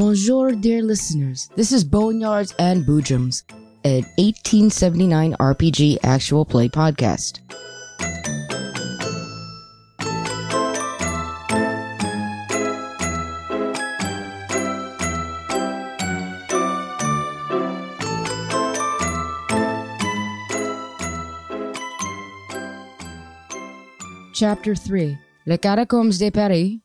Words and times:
Bonjour, 0.00 0.52
dear 0.52 0.82
listeners. 0.82 1.50
This 1.56 1.72
is 1.72 1.84
Boneyards 1.84 2.54
and 2.58 2.86
Boojums, 2.86 3.44
an 3.84 4.00
1879 4.16 5.36
RPG 5.38 5.98
actual 6.02 6.46
play 6.46 6.70
podcast. 6.70 7.40
Chapter 24.32 24.74
3 24.74 25.18
Les 25.44 25.58
Catacombes 25.58 26.18
de 26.18 26.30
Paris. 26.30 26.80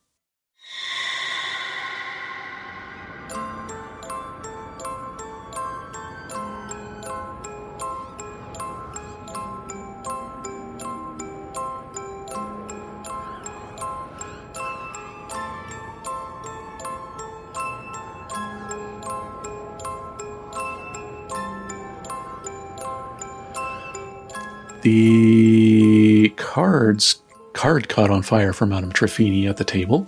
Cards 26.86 27.16
card 27.54 27.90
caught 27.90 28.10
on 28.12 28.22
fire 28.22 28.54
for 28.54 28.66
Madame 28.66 28.92
Trefini 28.92 29.50
at 29.50 29.58
the 29.58 29.64
table, 29.64 30.08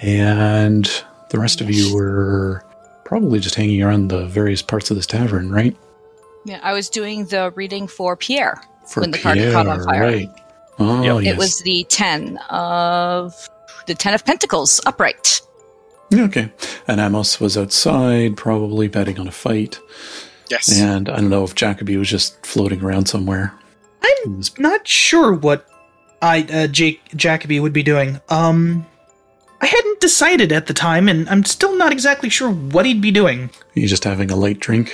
and 0.00 0.84
the 1.30 1.38
rest 1.38 1.60
of 1.60 1.70
you 1.70 1.94
were 1.94 2.62
probably 3.04 3.40
just 3.40 3.54
hanging 3.56 3.82
around 3.82 4.08
the 4.08 4.26
various 4.26 4.62
parts 4.62 4.90
of 4.90 4.96
this 4.96 5.06
tavern, 5.06 5.50
right? 5.50 5.76
Yeah, 6.44 6.60
I 6.62 6.72
was 6.74 6.88
doing 6.88 7.24
the 7.26 7.50
reading 7.56 7.88
for 7.88 8.16
Pierre 8.16 8.60
For 8.86 9.00
when 9.00 9.10
the 9.10 9.18
card 9.18 9.38
caught 9.52 9.66
on 9.66 9.82
fire. 9.84 10.00
right? 10.02 10.30
Oh, 10.78 11.02
Yep. 11.02 11.24
yes. 11.24 11.34
It 11.34 11.38
was 11.38 11.58
the 11.62 11.84
ten 11.88 12.36
of 12.50 13.34
the 13.86 13.94
ten 13.94 14.14
of 14.14 14.24
Pentacles 14.24 14.80
upright. 14.86 15.40
okay. 16.14 16.52
And 16.86 17.00
Amos 17.00 17.40
was 17.40 17.56
outside, 17.58 18.36
probably 18.36 18.86
betting 18.88 19.18
on 19.18 19.26
a 19.26 19.32
fight. 19.32 19.80
Yes. 20.48 20.80
And 20.80 21.08
I 21.08 21.16
don't 21.16 21.28
know 21.30 21.44
if 21.44 21.54
Jacoby 21.56 21.96
was 21.96 22.08
just 22.08 22.46
floating 22.46 22.82
around 22.82 23.06
somewhere. 23.06 23.52
I'm 24.02 24.42
not 24.58 24.86
sure 24.86 25.32
what 25.34 25.66
I 26.22 26.42
uh, 26.52 26.66
Jake 26.66 27.00
Jacoby 27.14 27.60
would 27.60 27.72
be 27.72 27.82
doing. 27.82 28.20
Um, 28.28 28.86
I 29.60 29.66
hadn't 29.66 30.00
decided 30.00 30.52
at 30.52 30.66
the 30.66 30.74
time, 30.74 31.08
and 31.08 31.28
I'm 31.28 31.44
still 31.44 31.76
not 31.76 31.90
exactly 31.92 32.28
sure 32.28 32.50
what 32.50 32.86
he'd 32.86 33.00
be 33.00 33.10
doing. 33.10 33.50
He's 33.74 33.90
just 33.90 34.04
having 34.04 34.30
a 34.30 34.36
light 34.36 34.60
drink. 34.60 34.92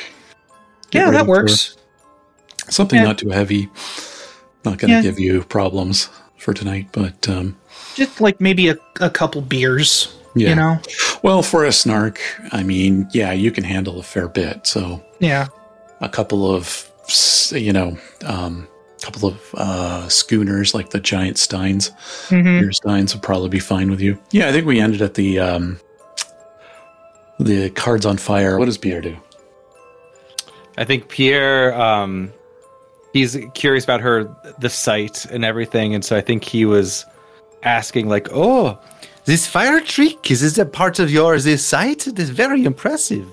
Get 0.90 1.06
yeah, 1.06 1.10
that 1.10 1.26
works. 1.26 1.76
Something 2.70 2.98
Yeah. 3.00 3.04
not 3.04 3.18
too 3.18 3.28
heavy. 3.30 3.68
Not 4.64 4.78
going 4.78 4.88
to 4.90 4.96
Yeah. 4.96 5.02
give 5.02 5.18
you 5.18 5.42
problems 5.44 6.08
for 6.38 6.54
tonight, 6.54 6.88
but 6.92 7.28
um, 7.28 7.56
Just 7.94 8.20
like 8.22 8.40
maybe 8.40 8.68
a, 8.68 8.76
a 9.00 9.10
couple 9.10 9.42
beers. 9.42 10.14
yeah. 10.34 10.48
You 10.50 10.54
know. 10.54 10.80
Well, 11.22 11.42
for 11.42 11.64
a 11.64 11.72
snark, 11.72 12.18
I 12.52 12.62
mean, 12.62 13.08
yeah, 13.12 13.32
you 13.32 13.50
can 13.50 13.64
handle 13.64 13.98
a 13.98 14.02
fair 14.02 14.28
bit. 14.28 14.66
So 14.66 15.02
Yeah. 15.20 15.48
a 16.00 16.08
couple 16.08 16.50
of, 16.50 16.90
you 17.52 17.72
know, 17.72 17.98
um, 18.24 18.66
couple 19.04 19.28
of 19.28 19.54
uh, 19.54 20.08
schooners 20.08 20.74
like 20.74 20.90
the 20.90 21.00
giant 21.00 21.36
steins, 21.36 21.92
hmm 22.28 22.42
beer 22.60 22.72
steins 22.72 23.14
would 23.14 23.22
probably 23.22 23.50
be 23.50 23.58
fine 23.58 23.90
with 23.90 24.00
you. 24.00 24.18
Yeah, 24.30 24.48
I 24.48 24.52
think 24.52 24.66
we 24.66 24.80
ended 24.80 25.02
at 25.02 25.14
the 25.14 25.38
um, 25.38 25.78
the 27.38 27.68
cards 27.70 28.06
on 28.06 28.16
fire. 28.16 28.58
What 28.58 28.64
does 28.64 28.78
Pierre 28.78 29.02
do? 29.02 29.16
I 30.78 30.84
think 30.84 31.08
Pierre, 31.08 31.74
um, 31.80 32.32
he's 33.12 33.36
curious 33.54 33.84
about 33.84 34.00
her, 34.00 34.24
the 34.58 34.70
sight 34.70 35.24
and 35.26 35.44
everything, 35.44 35.94
and 35.94 36.04
so 36.04 36.16
I 36.16 36.20
think 36.20 36.42
he 36.42 36.64
was 36.64 37.04
asking, 37.62 38.08
like, 38.08 38.28
"Oh, 38.32 38.78
this 39.26 39.46
fire 39.46 39.80
trick 39.80 40.30
is 40.30 40.40
this 40.40 40.58
a 40.58 40.64
part 40.64 40.98
of 40.98 41.10
your 41.10 41.38
this 41.38 41.64
sight? 41.64 42.06
It 42.06 42.18
is 42.18 42.30
very 42.30 42.64
impressive." 42.64 43.28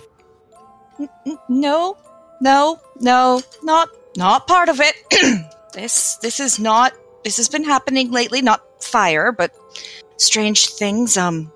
No, 1.47 1.97
no, 2.41 2.79
no, 2.99 3.41
not 3.63 3.89
not 4.17 4.47
part 4.47 4.67
of 4.69 4.79
it. 4.81 4.95
this 5.73 6.15
this 6.17 6.39
is 6.39 6.59
not. 6.59 6.93
This 7.23 7.37
has 7.37 7.49
been 7.49 7.63
happening 7.63 8.11
lately. 8.11 8.41
Not 8.41 8.61
fire, 8.83 9.31
but 9.31 9.55
strange 10.17 10.67
things. 10.69 11.17
Um, 11.17 11.51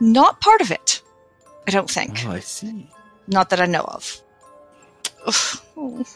not 0.00 0.40
part 0.40 0.60
of 0.60 0.70
it. 0.70 1.02
I 1.66 1.70
don't 1.70 1.90
think. 1.90 2.24
Oh, 2.24 2.30
I 2.32 2.40
see. 2.40 2.88
Not 3.26 3.50
that 3.50 3.60
I 3.60 3.66
know 3.66 3.82
of. 3.82 4.22
Ugh. 5.76 6.06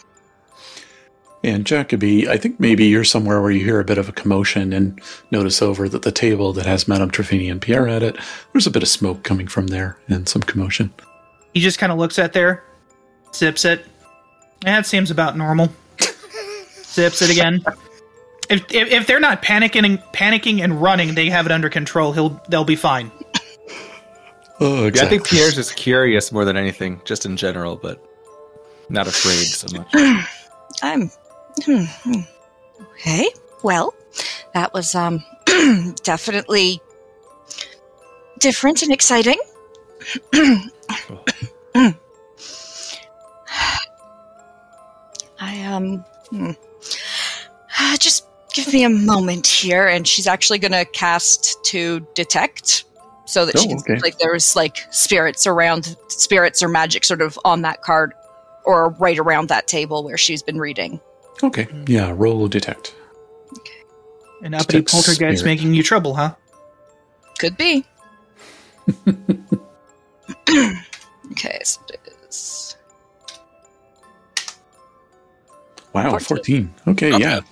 And 1.44 1.66
Jacoby, 1.66 2.28
I 2.28 2.36
think 2.36 2.60
maybe 2.60 2.86
you're 2.86 3.02
somewhere 3.02 3.42
where 3.42 3.50
you 3.50 3.64
hear 3.64 3.80
a 3.80 3.84
bit 3.84 3.98
of 3.98 4.08
a 4.08 4.12
commotion 4.12 4.72
and 4.72 5.00
notice 5.32 5.60
over 5.60 5.88
that 5.88 6.02
the 6.02 6.12
table 6.12 6.52
that 6.52 6.66
has 6.66 6.86
Madame 6.86 7.10
Trefini 7.10 7.50
and 7.50 7.60
Pierre 7.60 7.88
at 7.88 8.02
it, 8.02 8.16
there's 8.52 8.66
a 8.66 8.70
bit 8.70 8.82
of 8.82 8.88
smoke 8.88 9.24
coming 9.24 9.48
from 9.48 9.66
there 9.66 9.98
and 10.06 10.28
some 10.28 10.42
commotion. 10.42 10.92
He 11.52 11.60
just 11.60 11.78
kind 11.80 11.90
of 11.90 11.98
looks 11.98 12.18
at 12.18 12.32
there, 12.32 12.62
sips 13.32 13.64
it. 13.64 13.84
That 14.60 14.86
seems 14.86 15.10
about 15.10 15.36
normal. 15.36 15.70
Sips 16.92 17.22
it 17.22 17.30
again. 17.30 17.64
If, 18.50 18.70
if 18.72 18.88
if 18.92 19.06
they're 19.06 19.20
not 19.20 19.42
panicking 19.42 19.84
and 19.84 19.98
panicking 20.12 20.62
and 20.62 20.80
running, 20.80 21.14
they 21.14 21.30
have 21.30 21.46
it 21.46 21.52
under 21.52 21.70
control. 21.70 22.12
He'll 22.12 22.40
they'll 22.48 22.64
be 22.64 22.76
fine. 22.76 23.10
Oh, 24.60 24.84
Yeah, 24.84 25.02
I 25.02 25.06
think 25.06 25.26
Pierre's 25.26 25.56
just 25.56 25.74
curious 25.74 26.30
more 26.30 26.44
than 26.44 26.56
anything, 26.56 27.00
just 27.04 27.26
in 27.26 27.36
general, 27.36 27.74
but 27.74 28.00
not 28.88 29.08
afraid 29.08 29.46
so 29.46 29.76
much. 29.76 29.88
I'm 30.82 31.10
hmm, 31.64 31.84
hmm. 31.84 32.20
okay. 32.92 33.28
Well, 33.64 33.94
that 34.54 34.72
was 34.72 34.94
um 34.94 35.24
definitely 36.04 36.80
different 38.38 38.82
and 38.82 38.92
exciting. 38.92 39.38
I 45.40 45.64
um 45.64 46.04
hmm. 46.30 46.52
Uh, 47.78 47.96
just 47.98 48.26
give 48.54 48.72
me 48.72 48.84
a 48.84 48.88
moment 48.90 49.46
here, 49.46 49.86
and 49.88 50.06
she's 50.06 50.26
actually 50.26 50.58
going 50.58 50.72
to 50.72 50.84
cast 50.86 51.62
to 51.66 52.06
detect, 52.14 52.84
so 53.24 53.46
that 53.46 53.58
she 53.58 53.66
Oh, 53.66 53.68
can 53.70 53.78
okay. 53.94 53.98
like 54.02 54.18
there's 54.18 54.54
like 54.56 54.78
spirits 54.90 55.46
around, 55.46 55.96
spirits 56.08 56.62
or 56.62 56.68
magic 56.68 57.04
sort 57.04 57.22
of 57.22 57.38
on 57.44 57.62
that 57.62 57.82
card 57.82 58.12
or 58.64 58.90
right 59.00 59.18
around 59.18 59.48
that 59.48 59.66
table 59.66 60.04
where 60.04 60.16
she's 60.18 60.42
been 60.42 60.58
reading. 60.58 61.00
Okay, 61.42 61.66
yeah, 61.86 62.12
roll 62.14 62.46
detect. 62.48 62.94
Okay. 63.58 63.72
An 64.42 64.54
uppity 64.54 64.78
Detect 64.78 64.90
poltergeist 64.92 65.40
spirit. 65.40 65.44
making 65.44 65.74
you 65.74 65.82
trouble, 65.82 66.14
huh? 66.14 66.34
Could 67.38 67.56
be. 67.56 67.84
okay, 71.32 71.58
so 71.64 71.80
Wow, 75.92 76.18
14. 76.18 76.68
14. 76.68 76.74
Okay, 76.88 77.10
Not 77.10 77.20
yeah. 77.20 77.40
bad. 77.40 77.44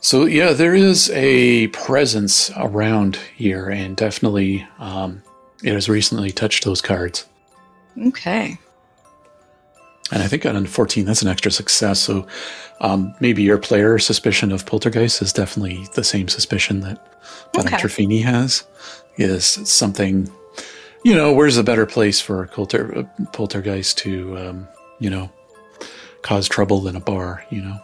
So, 0.00 0.26
yeah, 0.26 0.52
there 0.52 0.74
is 0.74 1.10
a 1.10 1.68
presence 1.68 2.50
around 2.56 3.16
here, 3.36 3.70
and 3.70 3.96
definitely 3.96 4.66
um, 4.78 5.22
it 5.62 5.72
has 5.72 5.88
recently 5.88 6.30
touched 6.30 6.64
those 6.64 6.82
cards. 6.82 7.26
Okay. 8.08 8.58
And 10.12 10.22
I 10.22 10.26
think 10.26 10.44
on 10.44 10.66
14, 10.66 11.06
that's 11.06 11.22
an 11.22 11.28
extra 11.28 11.50
success. 11.50 12.00
So 12.00 12.26
um, 12.80 13.14
maybe 13.20 13.42
your 13.42 13.58
player 13.58 13.98
suspicion 13.98 14.52
of 14.52 14.66
poltergeist 14.66 15.22
is 15.22 15.32
definitely 15.32 15.86
the 15.94 16.04
same 16.04 16.28
suspicion 16.28 16.80
that 16.80 17.18
Madame 17.56 17.74
Okay. 17.74 17.82
Trefini 17.82 18.22
has. 18.22 18.64
Is 19.16 19.46
something, 19.46 20.30
you 21.04 21.14
know, 21.14 21.32
where's 21.32 21.56
a 21.56 21.62
better 21.62 21.86
place 21.86 22.20
for 22.20 22.42
a 22.42 22.48
polter, 22.48 22.98
uh, 22.98 23.24
poltergeist 23.32 23.96
to, 23.98 24.36
um, 24.36 24.68
you 24.98 25.08
know, 25.08 25.30
cause 26.24 26.48
trouble 26.48 26.88
in 26.88 26.96
a 26.96 27.00
bar, 27.00 27.44
you 27.50 27.60
know? 27.62 27.78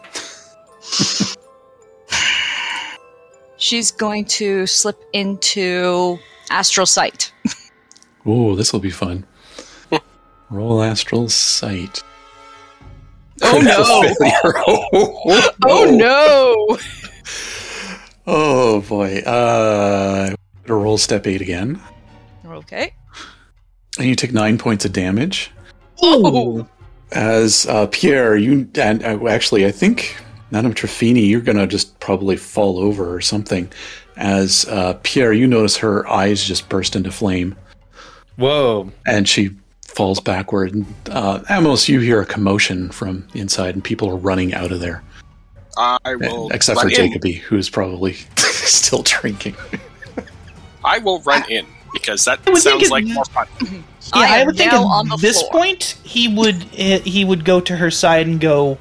She's 3.57 3.91
going 3.91 4.25
to 4.25 4.65
slip 4.67 4.99
into 5.13 6.17
astral 6.49 6.85
sight. 6.87 7.31
Oh, 8.25 8.55
this 8.55 8.73
will 8.73 8.79
be 8.79 8.89
fun. 8.89 9.25
Roll 10.49 10.81
astral 10.83 11.29
sight. 11.29 12.03
Oh 13.43 13.59
no! 13.63 15.47
Oh 15.65 15.85
no! 15.95 16.77
Oh 18.27 18.81
boy. 18.81 19.17
Uh, 19.25 20.35
to 20.67 20.73
roll 20.75 20.99
step 20.99 21.25
eight 21.25 21.41
again, 21.41 21.81
Okay. 22.45 22.93
and 23.97 24.07
you 24.07 24.13
take 24.15 24.31
nine 24.31 24.59
points 24.59 24.85
of 24.85 24.93
damage. 24.93 25.49
Oh. 26.03 26.67
As 27.11 27.65
uh, 27.67 27.87
Pierre, 27.87 28.37
you 28.37 28.69
and 28.75 29.03
uh, 29.03 29.27
actually, 29.27 29.65
I 29.65 29.71
think 29.71 30.15
Madame 30.51 30.73
Trefini, 30.73 31.27
you're 31.27 31.41
gonna 31.41 31.67
just 31.67 31.99
probably 31.99 32.37
fall 32.37 32.79
over 32.79 33.13
or 33.13 33.21
something. 33.21 33.71
As 34.17 34.65
uh, 34.69 34.97
Pierre, 35.03 35.33
you 35.33 35.47
notice 35.47 35.77
her 35.77 36.07
eyes 36.07 36.43
just 36.43 36.69
burst 36.69 36.95
into 36.95 37.11
flame, 37.11 37.55
Whoa. 38.35 38.91
and 39.07 39.27
she 39.27 39.51
falls 39.85 40.19
backward. 40.19 40.73
And, 40.73 40.85
uh, 41.09 41.41
Amos, 41.49 41.89
you 41.89 41.99
hear 41.99 42.21
a 42.21 42.25
commotion 42.25 42.91
from 42.91 43.27
inside, 43.33 43.75
and 43.75 43.83
people 43.83 44.09
are 44.09 44.17
running 44.17 44.53
out 44.53 44.71
of 44.71 44.79
there, 44.79 45.03
I 45.77 46.15
will 46.15 46.49
except 46.51 46.77
run 46.77 46.85
for 46.87 46.89
in. 46.89 47.07
Jacoby, 47.07 47.33
who's 47.33 47.69
probably 47.69 48.13
still 48.37 49.03
drinking. 49.03 49.55
I 50.83 50.97
will 50.99 51.21
run 51.21 51.49
in 51.49 51.65
because 51.93 52.25
that 52.25 52.39
I 52.45 52.51
would 52.51 52.61
think 52.61 52.81
sounds 52.81 52.91
like 52.91 53.05
more 53.05 53.25
fun. 53.25 53.47
Yeah, 54.15 54.21
I 54.21 54.41
I, 54.41 54.43
would 54.45 54.57
think 54.57 54.73
at 54.73 55.19
this 55.19 55.39
floor. 55.41 55.51
point 55.51 55.97
he 56.03 56.27
would 56.27 56.65
eh, 56.77 56.99
he 56.99 57.23
would 57.25 57.45
go 57.45 57.59
to 57.61 57.75
her 57.75 57.91
side 57.91 58.27
and 58.27 58.39
go, 58.39 58.77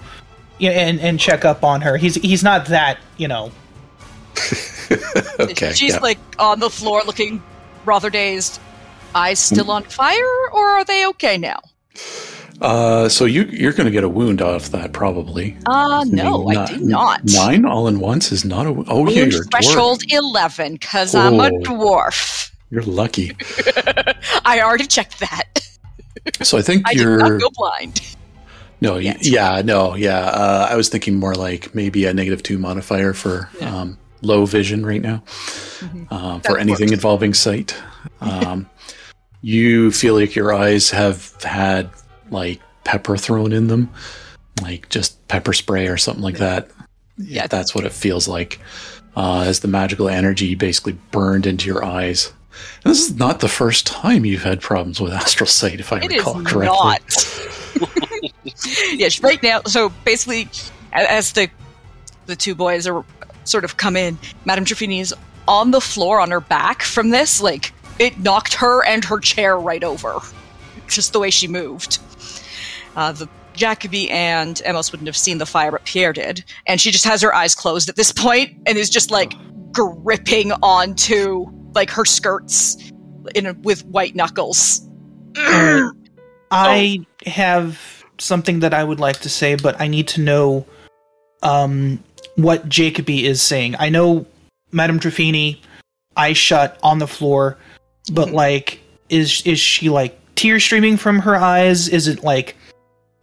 yeah, 0.58 0.70
and 0.70 0.98
and 1.00 1.20
check 1.20 1.44
up 1.44 1.62
on 1.64 1.80
her. 1.82 1.96
He's 1.96 2.14
he's 2.16 2.42
not 2.42 2.66
that 2.66 2.98
you 3.16 3.28
know. 3.28 3.52
okay, 5.40 5.72
She's 5.72 5.94
yeah. 5.94 6.00
like 6.00 6.18
on 6.38 6.60
the 6.60 6.70
floor 6.70 7.02
looking 7.06 7.42
rather 7.84 8.10
dazed. 8.10 8.60
Eyes 9.14 9.38
still 9.40 9.70
on 9.72 9.82
fire, 9.84 10.24
or 10.52 10.64
are 10.68 10.84
they 10.84 11.04
okay 11.08 11.36
now? 11.36 11.60
Uh, 12.60 13.08
so 13.08 13.24
you 13.24 13.42
you're 13.44 13.72
going 13.72 13.86
to 13.86 13.90
get 13.90 14.04
a 14.04 14.08
wound 14.08 14.40
off 14.40 14.68
that 14.70 14.92
probably. 14.92 15.56
Uh, 15.66 16.04
no, 16.08 16.48
I 16.48 16.66
Ni- 16.66 16.78
do 16.78 16.84
not. 16.84 17.20
Nine 17.24 17.64
all 17.64 17.88
in 17.88 17.98
once 17.98 18.30
is 18.30 18.44
not 18.44 18.66
a. 18.66 18.72
wo- 18.72 18.84
Oh 18.86 19.08
yeah, 19.08 19.24
you're 19.24 19.42
a 19.42 19.44
dwarf. 19.46 19.50
threshold 19.50 20.02
11, 20.08 20.74
because 20.74 21.14
I'm 21.14 21.40
a 21.40 21.46
Oh. 21.46 21.50
dwarf. 21.62 22.49
You're 22.70 22.82
lucky. 22.82 23.36
I 24.44 24.60
already 24.62 24.86
checked 24.86 25.20
that. 25.20 25.60
So 26.42 26.56
I 26.58 26.62
think 26.62 26.86
I 26.88 26.92
you're 26.92 27.16
not 27.18 27.40
go 27.40 27.50
blind. 27.56 28.00
no, 28.80 28.94
y- 28.94 29.16
yeah, 29.20 29.62
no, 29.64 29.94
yeah. 29.94 30.18
Uh, 30.20 30.68
I 30.70 30.76
was 30.76 30.88
thinking 30.88 31.16
more 31.16 31.34
like 31.34 31.74
maybe 31.74 32.04
a 32.04 32.14
negative 32.14 32.42
two 32.42 32.58
modifier 32.58 33.12
for 33.12 33.48
um, 33.60 33.98
low 34.22 34.44
vision 34.46 34.84
right 34.86 35.00
now 35.02 35.22
um, 36.10 36.40
for 36.42 36.52
That 36.54 36.60
anything 36.60 36.86
works. 36.86 36.92
involving 36.92 37.34
sight. 37.34 37.74
Um, 38.22 38.68
you 39.42 39.90
feel 39.92 40.14
like 40.14 40.34
your 40.34 40.54
eyes 40.54 40.90
have 40.90 41.34
had 41.42 41.90
like 42.30 42.60
pepper 42.84 43.16
thrown 43.18 43.52
in 43.52 43.66
them, 43.66 43.90
like 44.62 44.88
just 44.88 45.26
pepper 45.28 45.52
spray 45.52 45.86
or 45.88 45.96
something 45.98 46.22
like 46.22 46.38
that. 46.38 46.70
Yeah. 47.18 47.46
that's 47.46 47.74
what 47.74 47.84
it 47.84 47.92
feels 47.92 48.26
like. 48.28 48.58
Uh, 49.16 49.42
as 49.46 49.60
the 49.60 49.68
magical 49.68 50.08
energy 50.08 50.54
basically 50.54 50.92
burned 51.10 51.46
into 51.46 51.66
your 51.66 51.84
eyes. 51.84 52.32
And 52.84 52.90
this 52.92 53.08
is 53.08 53.16
not 53.16 53.40
the 53.40 53.48
first 53.48 53.86
time 53.86 54.24
you've 54.24 54.42
had 54.42 54.60
problems 54.60 55.00
with 55.00 55.12
astral 55.12 55.46
sight, 55.46 55.80
if 55.80 55.92
I 55.92 55.98
It 55.98 56.12
is 56.12 56.18
recall 56.18 56.42
correctly. 56.42 56.66
not. 56.66 57.00
yes, 58.94 59.22
right 59.22 59.42
now. 59.42 59.62
So 59.66 59.90
basically, 60.04 60.48
as 60.92 61.32
the 61.32 61.48
the 62.26 62.36
two 62.36 62.54
boys 62.54 62.86
are 62.86 63.04
sort 63.44 63.64
of 63.64 63.76
come 63.76 63.96
in, 63.96 64.18
Madame 64.44 64.64
Trafini 64.64 65.00
is 65.00 65.14
on 65.48 65.70
the 65.70 65.80
floor 65.80 66.20
on 66.20 66.30
her 66.30 66.40
back 66.40 66.82
from 66.82 67.10
this. 67.10 67.40
Like 67.40 67.72
it 67.98 68.18
knocked 68.18 68.54
her 68.54 68.84
and 68.84 69.04
her 69.04 69.18
chair 69.18 69.58
right 69.58 69.82
over, 69.84 70.18
just 70.88 71.12
the 71.12 71.20
way 71.20 71.30
she 71.30 71.46
moved. 71.48 71.98
Uh, 72.96 73.12
the 73.12 73.28
Jacoby 73.54 74.10
and 74.10 74.60
Amos 74.64 74.90
wouldn't 74.92 75.08
have 75.08 75.16
seen 75.16 75.38
the 75.38 75.46
fire, 75.46 75.70
but 75.70 75.84
Pierre 75.84 76.12
did, 76.12 76.44
and 76.66 76.80
she 76.80 76.90
just 76.90 77.04
has 77.04 77.20
her 77.22 77.34
eyes 77.34 77.54
closed 77.54 77.88
at 77.88 77.96
this 77.96 78.10
point 78.12 78.56
and 78.66 78.76
is 78.78 78.90
just 78.90 79.10
like 79.10 79.32
gripping 79.72 80.52
onto 80.62 81.46
like 81.74 81.90
her 81.90 82.04
skirts 82.04 82.76
in 83.34 83.60
with 83.62 83.84
white 83.86 84.14
knuckles. 84.14 84.88
I 86.50 87.06
have 87.26 88.04
something 88.18 88.60
that 88.60 88.74
I 88.74 88.82
would 88.82 89.00
like 89.00 89.20
to 89.20 89.28
say, 89.28 89.54
but 89.54 89.80
I 89.80 89.88
need 89.88 90.08
to 90.08 90.20
know 90.20 90.66
um, 91.42 92.02
what 92.36 92.68
Jacoby 92.68 93.24
is 93.24 93.40
saying. 93.40 93.76
I 93.78 93.88
know 93.88 94.26
Madame 94.72 95.00
Trafini, 95.00 95.58
eyes 96.16 96.36
shut 96.36 96.78
on 96.82 96.98
the 96.98 97.06
floor, 97.06 97.56
but 98.12 98.28
Mhm. 98.28 98.32
like, 98.34 98.80
is 99.08 99.42
is 99.44 99.58
she 99.58 99.88
like 99.88 100.18
tears 100.34 100.64
streaming 100.64 100.96
from 100.96 101.20
her 101.20 101.36
eyes? 101.36 101.88
Is 101.88 102.08
it 102.08 102.22
like 102.22 102.56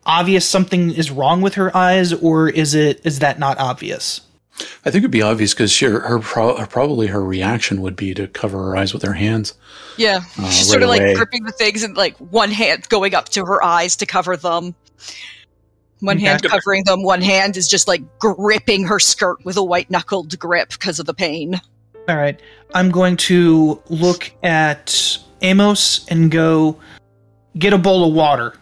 obvious 0.05 0.45
something 0.45 0.91
is 0.93 1.11
wrong 1.11 1.41
with 1.41 1.55
her 1.55 1.75
eyes, 1.75 2.13
or 2.13 2.49
is 2.49 2.73
it 2.73 3.01
is 3.03 3.19
that 3.19 3.39
not 3.39 3.59
obvious? 3.59 4.21
I 4.59 4.89
think 4.89 5.03
it'd 5.03 5.11
be 5.11 5.21
obvious 5.21 5.53
because 5.53 5.77
her, 5.79 5.99
her, 5.99 6.19
pro- 6.19 6.55
probably 6.65 7.07
her 7.07 7.23
reaction 7.23 7.81
would 7.81 7.95
be 7.95 8.13
to 8.15 8.27
cover 8.27 8.57
her 8.57 8.75
eyes 8.77 8.93
with 8.93 9.03
her 9.03 9.13
hands. 9.13 9.53
Yeah, 9.97 10.17
Uh, 10.39 10.49
she's 10.49 10.67
right 10.67 10.71
sort 10.71 10.83
of 10.83 10.89
like 10.89 11.15
gripping 11.15 11.43
the 11.43 11.51
things 11.51 11.83
and 11.83 11.95
like 11.95 12.17
one 12.17 12.49
hand 12.51 12.89
going 12.89 13.13
up 13.13 13.29
to 13.29 13.45
her 13.45 13.63
eyes 13.63 13.95
to 13.97 14.05
cover 14.05 14.35
them. 14.35 14.73
One 15.99 16.17
Okay. 16.17 16.25
hand 16.25 16.43
covering 16.43 16.83
them, 16.85 17.03
one 17.03 17.21
hand 17.21 17.57
is 17.57 17.67
just 17.67 17.87
like 17.87 18.01
gripping 18.19 18.83
her 18.85 18.99
skirt 18.99 19.43
with 19.43 19.57
a 19.57 19.63
white 19.63 19.89
knuckled 19.89 20.37
grip 20.39 20.69
because 20.69 20.99
of 20.99 21.05
the 21.05 21.13
pain. 21.13 21.59
All 22.07 22.15
right, 22.15 22.39
I'm 22.73 22.89
going 22.91 23.17
to 23.17 23.81
look 23.89 24.31
at 24.43 25.17
Amos 25.41 26.05
and 26.09 26.31
go 26.31 26.79
get 27.57 27.73
a 27.73 27.77
bowl 27.77 28.07
of 28.07 28.13
water, 28.13 28.53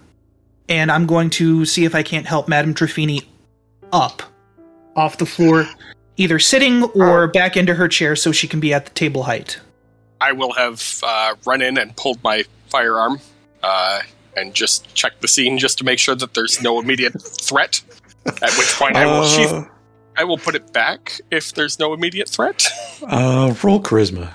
and 0.68 0.92
I'm 0.92 1.06
going 1.06 1.30
to 1.32 1.64
see 1.66 1.86
if 1.86 1.94
I 1.94 2.04
can't 2.04 2.26
help 2.26 2.48
Madame 2.48 2.74
Trafini 2.74 3.26
up 3.92 4.24
off 4.96 5.18
the 5.18 5.26
floor, 5.26 5.68
either 6.18 6.40
sitting 6.40 6.84
or 6.84 7.28
back 7.28 7.58
into 7.58 7.74
her 7.74 7.88
chair 7.88 8.16
so 8.16 8.32
she 8.32 8.48
can 8.48 8.60
be 8.60 8.74
at 8.74 8.86
the 8.86 8.92
table 8.92 9.24
height. 9.24 9.60
I 10.22 10.32
will 10.32 10.54
have 10.54 11.02
uh, 11.04 11.36
run 11.46 11.62
in 11.62 11.78
and 11.78 11.96
pulled 11.98 12.24
my 12.24 12.44
firearm 12.70 13.20
uh, 13.62 14.00
and 14.36 14.54
just 14.54 14.94
check 14.96 15.20
the 15.20 15.28
scene 15.28 15.58
just 15.58 15.78
to 15.80 15.84
make 15.84 16.00
sure 16.00 16.16
that 16.16 16.34
there's 16.34 16.62
no 16.62 16.80
immediate 16.80 17.22
threat. 17.22 17.82
At 18.26 18.52
which 18.58 18.74
point 18.74 18.96
I 18.96 19.06
will 19.06 19.22
Uh, 19.24 19.28
sheath, 19.28 19.70
I 20.18 20.24
will 20.24 20.38
put 20.38 20.56
it 20.56 20.72
back 20.74 21.20
if 21.32 21.54
there's 21.54 21.78
no 21.78 21.94
immediate 21.94 22.30
threat. 22.30 22.66
uh, 23.04 23.54
roll 23.62 23.82
charisma. 23.82 24.32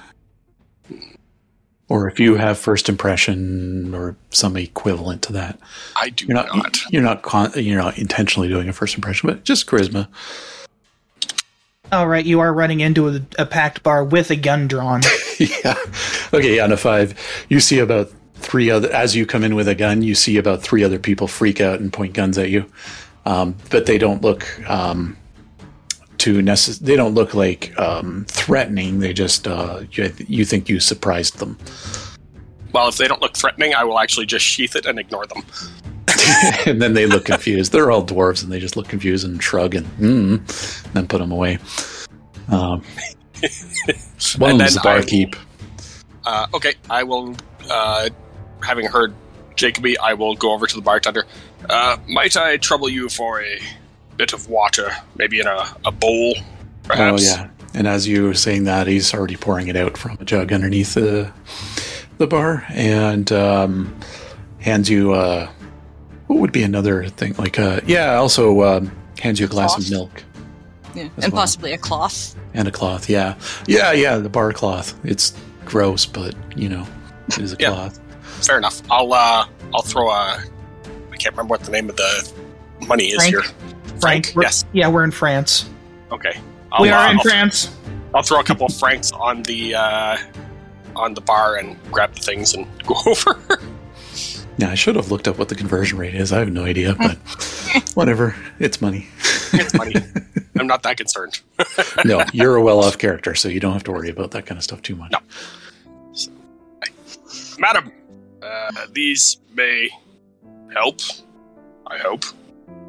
Or 1.91 2.07
if 2.09 2.21
you 2.21 2.37
have 2.37 2.57
first 2.57 2.89
impression 2.89 3.93
or 3.97 4.17
some 4.31 4.57
equivalent 4.57 5.23
to 5.23 5.33
that. 5.33 5.59
I 5.97 6.11
do 6.11 6.25
You're 6.25 6.37
not, 6.37 6.57
not. 6.57 6.79
you're 6.89 7.03
not 7.03 7.23
con- 7.23 7.51
you're 7.57 7.83
not 7.83 7.99
intentionally 7.99 8.49
doing 8.49 8.69
a 8.69 8.73
first 8.73 8.95
impression, 8.95 9.29
but 9.29 9.43
just 9.43 9.67
charisma. 9.67 10.07
All 11.91 12.07
right, 12.07 12.25
you 12.25 12.39
are 12.39 12.55
running 12.55 12.79
into 12.79 13.09
a, 13.09 13.21
a 13.37 13.45
packed 13.45 13.83
bar 13.83 14.05
with 14.05 14.31
a 14.31 14.37
gun 14.37 14.69
drawn. 14.69 15.01
yeah. 15.39 15.75
Okay, 16.33 16.61
on 16.61 16.71
a 16.71 16.77
five, 16.77 17.19
you 17.49 17.59
see 17.59 17.81
about 17.81 18.13
three 18.37 18.71
other. 18.71 18.89
As 18.93 19.17
you 19.17 19.27
come 19.27 19.43
in 19.43 19.57
with 19.57 19.67
a 19.67 19.75
gun, 19.75 20.03
you 20.03 20.15
see 20.15 20.37
about 20.37 20.63
three 20.63 20.85
other 20.85 21.01
people 21.01 21.27
freak 21.27 21.61
out 21.61 21.81
and 21.81 21.93
point 21.93 22.13
guns 22.13 22.39
at 22.39 22.51
you, 22.51 22.65
um, 23.27 23.57
but 23.71 23.87
they 23.87 23.99
don't 23.99 24.23
look 24.23 24.47
um, 24.71 25.17
too 26.21 26.39
necess- 26.43 26.79
They 26.79 26.97
don't 26.97 27.15
look 27.15 27.35
like 27.35 27.77
um, 27.81 28.27
threatening. 28.29 29.01
They 29.01 29.13
just 29.13 29.49
uh, 29.49 29.83
you, 29.93 30.13
you 30.29 30.45
think 30.45 30.69
you 30.69 30.79
surprised 30.79 31.39
them, 31.39 31.59
Well, 32.73 32.89
if 32.89 32.99
they 32.99 33.09
don't 33.09 33.23
look 33.23 33.37
threatening, 33.37 33.75
I 33.75 33.85
will 33.85 33.99
actually 33.99 34.27
just 34.27 34.45
sheath 34.45 34.77
it 34.77 34.87
and 34.87 34.99
ignore 34.99 35.27
them. 35.27 35.43
and 36.67 36.81
then 36.81 36.93
they 36.95 37.07
look 37.07 37.25
confused. 37.25 37.73
They're 37.73 37.91
all 37.91 38.05
dwarves, 38.05 38.43
and 38.43 38.53
they 38.53 38.61
just 38.61 38.77
look 38.77 38.89
confused 38.89 39.25
and 39.25 39.43
shrug 39.43 39.75
and 39.75 39.87
mm, 39.99 40.85
and 40.85 40.95
then 40.95 41.07
put 41.09 41.19
them 41.19 41.33
away. 41.33 41.59
Um, 42.49 42.83
one 44.39 44.51
And 44.51 44.53
of 44.53 44.59
them's 44.59 44.75
the 44.75 44.81
barkeep. 44.83 45.37
Uh, 46.25 46.47
okay, 46.55 46.75
I 46.91 47.03
will. 47.03 47.35
Uh, 47.71 48.11
having 48.63 48.87
heard 48.87 49.15
Jacoby, 49.57 49.97
I 49.99 50.15
will 50.15 50.35
go 50.35 50.53
over 50.53 50.67
to 50.67 50.77
the 50.77 50.83
bartender. 50.83 51.25
Uh, 51.69 51.97
might 52.09 52.37
I 52.37 52.57
trouble 52.59 52.89
you 52.89 53.09
for 53.09 53.43
a 53.43 53.59
bit 54.21 54.33
of 54.35 54.49
water, 54.51 54.91
maybe 55.17 55.41
in 55.41 55.47
a, 55.47 55.65
a 55.87 55.91
bowl, 55.91 56.35
perhaps? 56.83 57.23
Oh 57.23 57.41
yeah. 57.43 57.49
And 57.73 57.87
as 57.89 58.07
you 58.07 58.25
were 58.25 58.35
saying 58.35 58.65
that, 58.65 58.87
he's 58.87 59.15
already 59.15 59.37
pouring 59.37 59.69
it 59.69 59.77
out 59.77 59.97
from 59.97 60.19
a 60.21 60.25
jug 60.25 60.53
underneath 60.53 60.93
the 60.95 61.33
the 62.19 62.27
bar, 62.27 62.65
and 62.71 63.31
um, 63.33 63.99
hands 64.59 64.91
you 64.91 65.13
uh, 65.15 65.49
what 66.27 66.39
would 66.41 66.53
be 66.53 66.63
another 66.63 67.07
thing 67.09 67.33
like 67.39 67.59
uh, 67.59 67.81
yeah. 67.87 68.15
Also 68.17 68.63
um, 68.63 68.93
hands 69.21 69.41
you 69.41 69.47
a 69.47 69.49
glass 69.49 69.75
Cloth? 69.75 69.85
of 69.87 69.91
milk 69.91 70.23
Yeah. 70.95 71.03
And 71.23 71.33
well. 71.33 71.43
possibly 71.43 71.73
a 71.73 71.79
cloth. 71.79 72.35
and 72.53 72.69
a 72.69 72.71
cloth. 72.73 73.09
Yeah, 73.09 73.37
yeah, 73.67 73.93
yeah. 73.93 74.19
The 74.19 74.29
bar 74.29 74.53
cloth. 74.53 74.95
It's 75.05 75.33
gross, 75.65 76.05
but 76.05 76.35
you 76.57 76.69
know, 76.69 76.87
it 77.29 77.39
is 77.39 77.53
a 77.55 77.57
Yeah. 77.59 77.69
cloth. 77.71 78.01
Fair 78.47 78.59
enough. 78.59 78.83
I'll 78.91 79.13
uh, 79.15 79.47
I'll 79.75 79.83
throw 79.83 80.11
a. 80.11 80.43
I 81.13 81.17
can't 81.17 81.35
remember 81.37 81.53
what 81.53 81.63
the 81.65 81.71
name 81.71 81.89
of 81.89 81.97
the 81.97 82.33
money 82.87 83.07
is 83.07 83.17
Frank? 83.17 83.31
here. 83.47 83.55
Frank, 84.01 84.33
we're- 84.35 84.47
Yes. 84.47 84.65
Yeah, 84.73 84.89
we're 84.89 85.05
in 85.05 85.11
France. 85.11 85.69
Okay. 86.13 86.39
I'll, 86.73 86.83
we 86.83 86.91
are 86.91 87.07
uh, 87.07 87.11
in 87.11 87.17
I'll, 87.19 87.23
France. 87.23 87.77
I'll 88.15 88.23
throw 88.23 88.41
a 88.41 88.45
couple 88.45 88.67
of 88.67 88.75
francs 88.77 89.13
on 89.13 89.43
the 89.45 89.75
uh, 89.75 90.17
on 90.97 91.15
the 91.15 91.21
bar 91.21 91.57
and 91.57 91.77
grab 91.93 92.15
the 92.15 92.21
things 92.21 92.55
and 92.55 92.67
go 92.85 92.95
over. 93.07 93.61
Yeah, 94.59 94.71
I 94.71 94.75
should 94.75 94.97
have 94.97 95.11
looked 95.11 95.27
up 95.29 95.39
what 95.39 95.49
the 95.49 95.55
conversion 95.55 95.99
rate 95.99 96.15
is. 96.15 96.33
I 96.33 96.39
have 96.41 96.53
no 96.53 96.65
idea, 96.65 96.95
but 96.95 97.17
whatever. 97.95 98.35
It's 98.59 98.81
money. 98.83 99.07
it's 99.53 99.73
money. 99.75 99.95
I'm 100.59 100.67
not 100.67 100.83
that 100.83 100.97
concerned. 100.99 101.41
No, 102.05 102.23
you're 102.33 102.57
a 102.57 102.63
well-off 102.63 102.99
character, 102.99 103.35
so 103.35 103.49
you 103.49 103.61
don't 103.61 103.73
have 103.73 103.85
to 103.85 103.93
worry 103.93 104.11
about 104.11 104.33
that 104.33 104.45
kind 104.45 104.59
of 104.59 104.65
stuff 104.65 104.83
too 104.83 104.97
much. 104.97 105.13
No. 105.13 105.19
Madam, 107.59 107.93
uh, 108.43 108.71
these 108.93 109.39
may 109.55 109.89
help. 110.75 111.01
I 111.87 111.99
hope. 111.99 112.25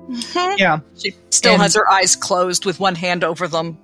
Yeah, 0.57 0.79
She 0.97 1.13
still 1.29 1.53
And- 1.53 1.61
has 1.61 1.75
her 1.75 1.89
eyes 1.89 2.15
closed 2.15 2.65
with 2.65 2.79
one 2.79 2.95
hand 2.95 3.23
over 3.23 3.47
them. 3.47 3.77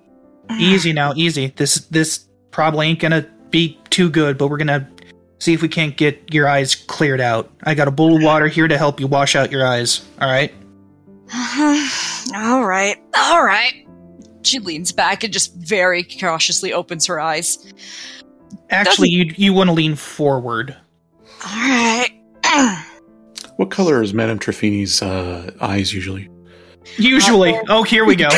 easy 0.59 0.93
now, 0.93 1.13
easy. 1.15 1.53
This 1.55 1.75
this 1.91 2.25
probably 2.51 2.87
ain't 2.87 2.99
gonna 2.99 3.25
be 3.49 3.79
too 3.89 4.09
good, 4.09 4.37
but 4.37 4.47
we're 4.49 4.57
gonna 4.57 4.87
See 5.39 5.53
if 5.53 5.61
we 5.61 5.67
can't 5.67 5.95
get 5.95 6.33
your 6.33 6.47
eyes 6.47 6.73
cleared 6.73 7.21
out. 7.21 7.51
I 7.63 7.75
got 7.75 7.87
a 7.87 7.91
bowl 7.91 8.17
of 8.17 8.23
water 8.23 8.47
here 8.47 8.67
to 8.67 8.75
help 8.77 8.99
you 8.99 9.05
wash 9.05 9.35
out 9.35 9.51
your 9.51 9.65
eyes. 9.65 10.03
All 10.19 10.27
right. 10.27 10.51
all 12.35 12.65
right, 12.65 12.95
all 13.15 13.43
right. 13.43 13.85
She 14.41 14.59
leans 14.59 14.91
back 14.91 15.23
and 15.23 15.31
just 15.31 15.53
very 15.55 16.03
cautiously 16.03 16.73
opens 16.73 17.05
her 17.05 17.19
eyes. 17.19 17.71
Actually, 18.71 19.09
you 19.09 19.31
you 19.37 19.53
want 19.53 19.67
to 19.67 19.73
lean 19.73 19.95
forward. 19.95 20.75
All 21.45 21.55
right. 21.55 22.09
What 23.57 23.69
color 23.71 24.01
is 24.01 24.13
Madame 24.13 24.39
Trefini's 24.39 25.01
uh, 25.01 25.51
eyes 25.61 25.93
usually? 25.93 26.29
Usually. 26.97 27.53
Oh, 27.69 27.83
here 27.83 28.05
we 28.05 28.15
go. 28.15 28.29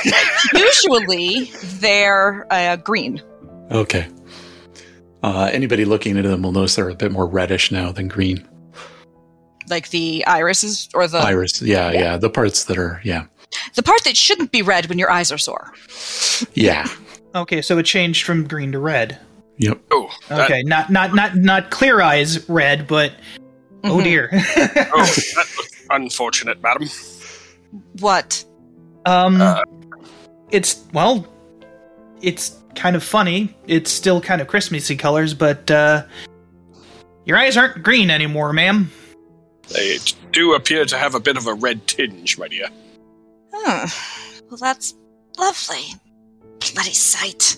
Usually 0.54 1.44
they're 1.80 2.46
uh, 2.52 2.76
green. 2.76 3.22
Okay. 3.70 4.06
Uh, 5.22 5.48
anybody 5.52 5.84
looking 5.86 6.16
into 6.16 6.28
them 6.28 6.42
will 6.42 6.52
notice 6.52 6.74
they're 6.74 6.90
a 6.90 6.94
bit 6.94 7.12
more 7.12 7.26
reddish 7.26 7.70
now 7.72 7.92
than 7.92 8.08
green. 8.08 8.46
Like 9.70 9.88
the 9.88 10.26
irises 10.26 10.90
or 10.92 11.08
the 11.08 11.16
Iris, 11.18 11.62
yeah, 11.62 11.90
yeah, 11.92 12.16
the 12.18 12.28
parts 12.28 12.64
that 12.64 12.76
are, 12.76 13.00
yeah, 13.02 13.24
the 13.74 13.82
part 13.82 14.04
that 14.04 14.14
shouldn't 14.14 14.52
be 14.52 14.60
red 14.60 14.86
when 14.90 14.98
your 14.98 15.10
eyes 15.10 15.32
are 15.32 15.38
sore. 15.38 15.72
yeah, 16.52 16.86
Okay, 17.34 17.62
so 17.62 17.78
it 17.78 17.84
changed 17.84 18.26
from 18.26 18.46
green 18.46 18.72
to 18.72 18.78
red. 18.78 19.18
yep. 19.56 19.80
Oh, 19.90 20.10
that, 20.28 20.50
Okay, 20.50 20.62
not 20.64 20.90
not 20.92 21.14
not 21.14 21.36
not 21.36 21.70
clear 21.70 22.02
eyes 22.02 22.46
red, 22.50 22.86
but 22.86 23.12
oh 23.84 23.98
Mhm. 23.98 24.04
dear. 24.04 24.28
oh, 24.32 24.38
that 25.36 25.46
looks 25.56 25.86
unfortunate, 25.90 26.60
madam. 26.62 26.88
What? 28.00 28.44
um, 29.06 29.40
Uh. 29.40 29.62
it's 30.50 30.84
well, 30.92 31.26
it's 32.22 32.56
kind 32.74 32.96
of 32.96 33.02
funny. 33.04 33.54
It's 33.66 33.90
still 33.90 34.20
kind 34.20 34.40
of 34.40 34.46
Christmassy 34.48 34.96
colors, 34.96 35.34
but 35.34 35.70
uh, 35.70 36.04
your 37.24 37.36
eyes 37.38 37.56
aren't 37.56 37.82
green 37.82 38.10
anymore, 38.10 38.52
ma'am. 38.52 38.90
They 39.68 39.98
do 40.32 40.54
appear 40.54 40.84
to 40.86 40.98
have 40.98 41.14
a 41.14 41.20
bit 41.20 41.36
of 41.36 41.46
a 41.46 41.54
red 41.54 41.86
tinge, 41.86 42.36
my 42.38 42.48
dear. 42.48 42.68
Hmm. 43.54 43.86
Well, 44.50 44.58
that's 44.58 44.94
lovely. 45.38 45.84
Bloody 46.74 46.92
sight. 46.92 47.56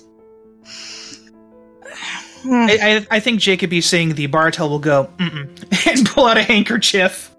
I, 2.49 3.05
I, 3.11 3.17
I 3.17 3.21
think 3.21 3.41
Jacoby 3.41 3.81
seeing 3.81 4.15
the 4.15 4.27
Bartel 4.27 4.69
will 4.69 4.79
go 4.79 5.11
Mm-mm, 5.19 5.49
and 5.49 5.69
pull 6.17 6.27
out 6.27 6.39
a 6.39 6.43
handkerchief. 6.43 7.31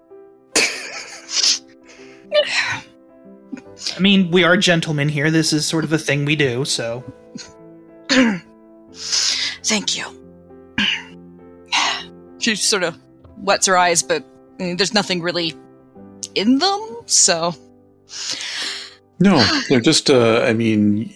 I 3.96 4.00
mean, 4.00 4.30
we 4.30 4.44
are 4.44 4.56
gentlemen 4.56 5.08
here. 5.08 5.30
This 5.32 5.52
is 5.52 5.66
sort 5.66 5.82
of 5.84 5.92
a 5.92 5.98
thing 5.98 6.24
we 6.24 6.36
do. 6.36 6.64
So 6.64 7.02
Thank 9.64 9.98
you. 9.98 10.04
she 12.38 12.54
sort 12.54 12.84
of 12.84 12.96
wets 13.38 13.66
her 13.66 13.76
eyes, 13.76 14.02
but 14.02 14.24
I 14.60 14.62
mean, 14.62 14.76
there's 14.76 14.94
nothing 14.94 15.20
really 15.22 15.54
in 16.36 16.58
them, 16.58 16.96
so. 17.06 17.54
No, 19.18 19.44
they're 19.68 19.80
just, 19.80 20.08
uh, 20.10 20.42
I 20.46 20.52
mean, 20.52 21.12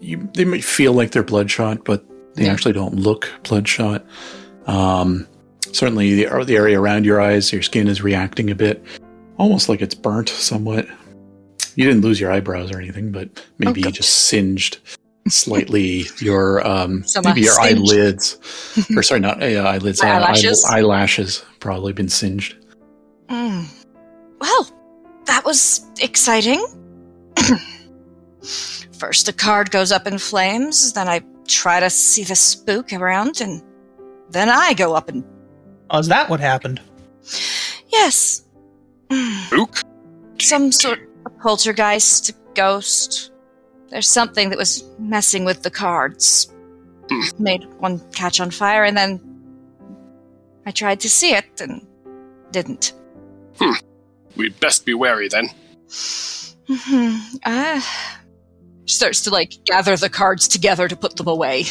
you, 0.00 0.28
they 0.34 0.44
might 0.44 0.62
feel 0.64 0.92
like 0.92 1.10
they're 1.10 1.22
bloodshot, 1.24 1.84
but 1.84 2.04
they 2.34 2.44
Yeah. 2.44 2.52
actually 2.52 2.72
don't 2.72 2.94
look 2.94 3.28
bloodshot. 3.42 4.06
Um, 4.66 5.26
certainly, 5.72 6.24
the, 6.24 6.44
the 6.44 6.56
area 6.56 6.80
around 6.80 7.04
your 7.04 7.20
eyes, 7.20 7.52
your 7.52 7.62
skin 7.62 7.88
is 7.88 8.02
reacting 8.02 8.50
a 8.50 8.54
bit, 8.54 8.84
almost 9.36 9.68
like 9.68 9.80
it's 9.80 9.94
burnt 9.94 10.28
somewhat. 10.28 10.86
You 11.74 11.86
didn't 11.86 12.02
lose 12.02 12.20
your 12.20 12.32
eyebrows 12.32 12.72
or 12.72 12.78
anything, 12.78 13.12
but 13.12 13.28
maybe 13.58 13.80
you 13.80 13.90
just 13.92 14.26
singed 14.26 14.78
slightly 15.28 16.04
your 16.18 16.66
um, 16.66 17.04
Some, 17.04 17.24
maybe 17.24 17.42
uh, 17.42 17.44
your 17.44 17.54
singed. 17.54 17.92
eyelids, 17.92 18.86
or 18.96 19.02
sorry, 19.02 19.20
not 19.20 19.42
uh, 19.42 19.46
eyelids, 19.46 20.02
uh, 20.02 20.06
eyelashes? 20.06 20.64
eyelashes 20.64 21.44
probably 21.60 21.92
been 21.92 22.08
singed. 22.08 22.56
Mm. 23.28 23.66
Well, 24.40 24.68
that 25.26 25.44
was 25.44 25.84
exciting. 26.00 26.64
First, 28.98 29.26
the 29.26 29.32
card 29.32 29.70
goes 29.70 29.92
up 29.92 30.06
in 30.06 30.18
flames, 30.18 30.92
then 30.92 31.08
I 31.08 31.20
try 31.46 31.78
to 31.78 31.90
see 31.90 32.24
the 32.24 32.34
spook 32.34 32.92
around, 32.92 33.40
and 33.40 33.62
then 34.30 34.48
I 34.48 34.74
go 34.74 34.94
up 34.94 35.08
and. 35.08 35.24
Oh, 35.90 35.98
is 35.98 36.08
that 36.08 36.28
what 36.28 36.40
happened? 36.40 36.80
Yes. 37.88 38.42
Spook? 39.46 39.82
Some 40.40 40.72
sort 40.72 41.00
of 41.26 41.38
poltergeist, 41.38 42.32
ghost. 42.54 43.32
There's 43.90 44.08
something 44.08 44.50
that 44.50 44.58
was 44.58 44.84
messing 44.98 45.44
with 45.44 45.62
the 45.62 45.70
cards. 45.70 46.52
Hmm. 47.10 47.42
Made 47.42 47.64
one 47.78 48.00
catch 48.12 48.40
on 48.40 48.50
fire, 48.50 48.84
and 48.84 48.96
then 48.96 49.20
I 50.66 50.70
tried 50.70 51.00
to 51.00 51.08
see 51.08 51.32
it 51.32 51.60
and 51.60 51.86
didn't. 52.50 52.92
Hmm. 53.58 53.72
We'd 54.36 54.60
best 54.60 54.84
be 54.84 54.94
wary 54.94 55.28
then. 55.28 55.48
hmm 56.68 57.16
Uh, 57.44 57.80
starts 58.84 59.22
to 59.22 59.30
like 59.30 59.52
gather 59.64 59.96
the 59.96 60.10
cards 60.10 60.48
together 60.48 60.86
to 60.88 60.96
put 60.96 61.16
them 61.16 61.28
away. 61.28 61.64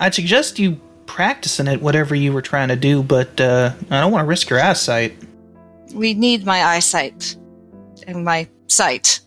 I'd 0.00 0.14
suggest 0.14 0.58
you 0.58 0.80
practicing 1.08 1.66
it, 1.66 1.82
whatever 1.82 2.14
you 2.14 2.32
were 2.32 2.42
trying 2.42 2.68
to 2.68 2.76
do, 2.76 3.02
but 3.02 3.40
uh, 3.40 3.72
I 3.90 4.00
don't 4.00 4.12
want 4.12 4.22
to 4.22 4.28
risk 4.28 4.48
your 4.50 4.60
eyesight. 4.60 5.16
We 5.92 6.14
need 6.14 6.44
my 6.46 6.62
eyesight 6.62 7.34
and 8.06 8.24
my 8.24 8.46
sight, 8.68 9.20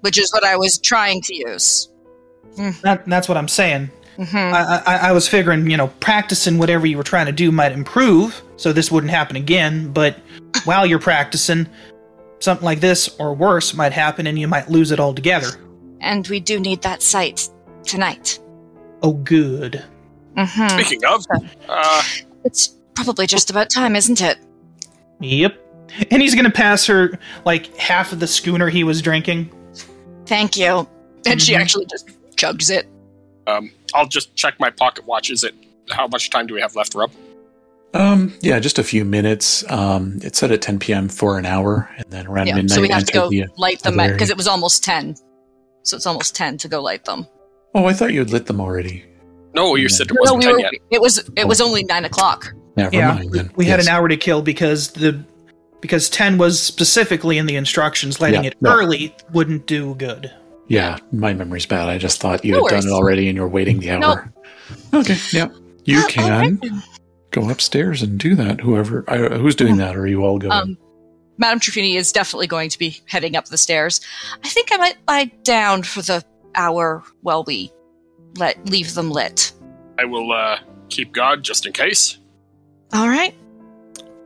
which 0.00 0.18
is 0.18 0.32
what 0.32 0.44
I 0.44 0.56
was 0.56 0.78
trying 0.78 1.20
to 1.22 1.36
use. 1.36 1.88
That, 2.82 3.06
that's 3.06 3.28
what 3.28 3.36
I'm 3.36 3.46
saying. 3.46 3.90
hmm 4.16 4.36
I, 4.36 4.82
I, 4.84 4.96
I 4.96 5.12
was 5.12 5.28
figuring, 5.28 5.70
you 5.70 5.76
know, 5.76 5.88
practicing 6.00 6.58
whatever 6.58 6.86
you 6.86 6.96
were 6.96 7.04
trying 7.04 7.26
to 7.26 7.32
do 7.32 7.52
might 7.52 7.70
improve, 7.70 8.42
so 8.56 8.72
this 8.72 8.90
wouldn't 8.90 9.12
happen 9.12 9.36
again. 9.36 9.92
But 9.92 10.16
while 10.64 10.86
you're 10.86 10.98
practicing, 10.98 11.68
something 12.40 12.64
like 12.64 12.80
this 12.80 13.14
or 13.20 13.34
worse 13.34 13.74
might 13.74 13.92
happen, 13.92 14.26
and 14.26 14.38
you 14.38 14.48
might 14.48 14.68
lose 14.68 14.90
it 14.90 14.98
altogether. 14.98 15.48
And 16.00 16.26
we 16.26 16.40
do 16.40 16.58
need 16.58 16.82
that 16.82 17.02
sight 17.02 17.48
tonight. 17.84 18.40
Oh, 19.02 19.12
good. 19.12 19.84
Hmm 20.46 20.68
Speaking 20.68 21.04
of, 21.04 21.24
uh, 21.68 22.02
It's 22.44 22.68
probably 22.94 23.26
just 23.26 23.50
about 23.50 23.70
time, 23.70 23.96
isn't 23.96 24.20
it? 24.20 24.38
Yep. 25.20 25.58
And 26.10 26.22
he's 26.22 26.34
gonna 26.34 26.50
pass 26.50 26.86
her 26.86 27.18
like 27.44 27.74
half 27.76 28.12
of 28.12 28.20
the 28.20 28.26
schooner 28.26 28.68
he 28.68 28.84
was 28.84 29.02
drinking. 29.02 29.50
Thank 30.26 30.56
you. 30.56 30.86
And 31.26 31.40
she 31.42 31.54
Mhm. 31.54 31.60
actually 31.60 31.86
just 31.86 32.08
chugs 32.36 32.70
it. 32.70 32.86
um, 33.46 33.70
I'll 33.94 34.06
just 34.06 34.34
check 34.36 34.54
my 34.60 34.68
pocket 34.68 35.06
watch. 35.06 35.30
Is 35.30 35.42
it 35.42 35.54
how 35.90 36.06
much 36.06 36.28
time 36.28 36.46
do 36.46 36.52
we 36.54 36.60
have 36.60 36.76
left, 36.76 36.94
Rob? 36.94 37.10
Um, 37.94 38.34
yeah, 38.42 38.58
just 38.58 38.78
a 38.78 38.84
few 38.84 39.06
minutes. 39.06 39.64
Um, 39.70 40.18
it's 40.22 40.38
set 40.38 40.50
at 40.52 40.60
10 40.60 40.78
p.m. 40.78 41.08
for 41.08 41.38
an 41.38 41.46
hour, 41.46 41.88
and 41.96 42.04
then 42.10 42.26
around 42.26 42.48
Yeah, 42.48 42.56
midnight. 42.56 42.74
so 42.74 42.82
we 42.82 42.90
have 42.90 43.04
to 43.06 43.12
go 43.12 43.30
the- 43.30 43.46
light 43.56 43.80
them 43.82 43.98
other 43.98 44.12
because 44.12 44.28
it 44.28 44.36
was 44.36 44.46
almost 44.46 44.84
10. 44.84 45.16
So 45.84 45.96
it's 45.96 46.04
almost 46.04 46.34
10 46.36 46.58
to 46.58 46.68
go 46.68 46.82
light 46.82 47.06
them. 47.06 47.26
Oh, 47.74 47.86
I 47.86 47.94
thought 47.94 48.12
you 48.12 48.18
had 48.18 48.30
lit 48.30 48.44
them 48.44 48.60
already. 48.60 49.04
No, 49.58 49.74
you 49.74 49.82
Yeah. 49.82 49.88
said 49.88 50.06
it 50.10 50.14
No, 50.14 50.20
wasn't 50.20 50.38
we 50.38 50.44
ten 50.44 50.52
were, 50.54 50.60
yet. 50.60 50.72
it 50.90 51.00
was 51.00 51.30
it 51.36 51.46
was 51.48 51.60
only 51.60 51.82
9 51.84 52.04
o'clock. 52.04 52.52
Never 52.76 52.94
yeah, 52.94 53.14
mind 53.14 53.32
then. 53.32 53.50
we 53.56 53.64
had 53.66 53.78
Yes. 53.80 53.88
an 53.88 53.94
hour 53.94 54.08
to 54.08 54.16
kill 54.16 54.40
because 54.42 54.88
the 54.92 55.18
because 55.80 56.08
ten 56.10 56.38
was 56.38 56.60
specifically 56.60 57.38
in 57.38 57.46
the 57.46 57.56
instructions. 57.56 58.20
Lighting 58.20 58.44
Yeah, 58.44 58.50
it 58.50 58.56
no. 58.60 58.70
early 58.72 59.14
wouldn't 59.32 59.66
do 59.66 59.94
good. 59.96 60.30
Yeah, 60.68 60.98
my 61.12 61.32
memory's 61.34 61.66
bad. 61.66 61.88
I 61.88 61.98
just 61.98 62.20
thought 62.20 62.44
you 62.44 62.52
No 62.52 62.64
had 62.64 62.70
done 62.82 62.86
it 62.88 62.92
already 62.92 63.28
and 63.28 63.36
you're 63.36 63.48
waiting 63.48 63.78
the 63.80 63.90
hour. 63.92 64.32
Okay, 64.94 65.16
yeah. 65.32 65.48
You 65.84 66.00
Uh, 66.00 66.06
can 66.08 66.58
right 66.60 66.72
go 67.30 67.48
upstairs 67.48 68.02
and 68.02 68.18
do 68.18 68.34
that. 68.34 68.60
Whoever, 68.60 69.04
I, 69.08 69.16
who's 69.38 69.54
doing 69.54 69.76
that? 69.78 69.96
Or 69.96 70.02
are 70.02 70.06
you 70.06 70.24
all 70.24 70.38
going? 70.38 70.52
Um, 70.52 70.78
Madame 71.38 71.60
Truffini 71.60 71.96
is 71.96 72.10
definitely 72.12 72.46
going 72.48 72.68
to 72.70 72.78
be 72.78 73.00
heading 73.06 73.34
up 73.36 73.46
the 73.46 73.56
stairs. 73.58 74.00
I 74.44 74.48
think 74.48 74.68
I 74.72 74.76
might 74.76 74.96
lie 75.06 75.30
down 75.44 75.82
for 75.84 76.02
the 76.02 76.22
hour 76.54 77.02
while 77.22 77.44
we 77.44 77.70
let 78.36 78.64
leave 78.68 78.94
them 78.94 79.10
lit. 79.10 79.52
I 79.98 80.04
will 80.04 80.32
uh, 80.32 80.58
keep 80.88 81.12
guard 81.12 81.42
just 81.42 81.66
in 81.66 81.72
case. 81.72 82.18
All 82.92 83.08
right. 83.08 83.34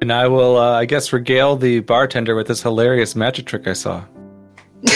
And 0.00 0.12
I 0.12 0.26
will, 0.28 0.56
uh, 0.56 0.72
I 0.72 0.84
guess, 0.84 1.12
regale 1.12 1.56
the 1.56 1.80
bartender 1.80 2.34
with 2.34 2.48
this 2.48 2.62
hilarious 2.62 3.14
magic 3.14 3.46
trick 3.46 3.66
I 3.68 3.72
saw. 3.72 4.04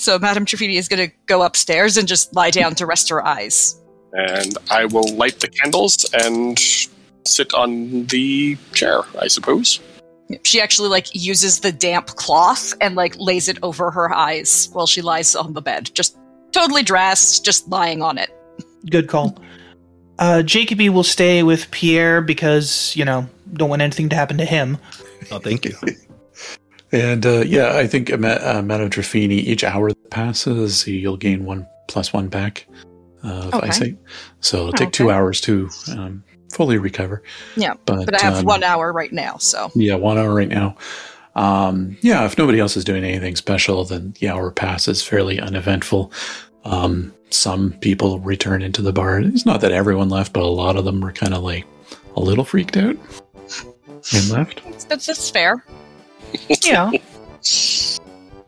So 0.00 0.18
Madame 0.18 0.46
Truffini 0.46 0.76
is 0.76 0.88
going 0.88 1.10
to 1.10 1.14
go 1.26 1.42
upstairs 1.42 1.98
and 1.98 2.08
just 2.08 2.34
lie 2.34 2.50
down 2.50 2.74
to 2.76 2.86
rest 2.86 3.10
her 3.10 3.24
eyes. 3.26 3.78
And 4.14 4.56
I 4.70 4.86
will 4.86 5.14
light 5.14 5.40
the 5.40 5.48
candles 5.48 6.06
and 6.14 6.58
sit 7.26 7.52
on 7.52 8.06
the 8.06 8.56
chair, 8.72 9.02
I 9.20 9.28
suppose. 9.28 9.78
She 10.44 10.60
actually 10.60 10.88
like 10.88 11.06
uses 11.14 11.60
the 11.60 11.72
damp 11.72 12.06
cloth 12.08 12.72
and 12.80 12.94
like 12.94 13.14
lays 13.18 13.48
it 13.48 13.58
over 13.62 13.90
her 13.90 14.12
eyes 14.14 14.68
while 14.72 14.86
she 14.86 15.02
lies 15.02 15.34
on 15.34 15.52
the 15.54 15.62
bed, 15.62 15.90
just 15.94 16.16
totally 16.52 16.82
dressed, 16.82 17.44
just 17.44 17.68
lying 17.68 18.02
on 18.02 18.16
it. 18.18 18.30
Good 18.90 19.08
call. 19.08 19.38
Uh, 20.18 20.42
Jacoby 20.42 20.88
will 20.88 21.02
stay 21.04 21.42
with 21.42 21.70
Pierre 21.70 22.20
because 22.20 22.94
you 22.96 23.04
know 23.04 23.26
don't 23.54 23.70
want 23.70 23.82
anything 23.82 24.08
to 24.10 24.16
happen 24.16 24.38
to 24.38 24.44
him. 24.44 24.78
Oh, 25.30 25.38
thank 25.38 25.64
you. 25.64 25.74
and 26.92 27.24
uh, 27.26 27.40
yeah, 27.40 27.76
I 27.76 27.86
think 27.86 28.12
uh, 28.12 28.16
Ma- 28.16 28.28
uh, 28.40 28.62
Madame 28.62 28.90
Trefini, 28.90 29.32
each 29.38 29.64
hour 29.64 29.88
that 29.88 30.10
passes, 30.10 30.86
you'll 30.86 31.16
gain 31.16 31.44
one 31.44 31.66
plus 31.88 32.12
one 32.12 32.28
back. 32.28 32.66
of 33.22 33.54
Okay. 33.54 33.66
eyesight. 33.68 33.96
So 34.40 34.58
it'll 34.68 34.72
take 34.72 34.92
two 34.92 35.10
hours 35.10 35.40
to 35.42 35.68
um, 35.92 36.22
fully 36.50 36.78
recover. 36.78 37.22
Yeah, 37.56 37.74
But, 37.86 38.06
But 38.06 38.20
I 38.20 38.24
have 38.24 38.38
um, 38.38 38.44
one 38.44 38.62
hour 38.62 38.92
right 38.92 39.12
now, 39.12 39.36
so 39.38 39.70
Yeah, 39.74 39.94
one 39.94 40.18
hour 40.18 40.34
right 40.34 40.48
now. 40.48 40.76
Um, 41.36 41.96
yeah, 42.02 42.24
if 42.26 42.36
nobody 42.36 42.58
else 42.58 42.76
is 42.76 42.84
doing 42.84 43.04
anything 43.04 43.36
special, 43.36 43.84
then 43.84 44.14
the 44.20 44.28
hour 44.28 44.50
passes 44.50 45.02
fairly 45.02 45.40
uneventful. 45.40 46.12
Um, 46.64 47.14
some 47.30 47.72
people 47.80 48.18
return 48.18 48.62
into 48.62 48.82
the 48.82 48.92
bar. 48.92 49.20
It's 49.20 49.46
not 49.46 49.60
that 49.60 49.72
everyone 49.72 50.08
left, 50.08 50.32
but 50.32 50.42
a 50.42 50.46
lot 50.46 50.76
of 50.76 50.84
them 50.84 51.00
were 51.00 51.12
kind 51.12 51.32
of 51.32 51.42
like 51.42 51.64
a 52.16 52.20
little 52.20 52.44
freaked 52.44 52.76
out 52.76 52.96
and 54.12 54.30
left. 54.30 54.62
that's, 54.88 55.06
that's 55.06 55.30
fair. 55.30 55.64
Yeah. 56.62 56.90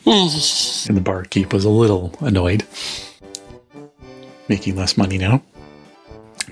And 0.04 0.96
the 0.96 1.00
barkeep 1.00 1.52
was 1.52 1.64
a 1.64 1.70
little 1.70 2.12
annoyed, 2.20 2.64
making 4.48 4.74
less 4.74 4.96
money 4.96 5.16
now, 5.16 5.40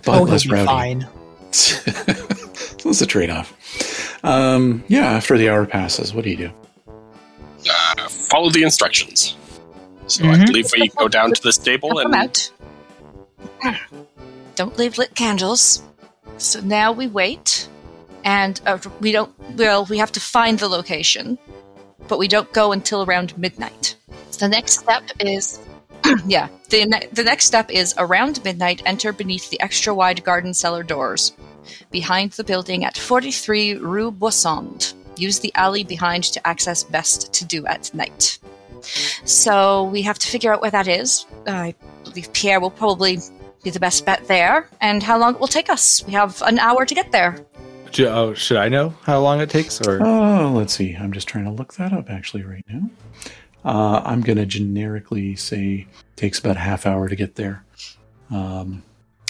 but 0.04 0.08
oh, 0.08 0.12
he'll 0.18 0.24
less 0.26 0.44
be 0.44 0.52
rowdy. 0.52 0.66
fine. 0.66 1.08
So 1.50 2.90
it's 2.90 3.00
a 3.00 3.06
trade-off. 3.06 3.52
Um, 4.24 4.84
yeah, 4.88 5.10
after 5.10 5.36
the 5.38 5.48
hour 5.48 5.66
passes, 5.66 6.12
what 6.14 6.24
do 6.24 6.30
you 6.30 6.36
do? 6.36 6.50
Uh, 7.68 8.08
follow 8.08 8.50
the 8.50 8.62
instructions. 8.62 9.36
So 10.06 10.24
I 10.24 10.36
Mhm. 10.36 10.46
believe 10.46 10.66
we 10.76 10.88
go 10.98 11.08
down 11.08 11.32
to 11.32 11.42
the 11.42 11.52
stable 11.52 11.98
and 11.98 12.14
out. 12.14 12.50
Don't 14.56 14.76
leave 14.78 14.98
lit 14.98 15.14
candles. 15.14 15.82
So 16.38 16.60
now 16.60 16.90
we 16.92 17.06
wait, 17.06 17.68
and 18.24 18.60
uh, 18.66 18.78
we 19.00 19.12
don't. 19.12 19.32
Well, 19.56 19.84
we 19.86 19.98
have 19.98 20.12
to 20.12 20.20
find 20.20 20.58
the 20.58 20.68
location, 20.68 21.38
but 22.08 22.18
we 22.18 22.28
don't 22.28 22.50
go 22.52 22.72
until 22.72 23.02
around 23.04 23.36
midnight. 23.38 23.96
So 24.30 24.46
the 24.46 24.48
next 24.48 24.80
step 24.80 25.04
is, 25.20 25.58
yeah, 26.26 26.48
the 26.68 26.86
ne- 26.86 27.08
the 27.12 27.24
next 27.24 27.46
step 27.46 27.70
is 27.70 27.94
around 27.98 28.42
midnight. 28.44 28.82
Enter 28.86 29.12
beneath 29.12 29.50
the 29.50 29.60
extra 29.60 29.94
wide 29.94 30.22
garden 30.24 30.54
cellar 30.54 30.82
doors, 30.82 31.32
behind 31.90 32.32
the 32.32 32.44
building 32.44 32.84
at 32.84 32.96
forty 32.98 33.30
three 33.30 33.74
Rue 33.76 34.10
Boissond. 34.10 34.94
Use 35.16 35.38
the 35.40 35.52
alley 35.54 35.84
behind 35.84 36.24
to 36.24 36.46
access 36.46 36.82
best 36.84 37.32
to 37.34 37.44
do 37.44 37.66
at 37.66 37.92
night. 37.94 38.38
So 39.24 39.84
we 39.84 40.02
have 40.02 40.18
to 40.18 40.26
figure 40.26 40.52
out 40.52 40.62
where 40.62 40.70
that 40.70 40.88
is. 40.88 41.26
I 41.46 41.74
believe 42.04 42.32
Pierre 42.32 42.60
will 42.60 42.70
probably 42.70 43.18
be 43.62 43.70
the 43.70 43.80
best 43.80 44.06
bet 44.06 44.26
there, 44.26 44.68
and 44.80 45.02
how 45.02 45.18
long 45.18 45.34
it 45.34 45.40
will 45.40 45.46
take 45.48 45.68
us. 45.68 46.02
We 46.06 46.14
have 46.14 46.40
an 46.42 46.58
hour 46.58 46.86
to 46.86 46.94
get 46.94 47.12
there. 47.12 47.44
Sh- 47.92 48.00
oh, 48.00 48.32
should 48.34 48.56
I 48.56 48.68
know 48.68 48.94
how 49.02 49.20
long 49.20 49.40
it 49.40 49.50
takes? 49.50 49.80
Or 49.86 50.02
Oh, 50.02 50.52
let's 50.54 50.72
see. 50.72 50.94
I'm 50.94 51.12
just 51.12 51.28
trying 51.28 51.44
to 51.44 51.50
look 51.50 51.74
that 51.74 51.92
up 51.92 52.08
actually 52.08 52.44
right 52.44 52.64
now. 52.68 52.88
Uh, 53.64 54.02
I'm 54.04 54.22
going 54.22 54.38
to 54.38 54.46
generically 54.46 55.36
say 55.36 55.86
takes 56.16 56.38
about 56.38 56.56
a 56.56 56.60
half 56.60 56.86
hour 56.86 57.08
to 57.08 57.16
get 57.16 57.34
there. 57.34 57.64
Um, 58.30 58.82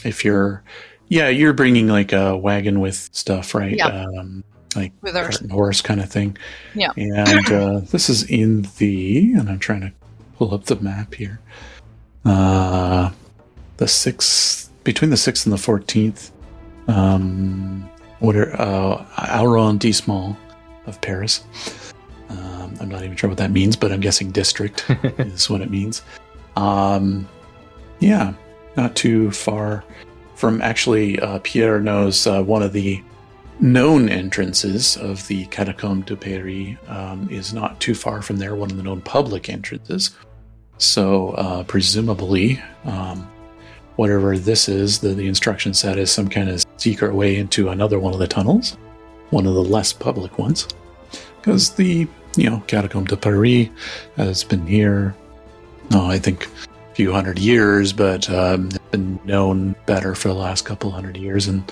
if 0.05 0.25
you're, 0.25 0.63
yeah, 1.09 1.29
you're 1.29 1.53
bringing 1.53 1.89
like 1.89 2.13
a 2.13 2.37
wagon 2.37 2.81
with 2.81 3.09
stuff, 3.13 3.55
right? 3.55 3.77
Yeah. 3.77 3.87
Um, 3.87 4.45
like 4.77 4.93
With 5.03 5.17
our 5.17 5.31
horse 5.51 5.81
kind 5.81 6.01
of 6.01 6.11
thing. 6.11 6.37
Yeah. 6.75 6.93
And 6.97 7.53
uh, 7.53 7.81
this 7.91 8.09
is 8.09 8.23
in 8.31 8.63
the, 8.79 9.33
and 9.33 9.49
I'm 9.49 9.59
trying 9.59 9.81
to 9.81 9.93
pull 10.37 10.55
up 10.55 10.65
the 10.65 10.77
map 10.77 11.15
here. 11.15 11.41
Uh, 12.25 13.11
the 13.79 13.89
sixth, 13.89 14.71
between 14.85 15.11
the 15.11 15.17
sixth 15.17 15.47
and 15.47 15.53
the 15.53 15.59
fourteenth. 15.59 16.31
Um, 16.87 17.89
what 18.19 18.37
are 18.37 18.55
uh, 18.61 19.07
arrondissement 19.19 20.37
of 20.87 21.01
Paris? 21.01 21.45
Um, 22.31 22.77
I'm 22.81 22.89
not 22.89 23.03
even 23.03 23.17
sure 23.17 23.29
what 23.29 23.39
that 23.39 23.51
means, 23.51 23.77
but 23.77 23.93
I'm 23.93 24.01
guessing 24.01 24.31
district 24.31 24.85
is 25.19 25.51
what 25.51 25.61
it 25.61 25.71
means. 25.71 26.03
Um, 26.57 27.29
yeah, 27.99 28.33
not 28.77 28.95
too 28.95 29.31
far 29.31 29.85
from 30.37 30.63
actually. 30.63 31.19
Uh, 31.21 31.41
Pierre 31.43 31.81
knows 31.81 32.27
uh, 32.27 32.43
one 32.43 32.63
of 32.63 32.73
the 32.73 33.03
known 33.61 34.09
entrances 34.09 34.97
of 34.97 35.27
the 35.27 35.45
Catacombe 35.47 36.03
de 36.03 36.17
Paris 36.17 36.77
um, 36.89 37.29
is 37.31 37.53
not 37.53 37.79
too 37.81 37.95
far 37.95 38.23
from 38.23 38.37
there. 38.37 38.55
One 38.55 38.71
of 38.71 38.77
the 38.77 38.83
known 38.83 39.03
public 39.03 39.49
entrances. 39.49 40.13
So 40.79 41.31
uh, 41.31 41.65
presumably, 41.65 42.63
um, 42.85 43.31
whatever 43.97 44.39
this 44.39 44.69
is, 44.69 45.01
the, 45.01 45.11
the 45.11 45.27
instruction 45.27 45.75
set 45.75 45.99
is 45.99 46.11
some 46.11 46.29
kind 46.29 46.49
of 46.49 46.65
secret 46.79 47.15
way 47.15 47.37
into 47.37 47.69
another 47.69 47.99
one 47.99 48.15
of 48.15 48.19
the 48.19 48.27
tunnels, 48.27 48.79
one 49.29 49.47
of 49.47 49.55
the 49.55 49.63
less 49.63 49.93
public 49.93 50.39
ones, 50.39 50.67
because 51.37 51.71
the 51.71 52.09
you 52.37 52.49
know 52.49 52.63
Catacombe 52.67 53.07
de 53.07 53.17
Paris 53.17 53.69
has 54.17 54.45
been 54.45 54.67
here. 54.67 55.15
Oh, 55.93 56.07
I 56.07 56.19
think 56.19 56.47
a 56.47 56.95
few 56.95 57.13
hundred 57.13 57.39
years, 57.39 57.93
but 57.93 58.31
um, 58.31 58.71
been 58.91 59.19
known 59.25 59.75
better 59.87 60.15
for 60.15 60.29
the 60.29 60.35
last 60.35 60.65
couple 60.65 60.91
hundred 60.91 61.17
years, 61.17 61.49
and 61.49 61.71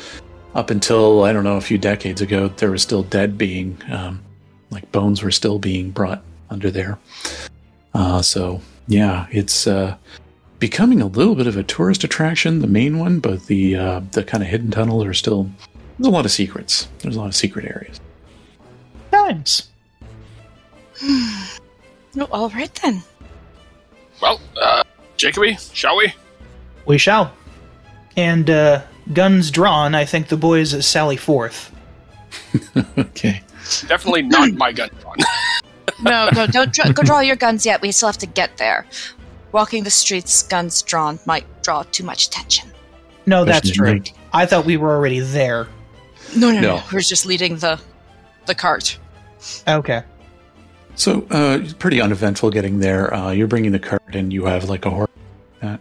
up 0.54 0.70
until 0.70 1.24
I 1.24 1.32
don't 1.32 1.44
know 1.44 1.56
a 1.56 1.60
few 1.62 1.78
decades 1.78 2.20
ago, 2.20 2.48
there 2.48 2.70
was 2.70 2.82
still 2.82 3.02
dead 3.02 3.38
being 3.38 3.80
um, 3.90 4.22
like 4.70 4.90
bones 4.92 5.22
were 5.22 5.30
still 5.30 5.58
being 5.58 5.90
brought 5.90 6.22
under 6.50 6.70
there. 6.70 6.98
Uh, 7.94 8.22
so 8.22 8.60
yeah, 8.86 9.26
it's 9.30 9.66
uh, 9.66 9.96
becoming 10.58 11.00
a 11.00 11.06
little 11.06 11.34
bit 11.34 11.46
of 11.46 11.56
a 11.56 11.62
tourist 11.62 12.04
attraction, 12.04 12.60
the 12.60 12.66
main 12.66 12.98
one, 12.98 13.20
but 13.20 13.46
the 13.46 13.76
uh, 13.76 14.00
the 14.12 14.24
kind 14.24 14.42
of 14.42 14.48
hidden 14.48 14.70
tunnels 14.70 15.04
are 15.04 15.14
still 15.14 15.50
there's 15.98 16.08
a 16.08 16.10
lot 16.10 16.24
of 16.24 16.30
secrets. 16.30 16.88
There's 17.00 17.16
a 17.16 17.20
lot 17.20 17.28
of 17.28 17.34
secret 17.34 17.64
areas. 17.64 18.00
Times. 21.00 21.60
Oh, 22.18 22.26
all 22.32 22.48
right 22.50 22.74
then. 22.82 23.02
well, 24.20 24.40
uh, 24.60 24.82
Jacoby, 25.16 25.56
shall 25.72 25.96
we? 25.96 26.12
We 26.86 26.98
shall. 26.98 27.32
And 28.16 28.48
uh, 28.50 28.82
guns 29.12 29.50
drawn, 29.50 29.94
I 29.94 30.04
think 30.04 30.28
the 30.28 30.36
boys 30.36 30.84
sally 30.84 31.16
forth. 31.16 31.70
okay. 32.98 33.42
Definitely 33.86 34.22
not 34.22 34.52
my 34.52 34.72
gun 34.72 34.90
drawn. 35.00 35.16
No, 36.00 36.28
no, 36.32 36.46
don't 36.46 36.72
dra- 36.72 36.92
go 36.92 37.02
draw 37.02 37.18
your 37.18 37.34
guns 37.34 37.66
yet. 37.66 37.82
We 37.82 37.90
still 37.90 38.08
have 38.08 38.18
to 38.18 38.26
get 38.26 38.56
there. 38.56 38.86
Walking 39.50 39.82
the 39.82 39.90
streets, 39.90 40.44
guns 40.44 40.80
drawn, 40.82 41.18
might 41.26 41.44
draw 41.64 41.82
too 41.82 42.04
much 42.04 42.28
attention. 42.28 42.70
No, 43.26 43.44
that's 43.44 43.68
Especially 43.68 43.74
true. 43.74 43.94
night. 43.98 44.12
I 44.32 44.46
thought 44.46 44.64
we 44.64 44.76
were 44.76 44.94
already 44.94 45.18
there. 45.18 45.66
No, 46.36 46.52
no, 46.52 46.60
no. 46.60 46.76
No. 46.76 46.82
We're 46.92 47.00
just 47.00 47.26
leading 47.26 47.56
the 47.56 47.80
the 48.46 48.54
cart. 48.54 48.96
Okay. 49.66 50.04
So 50.98 51.26
uh, 51.30 51.60
pretty 51.78 52.00
uneventful 52.00 52.50
getting 52.50 52.80
there. 52.80 53.14
Uh, 53.14 53.30
you're 53.30 53.46
bringing 53.46 53.70
the 53.72 53.78
cart, 53.78 54.02
and 54.14 54.32
you 54.32 54.44
have 54.46 54.68
like 54.68 54.84
a 54.84 54.90
horse. 54.90 55.08
That 55.60 55.80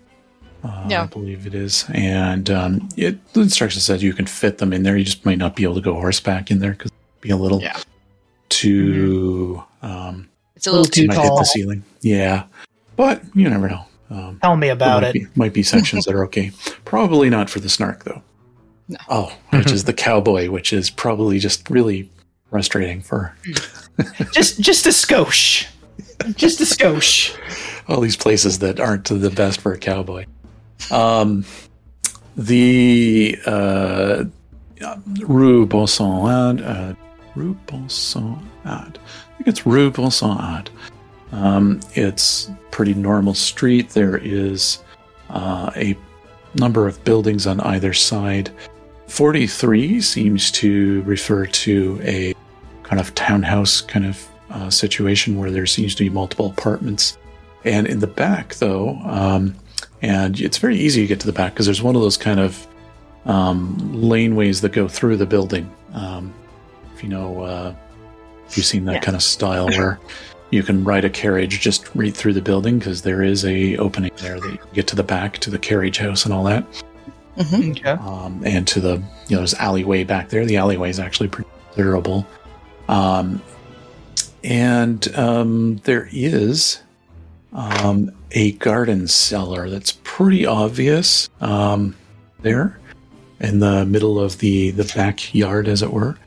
uh, 0.63 0.86
Yeah. 0.88 1.03
I 1.03 1.06
believe 1.08 1.47
it 1.47 1.56
is, 1.56 1.86
and 1.91 2.49
um, 2.51 2.89
it, 2.95 3.34
the 3.34 3.41
instruction 3.41 3.82
says 3.82 4.03
you 4.03 4.13
can 4.13 4.27
fit 4.27 4.60
them 4.60 4.71
in 4.73 4.84
there. 4.84 4.95
You 4.95 5.03
just 5.03 5.25
might 5.25 5.39
not 5.39 5.56
be 5.56 5.63
able 5.63 5.73
to 5.75 5.82
go 5.82 5.95
horseback 5.95 6.51
in 6.51 6.60
there 6.60 6.71
because 6.71 6.91
it'd 6.91 7.21
be 7.21 7.30
a 7.32 7.36
little 7.36 7.60
Yeah. 7.62 7.77
too. 8.49 9.63
Um, 9.82 10.30
It's 10.56 10.67
a 10.67 10.71
little 10.71 10.86
Too 10.86 11.01
too 11.03 11.08
might 11.08 11.17
hit 11.19 11.30
the 11.36 11.43
ceiling. 11.45 11.84
Yeah, 12.01 12.43
but 12.95 13.21
you 13.36 13.49
never 13.49 13.67
know. 13.69 13.86
Um, 14.10 14.39
Tell 14.41 14.56
me 14.56 14.69
about 14.69 15.01
might 15.01 15.10
it. 15.10 15.13
Be, 15.13 15.27
might 15.36 15.53
be 15.53 15.63
sections 15.63 16.06
that 16.06 16.13
are 16.13 16.23
okay. 16.25 16.51
Probably 16.86 17.30
not 17.30 17.49
for 17.49 17.60
the 17.60 17.69
snark 17.69 18.03
though. 18.03 18.21
No. 18.88 18.97
Oh, 19.10 19.38
which 19.49 19.71
is 19.71 19.84
the 19.86 19.93
cowboy, 19.93 20.49
which 20.49 20.71
is 20.71 20.89
probably 20.89 21.39
just 21.39 21.69
really 21.69 22.10
frustrating 22.49 23.01
for 23.01 23.36
Just 24.31 24.60
just 24.60 24.86
a 24.86 24.89
skosh. 24.89 25.67
Just 26.36 26.60
a 26.62 26.63
skosh. 26.65 27.36
all 27.88 28.01
these 28.01 28.17
places 28.17 28.60
that 28.60 28.79
aren't 28.79 29.05
the 29.05 29.29
best 29.29 29.62
for 29.62 29.73
a 29.73 29.77
cowboy. 29.77 30.25
Um, 30.91 31.45
the 32.36 33.38
uh, 33.45 34.25
Rue 35.21 35.65
Bonson 35.65 36.65
uh, 36.65 36.93
Rue 37.36 37.57
Bonson 37.67 38.39
ad. 38.65 38.99
I 39.03 39.38
think 39.38 39.47
it's 39.47 39.65
Rue 39.65 39.91
Bonson 39.91 40.39
Um, 41.31 41.79
it's 41.93 42.49
pretty 42.71 42.93
normal 42.93 43.33
street. 43.33 43.89
There 43.89 44.17
is 44.17 44.79
uh, 45.29 45.71
a 45.75 45.97
number 46.55 46.88
of 46.88 47.03
buildings 47.03 47.47
on 47.47 47.60
either 47.62 47.93
side. 47.93 48.51
Forty-three 49.07 50.01
seems 50.01 50.51
to 50.51 51.01
refer 51.03 51.45
to 51.45 51.99
a 52.03 52.33
kind 52.88 53.00
of 53.02 53.13
townhouse 53.15 53.82
kind 53.82 54.06
of 54.06 54.28
uh, 54.50 54.69
situation 54.69 55.38
where 55.38 55.52
there 55.52 55.65
seems 55.65 55.93
to 55.95 56.04
be 56.06 56.10
multiple 56.10 56.45
apartments. 56.47 57.17
And 57.65 57.86
in 57.86 58.00
the 58.00 58.08
back, 58.08 58.56
though, 58.56 58.95
um, 59.04 59.56
and 60.02 60.39
it's 60.39 60.58
very 60.58 60.78
easy 60.78 61.02
to 61.02 61.08
get 61.08 61.19
to 61.19 61.26
the 61.28 61.34
back 61.34 61.54
because 61.54 61.65
there's 61.65 61.82
one 61.82 61.95
of 61.97 62.02
those 62.02 62.15
kind 62.17 62.39
of 62.39 62.65
um, 63.26 63.76
laneways 63.93 64.62
that 64.62 64.71
go 64.71 64.88
through 64.88 65.17
the 65.17 65.26
building. 65.26 65.69
Um, 65.93 66.34
if 66.95 67.04
you 67.04 67.10
know, 67.10 67.41
uh, 67.41 67.76
if 68.47 68.56
you've 68.56 68.65
seen 68.65 68.86
that 68.86 68.93
Yeah. 68.95 69.00
kind 69.02 69.15
of 69.15 69.23
style 69.23 69.67
where 69.67 70.00
you 70.50 70.63
can 70.63 70.86
ride 70.86 71.04
a 71.04 71.10
carriage 71.10 71.60
just 71.60 71.93
right 71.93 72.15
through 72.15 72.34
the 72.34 72.41
building 72.41 72.80
because 72.80 73.02
there 73.02 73.21
is 73.21 73.43
a 73.43 73.76
opening 73.78 74.12
there 74.21 74.39
that 74.39 74.50
you 74.52 74.58
can 74.58 74.67
get 74.73 74.88
to 74.88 74.95
the 74.95 75.04
back 75.04 75.39
to 75.39 75.50
the 75.50 75.60
carriage 75.60 75.97
house 75.97 76.23
and 76.23 76.34
all 76.34 76.45
that 76.45 76.63
Mhm. 77.38 77.71
Okay. 77.71 77.89
um, 78.02 78.41
and 78.45 78.65
to 78.67 78.80
the 78.80 78.93
you 79.28 79.36
know 79.36 79.38
there's 79.39 79.54
alleyway 79.56 80.06
back 80.06 80.30
there. 80.30 80.45
The 80.45 80.56
alleyway 80.58 80.89
is 80.89 81.00
actually 81.00 81.28
pretty 81.28 81.50
considerable, 81.67 82.26
um, 82.88 83.41
and 84.43 85.15
um, 85.15 85.78
there 85.84 86.08
is 86.12 86.82
um, 87.54 88.12
a 88.32 88.54
garden 88.54 89.08
cellar 89.08 89.69
that's 89.69 90.00
pretty 90.04 90.45
obvious 90.45 91.30
um, 91.41 91.95
there 92.39 92.80
in 93.39 93.60
the 93.60 93.86
middle 93.86 94.19
of 94.19 94.39
the, 94.39 94.71
the 94.71 94.91
backyard, 94.95 95.67
as 95.67 95.82
it 95.82 95.91
were, 95.91 96.17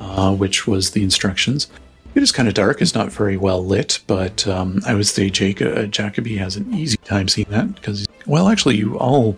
uh, 0.00 0.34
which 0.34 0.66
was 0.66 0.92
the 0.92 1.02
instructions. 1.02 1.68
It 2.14 2.22
is 2.22 2.32
kind 2.32 2.48
of 2.48 2.54
dark. 2.54 2.80
It's 2.80 2.94
not 2.94 3.10
very 3.10 3.36
well 3.36 3.64
lit, 3.64 4.00
but 4.06 4.46
um, 4.46 4.80
I 4.86 4.94
would 4.94 5.06
say 5.06 5.30
Jake, 5.30 5.60
uh, 5.60 5.86
Jacoby 5.86 6.36
has 6.36 6.56
an 6.56 6.72
easy 6.72 6.96
time 6.98 7.28
seeing 7.28 7.48
that 7.50 7.74
because, 7.74 8.06
well, 8.26 8.48
actually, 8.48 8.76
you 8.76 8.96
all 8.98 9.36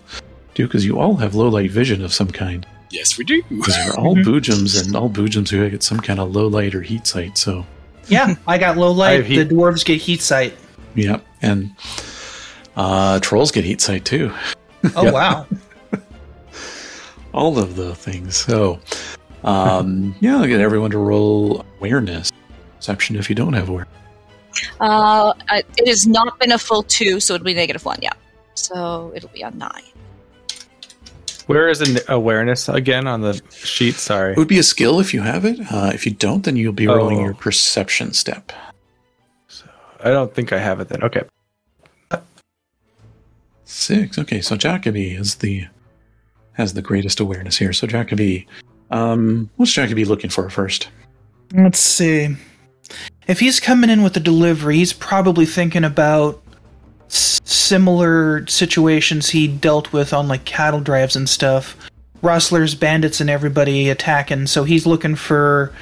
do 0.54 0.66
because 0.66 0.84
you 0.84 0.98
all 0.98 1.16
have 1.16 1.34
low 1.34 1.48
light 1.48 1.70
vision 1.70 2.04
of 2.04 2.12
some 2.12 2.30
kind. 2.30 2.66
Yes, 2.90 3.18
we 3.18 3.24
do. 3.24 3.42
Because 3.48 3.76
you're 3.84 3.98
all 3.98 4.14
boojums, 4.16 4.82
and 4.84 4.94
all 4.96 5.10
boojums 5.10 5.48
who 5.50 5.68
get 5.68 5.82
some 5.82 5.98
kind 6.00 6.20
of 6.20 6.34
low 6.34 6.46
light 6.46 6.74
or 6.74 6.82
heat 6.82 7.06
sight. 7.06 7.36
So, 7.38 7.66
Yeah, 8.08 8.34
I 8.46 8.58
got 8.58 8.76
low 8.76 8.92
light. 8.92 9.16
have 9.16 9.26
heat. 9.26 9.42
The 9.48 9.54
dwarves 9.54 9.84
get 9.84 10.00
heat 10.00 10.20
sight. 10.22 10.54
yeah, 10.94 11.20
and 11.42 11.72
uh, 12.76 13.18
trolls 13.20 13.50
get 13.50 13.64
heat 13.64 13.80
sight 13.80 14.04
too. 14.04 14.32
Oh 14.94 15.12
wow. 15.12 15.46
all 17.34 17.58
of 17.58 17.76
the 17.76 17.94
things. 17.94 18.36
So, 18.36 18.80
um, 19.44 20.14
yeah, 20.20 20.36
I'll 20.38 20.46
get 20.46 20.60
everyone 20.60 20.90
to 20.92 20.98
roll 20.98 21.64
awareness. 21.78 22.32
Perception 22.76 23.16
if 23.16 23.28
you 23.28 23.34
don't 23.34 23.52
have 23.54 23.68
awareness. 23.68 23.92
Uh, 24.80 25.34
it 25.50 25.86
has 25.86 26.06
not 26.06 26.38
been 26.38 26.52
a 26.52 26.58
full 26.58 26.82
two, 26.82 27.20
so 27.20 27.34
it'll 27.34 27.44
be 27.44 27.52
negative 27.54 27.84
one. 27.84 27.98
Yeah. 28.00 28.12
So 28.54 29.12
it'll 29.14 29.28
be 29.30 29.42
a 29.42 29.50
nine. 29.50 29.82
Where 31.46 31.68
is 31.68 31.80
an 31.80 31.98
awareness 32.08 32.68
again 32.68 33.06
on 33.06 33.20
the 33.20 33.40
sheet? 33.50 33.94
Sorry. 33.94 34.32
It 34.32 34.38
would 34.38 34.48
be 34.48 34.58
a 34.58 34.62
skill 34.64 34.98
if 35.00 35.14
you 35.14 35.20
have 35.22 35.44
it. 35.44 35.60
Uh, 35.72 35.90
if 35.94 36.04
you 36.04 36.12
don't, 36.12 36.44
then 36.44 36.56
you'll 36.56 36.72
be 36.72 36.86
rolling 36.88 37.18
Oh. 37.18 37.24
your 37.24 37.34
perception 37.34 38.12
step. 38.12 38.52
So 39.48 39.64
I 40.02 40.10
don't 40.10 40.34
think 40.34 40.52
I 40.52 40.58
have 40.58 40.80
it 40.80 40.88
then. 40.88 41.02
Okay. 41.04 41.22
Six. 43.64 44.18
Okay, 44.18 44.40
so 44.40 44.56
Jacoby 44.56 45.12
is 45.12 45.36
the 45.36 45.66
has 46.52 46.72
the 46.74 46.82
greatest 46.82 47.20
awareness 47.20 47.56
here. 47.58 47.72
So 47.72 47.86
Jacoby, 47.86 48.46
um, 48.90 49.50
what's 49.56 49.72
Jacoby 49.72 50.04
looking 50.04 50.30
for 50.30 50.48
first? 50.48 50.88
Let's 51.52 51.78
see. 51.80 52.36
If 53.26 53.40
he's 53.40 53.58
coming 53.60 53.90
in 53.90 54.02
with 54.02 54.16
a 54.16 54.20
delivery, 54.20 54.76
he's 54.76 54.92
probably 54.92 55.46
thinking 55.46 55.84
about 55.84 56.40
s- 56.45 56.45
similar 57.46 58.44
situations 58.48 59.30
he 59.30 59.46
dealt 59.46 59.92
with 59.92 60.12
on 60.12 60.28
like 60.28 60.44
cattle 60.44 60.80
drives 60.80 61.16
and 61.16 61.28
stuff. 61.28 61.76
Rustlers, 62.20 62.74
bandits, 62.74 63.20
and 63.20 63.30
everybody 63.30 63.88
attacking. 63.88 64.46
So 64.48 64.64
he's 64.64 64.84
looking 64.84 65.14
for 65.14 65.72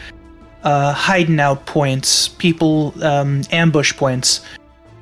uh, 0.62 0.92
hiding 0.92 1.40
out 1.40 1.66
points, 1.66 2.28
people 2.28 2.94
um, 3.02 3.42
ambush 3.50 3.96
points, 3.96 4.44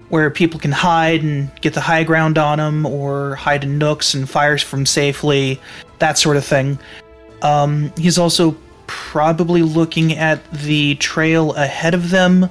where 0.09 0.31
people 0.31 0.61
can 0.61 0.73
hide 0.73 1.23
and 1.23 1.51
get 1.61 1.75
the 1.75 1.81
high 1.81 2.05
ground 2.05 2.39
on 2.39 2.59
them, 2.59 2.87
or 2.87 3.35
hide 3.35 3.65
in 3.65 3.79
nooks 3.79 4.15
and 4.15 4.29
fires 4.29 4.63
from 4.63 4.87
safely, 4.87 5.61
that 5.99 6.17
sort 6.19 6.37
of 6.37 6.45
thing. 6.45 6.79
Um, 7.43 7.93
he's 7.97 8.19
also 8.19 8.57
probably 8.87 9.63
looking 9.63 10.13
at 10.13 10.49
the 10.53 10.95
trail 10.97 11.55
ahead 11.55 11.95
of 11.95 12.11
them 12.11 12.49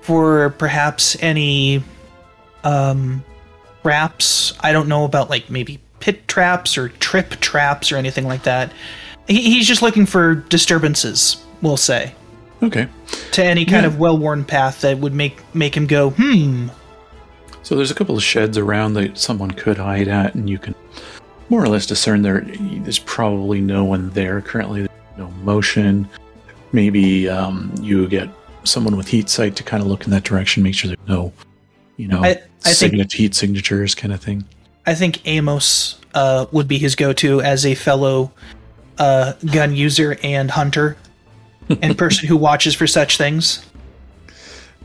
for 0.00 0.50
perhaps 0.50 1.16
any 1.20 1.84
um, 2.64 3.24
traps. 3.82 4.52
I 4.60 4.72
don't 4.72 4.88
know 4.88 5.04
about 5.04 5.30
like 5.30 5.50
maybe 5.50 5.80
pit 6.00 6.26
traps 6.28 6.78
or 6.78 6.88
trip 6.88 7.30
traps 7.40 7.90
or 7.92 7.96
anything 7.96 8.26
like 8.26 8.42
that. 8.44 8.72
He, 9.26 9.42
he's 9.42 9.66
just 9.66 9.82
looking 9.82 10.06
for 10.06 10.34
disturbances, 10.36 11.44
we'll 11.62 11.76
say, 11.76 12.14
Okay, 12.62 12.88
to 13.32 13.44
any 13.44 13.64
kind 13.64 13.82
Yeah. 13.84 13.88
of 13.88 13.98
well-worn 13.98 14.44
path 14.44 14.80
that 14.80 14.98
would 14.98 15.14
make 15.14 15.38
make 15.54 15.76
him 15.76 15.86
go, 15.86 16.10
hmm. 16.10 16.68
so 17.62 17.74
there's 17.76 17.90
a 17.90 17.94
couple 17.94 18.16
of 18.16 18.22
sheds 18.22 18.58
around 18.58 18.94
that 18.94 19.18
someone 19.18 19.50
could 19.50 19.76
hide 19.78 20.08
at, 20.08 20.34
and 20.34 20.48
you 20.48 20.58
can 20.58 20.74
more 21.50 21.62
or 21.62 21.68
less 21.68 21.86
discern 21.86 22.22
there. 22.22 22.42
There's 22.60 22.98
probably 22.98 23.60
no 23.60 23.84
one 23.84 24.10
there 24.10 24.40
currently. 24.40 24.80
There's 24.82 25.18
no 25.18 25.30
motion. 25.42 26.08
Maybe 26.72 27.28
um, 27.28 27.72
you 27.80 28.06
get 28.08 28.28
someone 28.64 28.96
with 28.96 29.08
heat 29.08 29.30
sight 29.30 29.56
to 29.56 29.62
kind 29.62 29.82
of 29.82 29.88
look 29.88 30.04
in 30.04 30.10
that 30.10 30.24
direction, 30.24 30.62
make 30.62 30.74
sure 30.74 30.88
there's 30.88 31.08
no, 31.08 31.32
you 31.98 32.08
know, 32.08 32.24
I- 32.24 32.40
I 32.64 32.72
think- 32.72 33.12
heat 33.12 33.34
signatures 33.34 33.94
kind 33.94 34.14
of 34.14 34.20
thing. 34.22 34.44
I 34.86 34.94
think 34.94 35.20
Amos 35.28 35.96
uh, 36.14 36.46
would 36.52 36.66
be 36.66 36.78
his 36.78 36.94
go-to 36.94 37.42
as 37.42 37.66
a 37.66 37.74
fellow 37.74 38.32
uh, 38.96 39.34
gun 39.52 39.76
user 39.76 40.16
and 40.22 40.50
hunter, 40.50 40.96
and 41.82 41.96
person 41.98 42.26
who 42.26 42.36
watches 42.36 42.74
for 42.74 42.86
such 42.86 43.18
things. 43.18 43.62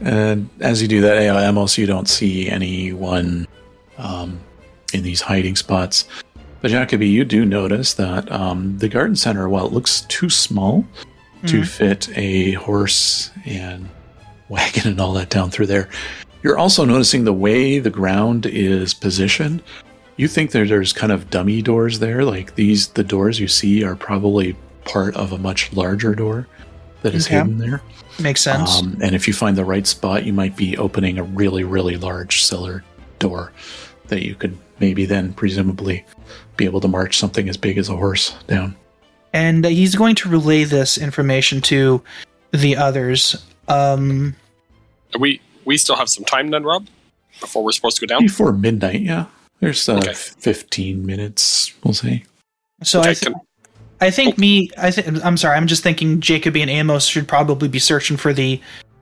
And 0.02 0.50
as 0.60 0.82
you 0.82 0.88
do 0.90 1.02
that, 1.02 1.18
Amos, 1.22 1.78
you 1.78 1.86
don't 1.86 2.10
see 2.10 2.50
anyone 2.50 3.48
um, 3.98 4.40
in 4.94 5.04
these 5.04 5.22
hiding 5.22 5.56
spots. 5.56 6.06
But 6.62 6.72
Jacoby, 6.72 7.08
you 7.08 7.24
do 7.26 7.46
notice 7.46 7.94
that 7.96 8.30
um, 8.32 8.78
the 8.80 8.90
garden 8.90 9.16
center, 9.16 9.48
while 9.48 9.66
it 9.66 9.72
looks 9.74 10.02
too 10.02 10.30
small 10.30 10.86
to 11.46 11.62
Mhm. 11.62 11.68
fit 11.68 12.10
a 12.18 12.54
horse 12.54 13.32
and 13.46 13.90
wagon 14.50 14.88
and 14.92 15.00
all 15.00 15.14
that 15.14 15.30
down 15.30 15.50
through 15.52 15.68
there, 15.68 15.90
you're 16.44 16.58
also 16.58 16.86
noticing 16.86 17.24
the 17.24 17.34
way 17.34 17.80
the 17.80 17.90
ground 17.90 18.46
is 18.46 18.94
positioned. 18.94 19.64
You 20.18 20.28
think 20.28 20.52
that 20.52 20.68
there's 20.68 20.94
kind 20.94 21.12
of 21.12 21.30
dummy 21.30 21.62
doors 21.62 22.00
there, 22.00 22.24
like 22.24 22.56
these. 22.56 22.90
The 22.90 23.04
doors 23.04 23.40
you 23.40 23.48
see 23.48 23.84
are 23.84 23.96
probably 23.96 24.56
part 24.86 25.16
of 25.16 25.32
a 25.32 25.38
much 25.38 25.74
larger 25.74 26.14
door 26.14 26.48
that 27.02 27.16
is 27.16 27.26
Okay. 27.26 27.38
hidden 27.38 27.58
there. 27.58 27.82
Makes 28.20 28.42
sense. 28.42 28.80
Um, 28.82 28.98
and 29.02 29.16
if 29.16 29.28
you 29.28 29.34
find 29.34 29.58
the 29.58 29.66
right 29.66 29.88
spot, 29.88 30.26
you 30.26 30.34
might 30.34 30.56
be 30.56 30.78
opening 30.78 31.18
a 31.18 31.24
really, 31.24 31.64
really 31.64 31.98
large 31.98 32.44
cellar 32.44 32.84
door 33.20 33.52
that 34.08 34.24
you 34.24 34.36
could 34.36 34.56
maybe 34.80 35.06
then 35.06 35.34
presumably 35.34 36.06
be 36.58 36.66
able 36.66 36.82
to 36.82 36.88
march 36.88 37.18
something 37.18 37.50
as 37.50 37.58
big 37.58 37.78
as 37.80 37.90
a 37.90 37.96
horse 37.96 38.36
down. 38.48 38.76
and 39.34 39.66
uh, 39.66 39.70
he's 39.70 39.96
going 39.96 40.14
to 40.16 40.30
relay 40.30 40.64
this 40.64 40.98
information 40.98 41.60
to 41.62 42.04
the 42.52 42.76
others. 42.76 43.44
Um, 43.68 44.36
we 45.20 45.42
we 45.66 45.78
still 45.78 45.96
have 45.96 46.10
some 46.10 46.24
time 46.26 46.50
then, 46.50 46.64
Rob, 46.64 46.88
before 47.42 47.64
we're 47.64 47.72
supposed 47.72 47.98
to 48.00 48.06
go 48.06 48.14
down. 48.14 48.24
Before 48.24 48.52
midnight, 48.54 49.02
yeah. 49.02 49.26
There's 49.60 49.88
uh, 49.88 49.98
Okay. 49.98 50.14
15 50.14 51.06
minutes, 51.06 51.74
we'll 51.84 51.94
say. 51.94 52.24
so 52.84 53.00
Okay, 53.00 53.12
I, 53.12 53.14
th- 53.14 53.26
can- 53.34 53.42
I 54.02 54.12
think 54.12 54.38
me. 54.38 54.70
I 54.78 54.92
think 54.92 55.24
I'm 55.24 55.38
sorry. 55.38 55.56
I'm 55.56 55.68
just 55.68 55.82
thinking 55.84 56.20
Jacoby 56.20 56.62
and 56.62 56.70
Amos 56.70 57.06
should 57.06 57.26
probably 57.28 57.70
be 57.70 57.80
searching 57.80 58.18
for 58.18 58.34
the 58.34 58.60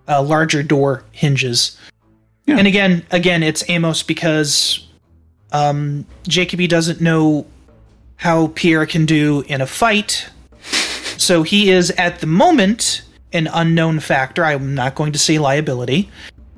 uh, 0.08 0.22
larger 0.22 0.62
door 0.62 1.04
hinges. 1.12 1.76
Yeah. 2.46 2.58
And 2.60 2.68
again, 2.68 3.04
again, 3.10 3.42
it's 3.42 3.68
Amos 3.70 4.04
because 4.04 4.86
um, 5.54 6.06
Jacoby 6.28 6.68
doesn't 6.68 7.02
know 7.02 7.48
how 8.18 8.48
Pierre 8.54 8.86
can 8.86 9.08
do 9.08 9.42
in 9.48 9.62
a 9.62 9.66
fight. 9.66 10.30
So 11.18 11.42
he 11.42 11.72
is 11.72 11.90
at 11.92 12.20
the 12.20 12.28
moment 12.28 13.02
an 13.34 13.48
unknown 13.54 14.00
factor. 14.02 14.44
I'm 14.46 14.76
not 14.76 14.94
going 14.94 15.14
to 15.14 15.20
say 15.20 15.40
liability. 15.40 16.10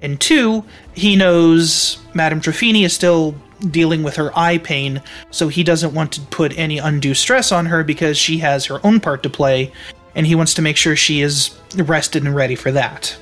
And 0.04 0.20
two, 0.22 0.64
he 0.94 1.16
knows 1.16 1.98
Madame 2.14 2.42
Trafini 2.42 2.84
is 2.86 2.94
still 2.94 3.34
dealing 3.72 4.04
with 4.04 4.16
her 4.18 4.38
eye 4.38 4.58
pain, 4.58 5.02
so 5.32 5.48
he 5.48 5.64
doesn't 5.64 5.94
want 5.94 6.12
to 6.12 6.22
put 6.22 6.56
any 6.58 6.78
undue 6.78 7.14
stress 7.14 7.52
on 7.54 7.66
her 7.66 7.84
because 7.84 8.18
she 8.18 8.38
has 8.40 8.66
her 8.66 8.86
own 8.86 9.00
part 9.00 9.24
to 9.24 9.30
play, 9.30 9.72
and 10.16 10.28
he 10.28 10.36
wants 10.36 10.54
to 10.56 10.62
make 10.62 10.76
sure 10.78 10.96
she 10.98 11.22
is 11.22 11.58
rested 11.78 12.24
and 12.26 12.36
ready 12.36 12.56
for 12.56 12.72
that. 12.74 13.16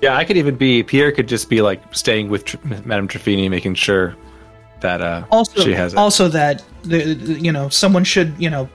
Yeah, 0.00 0.16
I 0.16 0.24
could 0.24 0.38
even 0.38 0.56
be 0.56 0.82
Pierre. 0.82 1.12
Could 1.12 1.28
just 1.28 1.50
be 1.50 1.60
like 1.60 1.82
staying 1.94 2.30
with 2.30 2.46
Tr- 2.46 2.56
Madame 2.86 3.06
Trafini, 3.06 3.50
making 3.50 3.74
sure 3.74 4.16
that 4.80 5.02
uh, 5.02 5.24
Also, 5.30 5.60
she 5.60 5.74
has 5.74 5.92
it. 5.92 5.98
also 5.98 6.26
that 6.28 6.64
the, 6.84 7.12
the- 7.12 7.34
you 7.38 7.52
know 7.52 7.68
someone 7.68 8.02
should 8.04 8.32
you 8.38 8.48
know 8.48 8.66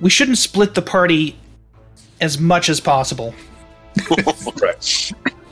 we 0.00 0.10
shouldn't 0.10 0.38
split 0.38 0.74
the 0.74 0.82
party 0.82 1.38
as 2.20 2.40
much 2.40 2.68
as 2.68 2.80
possible. 2.80 3.32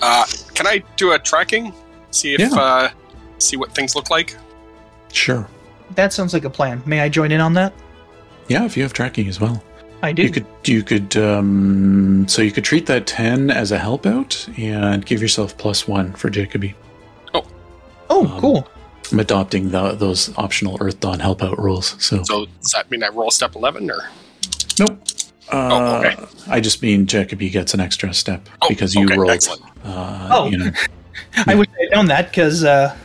Uh, 0.03 0.25
can 0.55 0.67
I 0.67 0.83
do 0.97 1.13
a 1.13 1.19
tracking? 1.19 1.73
See 2.11 2.35
if 2.35 2.41
Yeah. 2.41 2.49
uh, 2.55 2.91
see 3.39 3.57
what 3.57 3.75
things 3.75 3.95
look 3.95 4.11
like. 4.11 4.37
Sure. 5.13 5.49
That 5.95 6.13
sounds 6.13 6.33
like 6.35 6.45
a 6.45 6.51
plan. 6.51 6.83
May 6.87 7.01
I 7.01 7.09
join 7.09 7.33
in 7.33 7.41
on 7.41 7.55
that? 7.55 7.73
Yeah, 8.49 8.65
if 8.65 8.77
you 8.77 8.83
have 8.83 8.93
tracking 8.93 9.29
as 9.29 9.41
well. 9.41 9.63
I 10.03 10.13
do. 10.13 10.23
You 10.23 10.31
could, 10.31 10.47
you 10.65 10.83
could, 10.83 11.17
um, 11.17 12.27
so 12.29 12.43
you 12.43 12.53
could 12.53 12.65
treat 12.65 12.87
that 12.87 13.07
10 13.07 13.51
as 13.51 13.73
a 13.73 13.79
help 13.79 14.05
out 14.07 14.47
and 14.59 15.05
give 15.07 15.23
yourself 15.23 15.57
plus 15.57 15.89
one 15.89 16.13
for 16.13 16.29
Jacoby. 16.31 16.75
oh, 17.35 17.45
um, 18.11 18.41
cool. 18.41 18.69
I'm 19.11 19.21
adopting 19.21 19.71
the, 19.71 19.93
those 19.93 20.37
optional 20.37 20.79
Earthdawn 20.79 21.21
help 21.21 21.43
out 21.43 21.59
rules. 21.59 21.97
So, 22.03 22.23
So 22.25 22.47
does 22.61 22.73
that 22.73 22.91
mean 22.91 23.03
I 23.05 23.09
roll 23.09 23.31
step 23.31 23.55
eleven 23.57 23.91
or? 23.91 24.09
nope. 24.79 24.99
Uh, 25.53 25.69
Oh, 25.73 25.97
okay. 26.07 26.17
I 26.49 26.61
just 26.61 26.83
mean 26.83 27.07
Jacoby 27.07 27.51
gets 27.51 27.75
an 27.75 27.81
extra 27.81 28.13
step 28.15 28.49
Oh, 28.63 28.69
because 28.69 28.95
you 28.95 29.05
okay, 29.07 29.17
rolled. 29.17 29.31
excellent. 29.33 29.63
Uh, 29.85 30.29
Oh. 30.33 30.47
you 30.49 30.59
know, 30.59 30.71
I 31.47 31.55
wish 31.55 31.69
I 31.79 31.83
had 31.85 31.93
known 31.93 32.07
that 32.07 32.31
because 32.31 32.65
uh, 32.65 32.97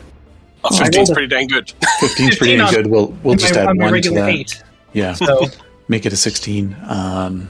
Oh, 0.63 0.69
I 0.79 0.89
15's 0.89 1.11
pretty 1.11 1.27
dang 1.27 1.47
good. 1.47 1.67
15's 2.01 2.37
pretty 2.37 2.57
15 2.57 2.61
on- 2.61 2.73
good. 2.73 2.87
We'll 2.87 3.07
we'll 3.23 3.35
just 3.35 3.55
my- 3.55 3.61
add 3.61 3.67
on 3.67 3.77
one 3.77 4.01
to 4.01 4.09
that. 4.11 4.29
eight. 4.29 4.61
Yeah, 4.93 5.13
So 5.13 5.47
make 5.87 6.05
it 6.05 6.13
a 6.13 6.17
16. 6.17 6.75
Um, 6.87 7.49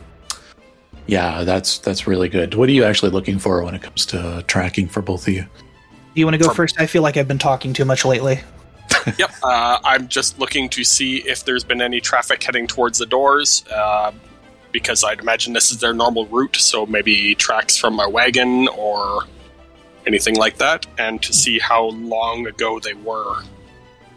yeah, 1.07 1.43
that's 1.43 1.79
that's 1.79 2.05
really 2.07 2.29
good. 2.29 2.53
What 2.53 2.69
are 2.69 2.71
you 2.71 2.83
actually 2.83 3.11
looking 3.11 3.39
for 3.39 3.63
when 3.63 3.73
it 3.75 3.81
comes 3.81 4.05
to 4.07 4.43
tracking 4.47 4.87
for 4.87 5.01
both 5.01 5.27
of 5.27 5.33
you? 5.33 5.41
Do 5.43 6.19
you 6.19 6.25
want 6.25 6.35
to 6.35 6.37
go 6.39 6.45
From- 6.47 6.55
first? 6.55 6.79
I 6.79 6.85
feel 6.85 7.01
like 7.01 7.17
I've 7.17 7.27
been 7.27 7.37
talking 7.39 7.73
too 7.73 7.85
much 7.85 8.05
lately. 8.05 8.41
yep. 9.17 9.31
Uh, 9.41 9.79
I'm 9.83 10.07
just 10.07 10.37
looking 10.39 10.69
to 10.69 10.83
see 10.83 11.17
if 11.27 11.43
there's 11.45 11.63
been 11.63 11.81
any 11.81 11.99
traffic 12.01 12.43
heading 12.43 12.67
towards 12.67 12.97
the 12.99 13.05
doors, 13.05 13.63
uh, 13.73 14.11
because 14.71 15.03
I'd 15.03 15.19
imagine 15.19 15.53
this 15.53 15.71
is 15.71 15.79
their 15.79 15.93
normal 15.93 16.25
route. 16.27 16.55
So 16.55 16.85
maybe 16.85 17.35
tracks 17.35 17.77
from 17.77 17.93
my 17.95 18.07
wagon 18.07 18.67
or 18.69 19.23
anything 20.07 20.35
like 20.35 20.57
that, 20.57 20.85
and 20.97 21.21
to 21.21 21.33
see 21.33 21.59
how 21.59 21.85
long 21.89 22.47
ago 22.47 22.79
they 22.79 22.93
were, 22.93 23.43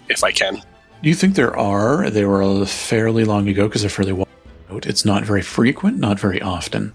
if 0.08 0.24
I 0.24 0.32
can. 0.32 0.56
Do 1.02 1.08
you 1.10 1.14
think 1.14 1.34
there 1.34 1.56
are? 1.56 2.08
They 2.08 2.24
were 2.24 2.64
fairly 2.64 3.24
long 3.24 3.48
ago 3.48 3.68
because 3.68 3.82
they're 3.82 3.90
fairly 3.90 4.12
well 4.12 4.28
out. 4.70 4.86
It's 4.86 5.04
not 5.04 5.24
very 5.24 5.42
frequent, 5.42 5.98
not 5.98 6.18
very 6.18 6.40
often. 6.40 6.94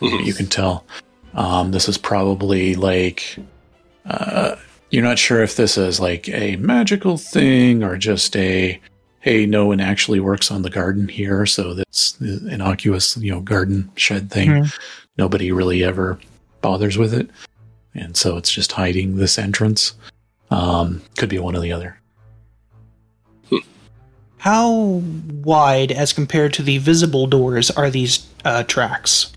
Mhm. 0.00 0.26
You 0.26 0.34
can 0.34 0.46
tell. 0.46 0.84
Um, 1.34 1.70
this 1.70 1.88
is 1.88 1.96
probably 1.96 2.74
like 2.74 3.36
uh, 4.08 4.56
you're 4.90 5.02
not 5.02 5.18
sure 5.18 5.42
if 5.42 5.56
this 5.56 5.76
is 5.78 5.98
like 5.98 6.28
a 6.28 6.56
magical 6.56 7.16
thing 7.16 7.82
or 7.82 7.96
just 7.96 8.36
a 8.36 8.78
hey, 9.26 9.44
no 9.44 9.66
one 9.66 9.80
actually 9.80 10.20
works 10.20 10.52
on 10.52 10.62
the 10.62 10.70
garden 10.70 11.08
here, 11.08 11.44
so 11.46 11.74
this 11.74 12.16
innocuous 12.20 13.16
you 13.16 13.30
know 13.32 13.40
garden 13.40 13.90
shed 13.96 14.30
thing. 14.30 14.48
Mhm. 14.48 14.78
Nobody 15.18 15.50
really 15.50 15.82
ever 15.82 16.18
bothers 16.62 16.96
with 16.96 17.12
it, 17.12 17.28
and 17.94 18.16
so 18.16 18.36
it's 18.36 18.52
just 18.52 18.70
hiding 18.72 19.16
this 19.16 19.36
entrance. 19.38 19.94
Um, 20.50 21.02
could 21.18 21.28
be 21.28 21.40
one 21.40 21.56
or 21.56 21.60
the 21.60 21.72
other. 21.72 21.98
How 24.38 25.02
wide, 25.42 25.90
as 25.90 26.12
compared 26.12 26.52
to 26.54 26.62
the 26.62 26.78
visible 26.78 27.26
doors, 27.26 27.68
are 27.72 27.90
these 27.90 28.24
uh, 28.44 28.62
tracks? 28.62 29.32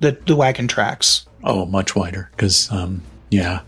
The 0.00 0.18
the 0.26 0.34
wagon 0.34 0.66
tracks. 0.66 1.24
Oh, 1.44 1.66
much 1.66 1.94
wider 1.94 2.30
because 2.32 2.70
um, 2.72 3.00
yeah, 3.30 3.60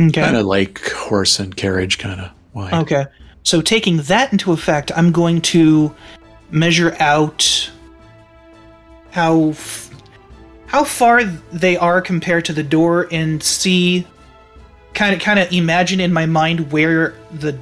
Okay. 0.00 0.22
kind 0.22 0.36
of 0.36 0.46
like 0.46 0.80
horse 0.92 1.38
and 1.38 1.54
carriage, 1.54 1.98
kind 1.98 2.20
of 2.22 2.30
wide. 2.54 2.72
Okay. 2.72 3.04
So 3.50 3.60
taking 3.60 3.96
that 4.02 4.30
into 4.30 4.52
effect, 4.52 4.92
I'm 4.96 5.10
going 5.10 5.40
to 5.40 5.92
measure 6.52 6.94
out 7.00 7.68
how 9.10 9.48
f- 9.48 9.90
how 10.66 10.84
far 10.84 11.24
they 11.24 11.76
are 11.76 12.00
compared 12.00 12.44
to 12.44 12.52
the 12.52 12.62
door 12.62 13.08
and 13.10 13.42
see 13.42 14.06
kind 14.94 15.16
of 15.16 15.20
kind 15.20 15.40
of 15.40 15.52
imagine 15.52 15.98
in 15.98 16.12
my 16.12 16.26
mind 16.26 16.70
where 16.70 17.16
the 17.32 17.58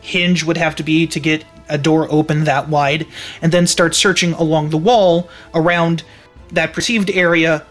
hinge 0.00 0.42
would 0.42 0.56
have 0.56 0.74
to 0.76 0.82
be 0.82 1.06
to 1.08 1.20
get 1.20 1.44
a 1.68 1.76
door 1.76 2.10
open 2.10 2.44
that 2.44 2.70
wide 2.70 3.06
and 3.42 3.52
then 3.52 3.66
start 3.66 3.94
searching 3.94 4.32
along 4.32 4.70
the 4.70 4.78
wall 4.78 5.28
around 5.52 6.02
that 6.52 6.72
perceived 6.72 7.10
area 7.10 7.62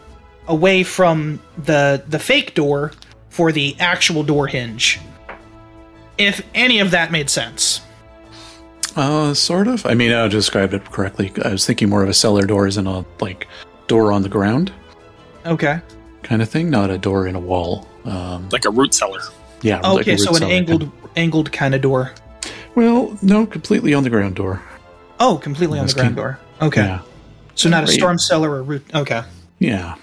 away 0.47 0.83
from 0.83 1.41
the 1.57 2.03
the 2.07 2.19
fake 2.19 2.53
door 2.53 2.91
for 3.29 3.51
the 3.51 3.75
actual 3.79 4.21
door 4.21 4.45
hinge 4.45 4.99
if 6.17 6.41
any 6.53 6.79
of 6.79 6.91
that 6.91 7.11
made 7.11 7.29
sense. 7.29 7.81
Uh, 8.95 9.33
sort 9.33 9.67
of. 9.67 9.85
I 9.85 9.93
mean, 9.93 10.11
I 10.13 10.27
described 10.27 10.73
it 10.73 10.85
correctly. 10.91 11.31
I 11.43 11.49
was 11.49 11.65
thinking 11.65 11.89
more 11.89 12.01
of 12.03 12.09
a 12.09 12.13
cellar 12.13 12.43
door 12.45 12.65
as 12.67 12.77
in 12.77 12.87
a 12.87 13.03
like 13.19 13.47
door 13.87 14.11
on 14.11 14.21
the 14.21 14.29
ground 14.29 14.71
Okay. 15.45 15.79
kind 16.23 16.41
of 16.41 16.49
thing, 16.49 16.69
not 16.69 16.89
a 16.89 16.97
door 16.97 17.27
in 17.27 17.35
a 17.35 17.39
wall. 17.39 17.87
Um, 18.05 18.47
Like 18.51 18.65
a 18.65 18.69
root 18.69 18.93
cellar. 18.93 19.19
yeah. 19.61 19.79
like 19.81 20.01
Okay, 20.01 20.13
a 20.13 20.17
so 20.17 20.29
an 20.29 20.35
cellar 20.37 20.51
angled 20.53 20.81
kind 20.81 20.91
angled 21.17 21.51
kind 21.51 21.75
of 21.75 21.81
door. 21.81 22.13
well, 22.75 23.17
no, 23.21 23.45
completely 23.45 23.93
on 23.93 24.03
the 24.03 24.09
ground 24.09 24.35
door. 24.35 24.61
Oh, 25.19 25.37
completely 25.37 25.77
on 25.79 25.87
the 25.87 25.93
ground 25.93 26.15
door. 26.15 26.39
Okay. 26.61 26.83
Yeah. 26.83 27.01
So 27.55 27.69
not 27.69 27.83
a 27.83 27.87
storm 27.87 28.17
cellar 28.17 28.49
or 28.51 28.63
root. 28.63 28.83
Okay. 28.93 29.21
Yeah. 29.59 29.95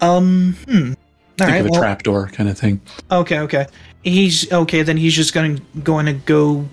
Um. 0.00 0.54
Hmm. 0.66 0.92
All 1.40 1.46
Think 1.46 1.50
right. 1.50 1.60
of 1.60 1.66
a 1.66 1.70
well, 1.70 1.80
trap 1.80 2.02
door 2.02 2.28
kind 2.32 2.48
of 2.48 2.58
thing. 2.58 2.80
okay. 3.10 3.38
Okay. 3.40 3.66
He's 4.02 4.50
okay. 4.52 4.82
Then 4.82 4.96
he's 4.96 5.14
just 5.14 5.34
going 5.34 5.60
going 5.82 6.06
to 6.06 6.12
go 6.12 6.68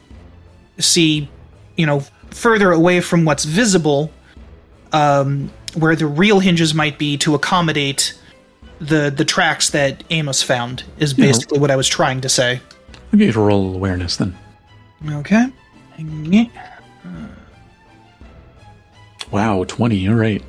see, 0.78 1.30
you 1.76 1.86
know, 1.86 2.02
further 2.32 2.72
away 2.72 3.02
from 3.02 3.26
what's 3.26 3.46
visible, 3.46 4.12
um, 4.92 5.52
where 5.74 5.96
the 5.96 6.06
real 6.06 6.40
hinges 6.40 6.74
might 6.74 6.98
be 6.98 7.18
to 7.18 7.34
accommodate 7.36 8.14
the 8.80 9.10
the 9.16 9.26
tracks 9.26 9.70
that 9.72 10.04
Amos 10.10 10.44
found. 10.44 10.84
Is 11.00 11.18
Yeah. 11.18 11.26
basically 11.26 11.60
what 11.60 11.72
I 11.72 11.76
was 11.76 11.88
trying 11.88 12.22
to 12.22 12.30
say. 12.30 12.62
I'll 13.12 13.20
get 13.20 13.28
you 13.28 13.34
to 13.34 13.40
roll 13.40 13.74
awareness 13.74 14.18
then. 14.18 14.36
Okay. 15.10 15.48
Wow, 19.32 19.64
20. 19.66 19.96
You're 19.96 20.16
right. 20.16 20.44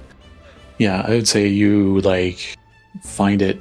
Yeah, 0.79 1.03
I 1.07 1.11
would 1.11 1.29
say 1.29 1.47
you 1.47 2.01
like 2.01 2.57
find 3.03 3.41
it. 3.43 3.61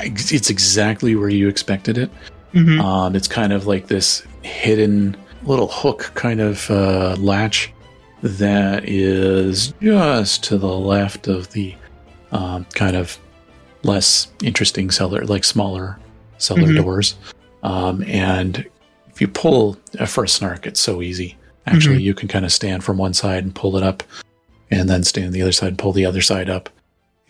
It's 0.00 0.50
exactly 0.50 1.14
where 1.14 1.28
you 1.28 1.48
expected 1.48 1.98
it. 1.98 2.10
Hmm 2.54 2.80
Um, 2.80 3.14
it's 3.16 3.28
kind 3.28 3.52
of 3.52 3.66
like 3.66 3.86
this 3.88 4.22
hidden 4.42 5.16
little 5.44 5.68
hook 5.68 6.10
kind 6.14 6.40
of 6.40 6.70
uh, 6.70 7.16
latch 7.18 7.72
that 8.22 8.88
is 8.88 9.74
just 9.82 10.42
to 10.44 10.56
the 10.56 10.66
left 10.74 11.28
of 11.28 11.50
the 11.52 11.74
um, 12.32 12.64
kind 12.74 12.96
of 12.96 13.18
less 13.82 14.28
interesting 14.42 14.90
cellar, 14.90 15.24
like 15.26 15.44
smaller 15.44 15.98
cellar 16.38 16.62
Mhm. 16.68 16.76
doors. 16.76 17.16
Um, 17.62 18.02
and 18.06 18.64
if 19.12 19.20
you 19.20 19.28
pull 19.28 19.76
for 20.06 20.24
a 20.24 20.28
snark, 20.28 20.66
it's 20.66 20.80
so 20.80 21.02
easy. 21.02 21.36
Actually, 21.66 22.02
you 22.02 22.14
can 22.14 22.28
kind 22.28 22.44
of 22.44 22.52
stand 22.52 22.82
from 22.84 22.96
one 22.98 23.14
side 23.14 23.42
and 23.44 23.54
pull 23.54 23.76
it 23.76 23.82
up, 23.82 24.02
and 24.70 24.88
then 24.88 25.02
stand 25.04 25.26
on 25.28 25.32
the 25.32 25.42
other 25.42 25.52
side 25.52 25.68
and 25.68 25.78
pull 25.78 25.92
the 25.92 26.04
other 26.06 26.20
side 26.20 26.48
up, 26.50 26.68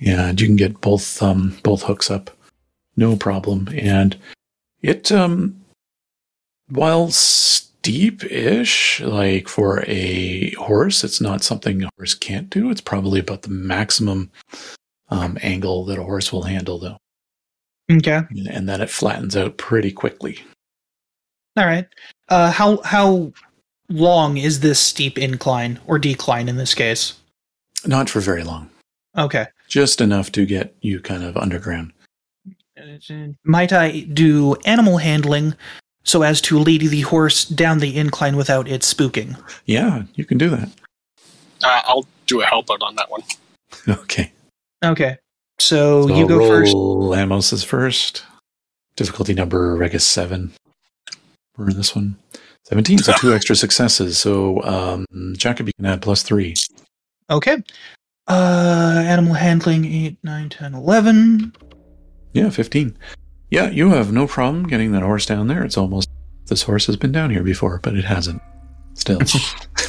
and 0.01 0.41
you 0.41 0.47
can 0.47 0.57
get 0.57 0.81
both 0.81 1.23
um, 1.23 1.57
both 1.63 1.83
hooks 1.85 2.11
up, 2.11 2.31
no 2.97 3.17
problem. 3.17 3.69
And 3.77 4.17
it 4.85 5.11
um 5.11 5.61
while 6.69 7.11
steep-ish, 7.11 9.01
like 9.03 9.49
for 9.49 9.85
a 9.87 10.51
horse, 10.53 11.05
it's 11.05 11.21
not 11.21 11.43
something 11.43 11.83
a 11.83 11.91
horse 11.99 12.15
can't 12.15 12.49
do. 12.49 12.71
It's 12.71 12.81
probably 12.81 13.21
about 13.21 13.43
the 13.43 13.51
maximum 13.51 14.31
um, 15.11 15.37
angle 15.43 15.85
that 15.85 15.99
a 15.99 16.03
horse 16.03 16.33
will 16.33 16.43
handle, 16.45 16.79
though, 16.79 16.97
Okay. 17.93 18.23
and 18.51 18.67
then 18.69 18.81
it 18.81 18.89
flattens 18.89 19.37
out 19.37 19.59
pretty 19.59 19.93
quickly. 19.93 20.39
All 21.59 21.67
right. 21.67 21.87
Uh, 22.29 22.51
how 22.51 22.81
how 22.83 23.33
long 23.91 24.39
is 24.39 24.61
this 24.61 24.81
steep 24.81 25.19
incline 25.19 25.79
or 25.87 25.99
decline 25.99 26.49
in 26.49 26.57
this 26.57 26.75
case? 26.75 27.15
Not 27.87 28.09
for 28.09 28.21
very 28.21 28.43
long, 28.45 28.71
Okay. 29.17 29.47
just 29.69 30.01
enough 30.01 30.33
to 30.33 30.47
get 30.47 30.75
you 30.81 31.01
kind 31.01 31.23
of 31.23 31.37
underground. 31.37 31.93
Might 33.45 33.73
I 33.73 34.01
do 34.01 34.55
animal 34.65 34.99
handling 34.99 35.55
so 36.05 36.23
as 36.23 36.41
to 36.43 36.59
lead 36.59 36.83
the 36.83 37.01
horse 37.03 37.45
down 37.45 37.79
the 37.79 37.97
incline 37.97 38.37
without 38.37 38.69
it 38.69 38.83
spooking? 38.83 39.37
Yeah, 39.67 40.03
you 40.15 40.25
can 40.25 40.39
do 40.39 40.51
that. 40.51 40.69
Uh, 41.63 41.81
I'll 41.87 42.07
do 42.27 42.43
a 42.43 42.47
help 42.47 42.71
out 42.71 42.83
on 42.83 42.95
that 42.97 43.11
one. 43.11 43.23
Okay. 43.89 44.33
Okay. 44.85 45.17
So, 45.59 46.07
So 46.07 46.15
you 46.15 46.23
I'll 46.23 46.29
go 46.29 46.49
first. 46.49 46.73
roll 46.73 47.15
Amos 47.15 47.53
is 47.53 47.65
first. 47.65 48.25
Difficulty 48.97 49.35
number, 49.35 49.83
I 49.83 49.89
guess, 49.89 50.05
seven. 50.05 50.53
We're 51.59 51.71
in 51.71 51.77
this 51.77 51.95
one. 51.95 52.17
17, 52.69 52.99
so 52.99 53.13
two 53.15 53.35
extra 53.35 53.55
successes. 53.57 54.17
So 54.17 54.63
um, 54.63 55.07
Jacoby 55.37 55.73
can 55.77 55.87
add 55.87 56.03
plus 56.03 56.23
three. 56.23 56.55
Okay. 57.29 57.63
Uh, 58.27 59.03
animal 59.05 59.35
handling 59.35 59.85
8, 59.85 60.17
9, 60.23 60.49
10, 60.49 60.75
11. 60.75 61.53
Yeah, 62.35 62.51
15. 62.51 62.97
Yeah, 63.51 63.71
you 63.71 63.91
have 63.91 64.13
no 64.13 64.27
problem 64.27 64.67
getting 64.67 64.93
that 64.93 65.03
horse 65.03 65.25
down 65.25 65.47
there. 65.47 65.65
It's 65.65 65.79
almost. 65.79 66.11
This 66.47 66.63
horse 66.63 66.85
has 66.87 66.97
been 66.97 67.13
down 67.13 67.31
here 67.31 67.43
before, 67.43 67.81
but 67.83 67.95
it 67.95 68.05
hasn't. 68.05 68.43
Still. 68.95 69.21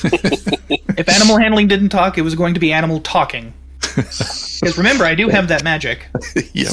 If 0.98 1.10
animal 1.10 1.38
handling 1.38 1.68
didn't 1.68 1.90
talk, 1.90 2.18
it 2.18 2.22
was 2.22 2.36
going 2.36 2.54
to 2.54 2.60
be 2.62 2.72
animal 2.72 3.02
talking. 3.02 3.54
Because 3.82 4.78
remember, 4.78 5.04
I 5.04 5.14
do 5.14 5.28
have 5.28 5.50
that 5.50 5.62
magic. 5.62 6.08
yep. 6.54 6.72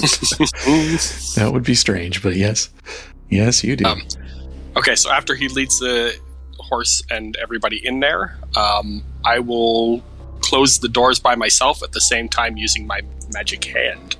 That 1.34 1.50
would 1.52 1.64
be 1.64 1.74
strange, 1.74 2.22
but 2.22 2.36
yes. 2.36 2.70
Yes, 3.28 3.64
you 3.64 3.74
do. 3.74 3.84
Um, 3.84 4.00
Okay, 4.74 4.94
so 4.94 5.10
after 5.10 5.34
he 5.34 5.48
leads 5.48 5.80
the 5.80 6.14
horse 6.58 7.02
and 7.10 7.36
everybody 7.36 7.84
in 7.86 8.00
there, 8.00 8.38
um, 8.56 9.02
I 9.24 9.38
will 9.38 10.02
close 10.40 10.78
the 10.78 10.88
doors 10.88 11.20
by 11.20 11.34
myself 11.34 11.82
at 11.82 11.92
the 11.92 12.00
same 12.00 12.28
time 12.28 12.56
using 12.56 12.86
my 12.86 13.02
magic 13.34 13.64
hand. 13.64 14.16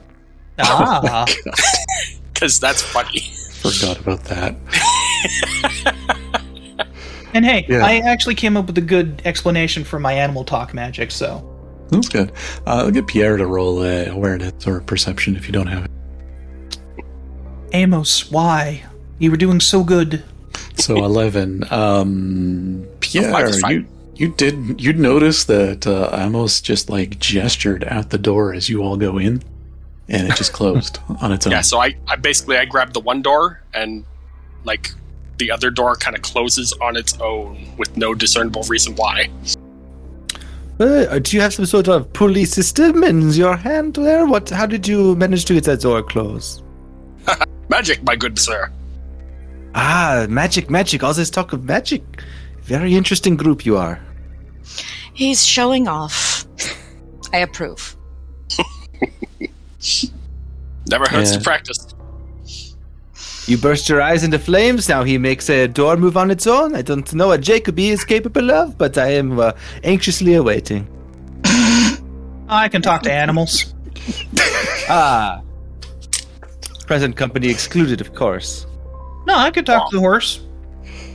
Ah. 0.62 1.24
Because 2.32 2.58
that's 2.64 2.82
funny. 2.82 3.20
Forgot 3.60 3.98
about 4.00 4.24
that. 4.24 4.56
And 7.34 7.46
hey, 7.46 7.64
Yeah. 7.66 7.84
I 7.84 7.96
actually 8.00 8.34
came 8.34 8.58
up 8.58 8.66
with 8.66 8.76
a 8.76 8.82
good 8.82 9.22
explanation 9.24 9.84
for 9.84 9.98
my 9.98 10.12
animal 10.12 10.44
talk 10.44 10.74
magic, 10.74 11.10
so. 11.10 11.48
That's 11.90 12.08
good. 12.08 12.30
Uh, 12.66 12.84
I'll 12.84 12.90
get 12.90 13.06
Pierre 13.06 13.38
to 13.38 13.46
roll 13.46 13.78
uh, 13.80 14.04
awareness 14.10 14.66
or 14.66 14.80
perception 14.82 15.34
if 15.36 15.46
you 15.46 15.52
don't 15.52 15.66
have 15.66 15.84
it. 15.86 15.90
Amos, 17.72 18.30
why? 18.30 18.82
You 19.18 19.30
were 19.30 19.38
doing 19.38 19.60
so 19.60 19.82
good. 19.82 20.22
So 20.76 20.96
eleven. 21.04 21.64
Um, 21.72 22.86
Pierre, 23.00 23.32
minus 23.32 23.60
five. 23.60 23.70
you 23.72 23.86
you 24.14 24.34
did 24.36 24.78
you 24.80 24.92
notice 24.92 25.44
that 25.44 25.86
uh, 25.86 26.10
Amos 26.12 26.60
just 26.60 26.90
like 26.90 27.18
gestured 27.18 27.82
at 27.84 28.10
the 28.10 28.18
door 28.18 28.52
as 28.52 28.68
you 28.68 28.82
all 28.82 28.96
go 28.98 29.16
in, 29.18 29.42
and 30.12 30.28
it 30.28 30.36
just 30.36 30.52
closed 30.52 30.98
on 31.20 31.32
its 31.32 31.46
own. 31.46 31.52
Yeah, 31.52 31.62
so 31.62 31.80
I, 31.80 31.96
I 32.06 32.16
basically 32.16 32.56
I 32.58 32.64
grabbed 32.64 32.94
the 32.94 33.00
one 33.00 33.22
door 33.22 33.60
and 33.74 34.04
like 34.64 34.90
the 35.38 35.50
other 35.50 35.70
door 35.70 35.96
kind 35.96 36.14
of 36.14 36.22
closes 36.22 36.72
on 36.74 36.96
its 36.96 37.18
own 37.20 37.66
with 37.78 37.96
no 37.96 38.14
discernible 38.14 38.62
reason 38.64 38.94
why. 38.94 39.28
Uh, 40.78 41.18
do 41.18 41.36
you 41.36 41.40
have 41.40 41.54
some 41.54 41.66
sort 41.66 41.88
of 41.88 42.12
pulley 42.12 42.44
system 42.44 43.04
in 43.04 43.30
your 43.30 43.56
hand 43.56 43.94
there? 43.94 44.26
What? 44.26 44.50
How 44.50 44.66
did 44.66 44.86
you 44.86 45.14
manage 45.16 45.44
to 45.46 45.54
get 45.54 45.64
that 45.64 45.80
door 45.80 46.02
closed? 46.02 46.62
Magic, 47.68 48.02
my 48.02 48.16
good 48.16 48.38
sir. 48.38 48.70
Ah, 49.74 50.26
magic, 50.28 50.68
magic. 50.68 51.02
All 51.02 51.14
this 51.14 51.30
talk 51.30 51.54
of 51.54 51.64
magic. 51.64 52.02
Very 52.60 52.94
interesting 52.94 53.36
group 53.36 53.64
you 53.64 53.78
are. 53.78 53.98
He's 55.14 55.46
showing 55.46 55.88
off. 55.88 56.44
I 57.32 57.38
approve. 57.38 57.96
Never 60.88 61.04
hurts 61.08 61.32
Yeah. 61.32 61.38
to 61.38 61.44
practice. 61.44 61.86
You 63.46 63.58
burst 63.58 63.88
your 63.88 64.00
eyes 64.00 64.22
into 64.22 64.38
flames. 64.38 64.88
Now 64.88 65.02
he 65.02 65.18
makes 65.18 65.50
a 65.50 65.66
door 65.66 65.96
move 65.96 66.16
on 66.16 66.30
its 66.30 66.46
own. 66.46 66.76
I 66.76 66.82
don't 66.82 67.12
know 67.12 67.28
what 67.28 67.40
Jacoby 67.40 67.88
is 67.88 68.04
capable 68.04 68.50
of, 68.52 68.78
but 68.78 68.96
I 68.96 69.08
am 69.14 69.38
uh, 69.40 69.52
anxiously 69.82 70.34
awaiting. 70.34 70.86
I 72.48 72.68
can 72.70 72.82
talk 72.82 73.02
to 73.02 73.12
animals. 73.12 73.74
Ah. 74.88 75.40
Present 76.86 77.16
company 77.16 77.48
excluded, 77.48 78.00
of 78.00 78.14
course. 78.14 78.66
No, 79.26 79.36
I 79.36 79.50
could 79.52 79.64
talk 79.64 79.90
to 79.90 79.96
the 79.96 80.00
horse. 80.00 80.40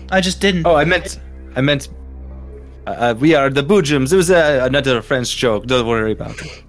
I 0.09 0.21
just 0.21 0.39
didn't. 0.39 0.65
Oh, 0.65 0.75
I 0.75 0.85
meant, 0.85 1.19
I 1.55 1.61
meant, 1.61 1.89
uh, 2.87 2.91
uh, 2.91 3.15
we 3.19 3.35
are 3.35 3.49
the 3.49 3.61
Boojums. 3.63 4.13
It 4.13 4.15
was 4.15 4.31
uh, 4.31 4.61
another 4.63 5.01
French 5.01 5.35
joke. 5.35 5.65
Don't 5.67 5.85
worry 5.85 6.13
about 6.13 6.41
it. 6.41 6.63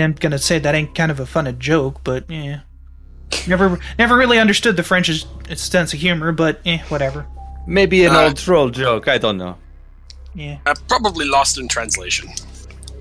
I'm 0.00 0.12
gonna 0.14 0.38
say 0.38 0.58
that 0.58 0.74
ain't 0.74 0.94
kind 0.94 1.10
of 1.10 1.20
a 1.20 1.26
funny 1.26 1.52
joke, 1.52 2.00
but 2.04 2.28
yeah. 2.30 2.60
Never, 3.48 3.78
never 3.98 4.16
really 4.16 4.38
understood 4.38 4.76
the 4.76 4.82
French's 4.82 5.26
sense 5.54 5.92
of 5.92 5.98
humor, 6.00 6.30
but 6.32 6.60
eh, 6.64 6.78
whatever. 6.88 7.26
Maybe 7.66 8.04
an 8.04 8.14
Uh, 8.14 8.20
old 8.24 8.36
troll 8.36 8.70
joke. 8.70 9.08
I 9.08 9.18
don't 9.18 9.36
know. 9.38 9.56
Yeah. 10.34 10.58
Uh, 10.66 10.74
probably 10.88 11.26
lost 11.26 11.58
in 11.58 11.66
translation. 11.68 12.28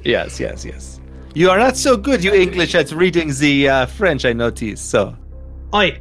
Yes, 0.03 0.39
yes, 0.39 0.65
yes. 0.65 0.99
You 1.35 1.49
are 1.49 1.57
not 1.57 1.77
so 1.77 1.97
good, 1.97 2.23
you 2.23 2.33
English, 2.33 2.75
at 2.75 2.91
reading 2.91 3.33
the 3.33 3.69
uh, 3.69 3.85
French. 3.85 4.25
I 4.25 4.33
notice. 4.33 4.81
So, 4.81 5.15
Oi, 5.73 5.99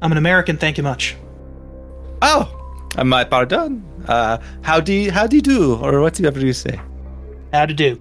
I'm 0.00 0.12
an 0.12 0.18
American. 0.18 0.56
Thank 0.56 0.76
you 0.78 0.82
much. 0.84 1.16
oh, 2.22 2.48
uh, 2.96 3.04
my 3.04 3.24
pardon. 3.24 3.82
Uh, 4.06 4.38
how 4.62 4.80
do 4.80 4.92
you, 4.92 5.10
how 5.12 5.26
do 5.26 5.36
you 5.36 5.42
do, 5.42 5.74
or 5.76 6.00
whatever 6.00 6.40
you 6.40 6.52
say? 6.52 6.80
How 7.52 7.66
to 7.66 7.74
do? 7.74 8.00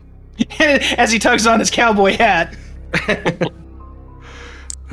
As 0.60 1.12
he 1.12 1.20
tugs 1.20 1.48
on 1.48 1.60
his 1.60 1.70
cowboy 1.70 2.18
hat. 2.18 2.56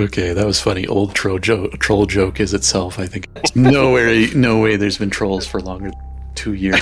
Okay, 0.00 0.32
that 0.32 0.46
was 0.46 0.60
funny. 0.60 0.86
Old 0.86 1.12
troll 1.14 1.40
joke, 1.40 1.76
troll 1.80 2.06
joke 2.06 2.38
is 2.38 2.54
itself. 2.54 3.00
I 3.00 3.06
think 3.06 3.26
no 3.56 3.92
way, 3.92 4.30
no 4.32 4.60
way. 4.60 4.76
There's 4.76 4.96
been 4.96 5.10
trolls 5.10 5.44
for 5.44 5.60
longer 5.60 5.90
than 5.90 6.00
two 6.36 6.52
years. 6.52 6.80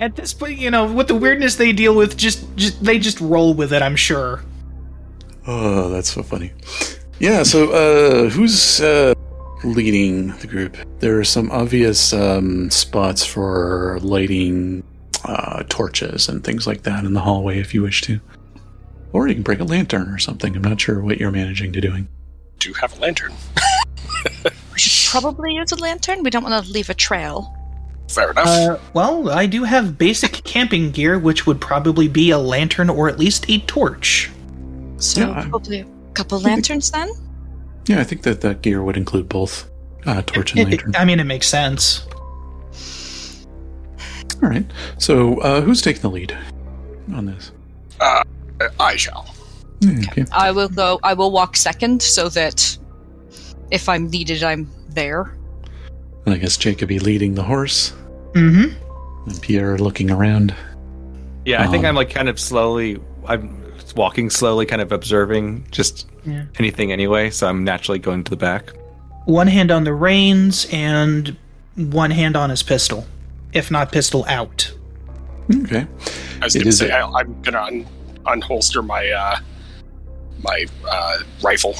At 0.00 0.14
this 0.14 0.32
point, 0.32 0.58
you 0.58 0.70
know, 0.70 0.92
with 0.92 1.08
the 1.08 1.16
weirdness 1.16 1.56
they 1.56 1.72
deal 1.72 1.96
with, 1.96 2.16
just, 2.16 2.54
just 2.54 2.84
they 2.84 3.00
just 3.00 3.20
roll 3.20 3.52
with 3.52 3.72
it. 3.72 3.82
I'm 3.82 3.96
sure. 3.96 4.44
Oh, 5.44 5.88
that's 5.88 6.12
so 6.12 6.22
funny. 6.22 6.52
Yeah. 7.18 7.42
So, 7.42 7.72
uh, 7.72 8.28
who's 8.28 8.80
uh, 8.80 9.12
leading 9.64 10.28
the 10.38 10.46
group? 10.46 10.76
There 11.00 11.18
are 11.18 11.24
some 11.24 11.50
obvious 11.50 12.12
um, 12.12 12.70
spots 12.70 13.24
for 13.24 13.98
lighting 14.02 14.82
uh, 15.24 15.64
torches 15.68 16.28
and 16.28 16.44
things 16.44 16.66
like 16.66 16.82
that 16.82 17.04
in 17.04 17.12
the 17.12 17.20
hallway, 17.20 17.58
if 17.58 17.74
you 17.74 17.82
wish 17.82 18.02
to. 18.02 18.20
Or 19.12 19.26
you 19.26 19.34
can 19.34 19.42
bring 19.42 19.60
a 19.60 19.64
lantern 19.64 20.08
or 20.08 20.18
something. 20.18 20.54
I'm 20.54 20.62
not 20.62 20.80
sure 20.80 21.00
what 21.00 21.18
you're 21.18 21.30
managing 21.30 21.72
to 21.72 21.80
doing. 21.80 22.08
Do 22.58 22.72
have 22.74 22.96
a 22.96 23.00
lantern. 23.00 23.32
We 24.78 24.82
should 24.82 25.10
probably 25.10 25.54
use 25.54 25.72
a 25.72 25.76
lantern. 25.76 26.22
We 26.22 26.30
don't 26.30 26.44
want 26.44 26.64
to 26.64 26.70
leave 26.70 26.88
a 26.88 26.94
trail. 26.94 27.52
Fair 28.08 28.30
enough. 28.30 28.46
Uh, 28.46 28.78
well, 28.94 29.28
I 29.28 29.46
do 29.46 29.64
have 29.64 29.98
basic 29.98 30.44
camping 30.44 30.92
gear, 30.92 31.18
which 31.18 31.48
would 31.48 31.60
probably 31.60 32.06
be 32.06 32.30
a 32.30 32.38
lantern 32.38 32.88
or 32.88 33.08
at 33.08 33.18
least 33.18 33.50
a 33.50 33.58
torch. 33.60 34.30
So 34.98 35.22
Yeah, 35.22 35.46
probably 35.50 35.80
a 35.80 35.86
couple 36.14 36.38
lanterns 36.38 36.92
then. 36.92 37.10
Yeah, 37.88 38.00
I 38.00 38.04
think 38.04 38.22
that 38.22 38.42
that 38.42 38.62
gear 38.62 38.82
would 38.82 38.96
include 38.96 39.28
both 39.28 39.68
uh, 40.06 40.22
torch 40.22 40.52
and 40.52 40.60
It- 40.60 40.62
it- 40.62 40.70
lantern. 40.84 40.96
I 40.96 41.04
mean, 41.04 41.18
it 41.20 41.24
makes 41.24 41.48
sense. 41.48 42.06
All 44.42 44.48
right. 44.48 44.66
So, 44.98 45.38
uh, 45.40 45.60
who's 45.62 45.82
taking 45.82 46.02
the 46.02 46.10
lead 46.10 46.36
on 47.12 47.26
this? 47.26 47.50
Uh, 48.00 48.22
I 48.78 48.94
shall. 48.96 49.34
Okay. 49.84 50.24
I 50.32 50.50
will 50.52 50.68
go. 50.68 51.00
I 51.02 51.14
will 51.14 51.30
walk 51.32 51.56
second, 51.56 52.02
so 52.02 52.28
that 52.30 52.76
if 53.70 53.88
I'm 53.88 54.08
needed, 54.08 54.42
I'm 54.44 54.70
there. 54.90 55.34
And 56.26 56.34
I 56.34 56.38
guess 56.38 56.56
Jacoby 56.56 56.98
leading 56.98 57.34
the 57.34 57.42
horse, 57.42 57.92
Mm-hmm. 58.34 59.28
and 59.30 59.42
Pierre 59.42 59.78
looking 59.78 60.10
around. 60.10 60.54
Yeah, 61.44 61.62
I 61.62 61.66
think 61.66 61.84
Um, 61.84 61.86
I'm 61.90 61.94
like 61.96 62.10
kind 62.10 62.28
of 62.28 62.38
slowly. 62.38 62.98
I'm 63.26 63.60
walking 63.96 64.30
slowly, 64.30 64.66
kind 64.66 64.82
of 64.82 64.92
observing 64.92 65.66
just 65.70 66.06
Yeah. 66.24 66.44
anything 66.58 66.92
anyway. 66.92 67.30
So 67.30 67.46
I'm 67.48 67.64
naturally 67.64 67.98
going 67.98 68.24
to 68.24 68.30
the 68.30 68.36
back. 68.36 68.72
One 69.24 69.46
hand 69.46 69.70
on 69.70 69.84
the 69.84 69.92
reins 69.94 70.66
and 70.72 71.36
one 71.76 72.10
hand 72.10 72.36
on 72.36 72.50
his 72.50 72.62
pistol, 72.62 73.06
if 73.52 73.70
not 73.70 73.92
pistol 73.92 74.24
out. 74.28 74.72
Okay. 75.64 75.86
I 76.40 76.44
was 76.44 76.54
going 76.54 76.66
to 76.66 76.72
say 76.72 76.88
a- 76.90 76.96
I, 77.06 77.20
I'm 77.20 77.40
going 77.42 77.52
to 77.54 77.62
un- 77.62 77.86
unholster 78.26 78.84
my 78.84 79.08
uh, 79.10 79.36
my 80.42 80.66
uh, 80.88 81.18
rifle. 81.42 81.74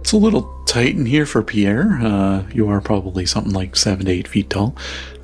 It's 0.00 0.12
a 0.12 0.16
little 0.16 0.42
tight 0.66 0.94
in 0.94 1.06
here 1.06 1.26
for 1.26 1.42
Pierre. 1.42 1.98
Uh, 2.00 2.44
you 2.52 2.68
are 2.68 2.80
probably 2.80 3.26
something 3.26 3.52
like 3.52 3.74
seven 3.76 4.06
to 4.06 4.12
eight 4.12 4.28
feet 4.28 4.50
tall. 4.50 4.76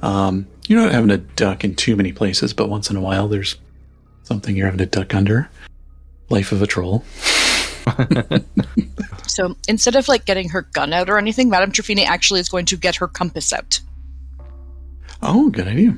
Um, 0.02 0.46
you're 0.66 0.80
not 0.80 0.92
having 0.92 1.08
to 1.08 1.18
duck 1.18 1.62
in 1.64 1.74
too 1.76 1.94
many 1.94 2.12
places, 2.12 2.52
but 2.52 2.68
once 2.68 2.90
in 2.90 2.96
a 2.96 3.00
while 3.00 3.28
there's 3.28 3.56
something 4.32 4.56
you're 4.56 4.66
having 4.66 4.78
to 4.78 4.86
duck 4.86 5.14
under. 5.14 5.50
Life 6.30 6.52
of 6.52 6.62
a 6.62 6.66
troll. 6.66 7.04
So 9.32 9.56
instead 9.66 9.96
of 9.96 10.08
like 10.08 10.26
getting 10.26 10.50
her 10.50 10.62
gun 10.62 10.92
out 10.92 11.08
or 11.08 11.16
anything, 11.16 11.48
Madame 11.48 11.72
Trefini 11.72 12.04
actually 12.04 12.40
is 12.40 12.50
going 12.50 12.66
to 12.66 12.76
get 12.76 12.96
her 12.96 13.08
compass 13.08 13.50
out. 13.50 13.80
Oh, 15.22 15.48
good 15.48 15.66
idea. 15.66 15.96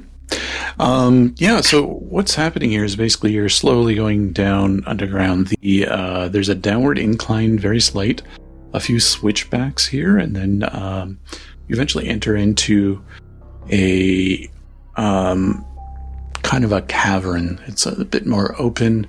Um, 0.79 1.35
yeah, 1.39 1.61
so 1.61 1.85
what's 1.85 2.37
happening 2.37 2.71
here 2.71 2.85
is 2.85 2.95
basically 2.95 3.33
you're 3.33 3.49
slowly 3.49 3.97
going 3.97 4.33
down 4.33 4.85
underground. 4.87 5.49
The 5.61 5.87
uh, 5.87 6.29
there's 6.29 6.49
a 6.49 6.55
downward 6.55 6.97
incline, 6.97 7.59
very 7.59 7.81
slight, 7.81 8.23
a 8.73 8.79
few 8.79 9.01
switchbacks 9.01 9.87
here, 9.89 10.17
and 10.17 10.37
then 10.37 10.69
um, 10.71 11.19
you 11.67 11.75
eventually 11.75 12.09
enter 12.09 12.37
into 12.37 13.03
a 13.71 14.49
um, 14.97 15.67
kind 16.45 16.63
of 16.65 16.71
a 16.71 16.83
cavern. 16.83 17.61
It's 17.67 17.85
a 17.87 18.05
bit 18.05 18.25
more 18.27 18.55
open, 18.61 19.07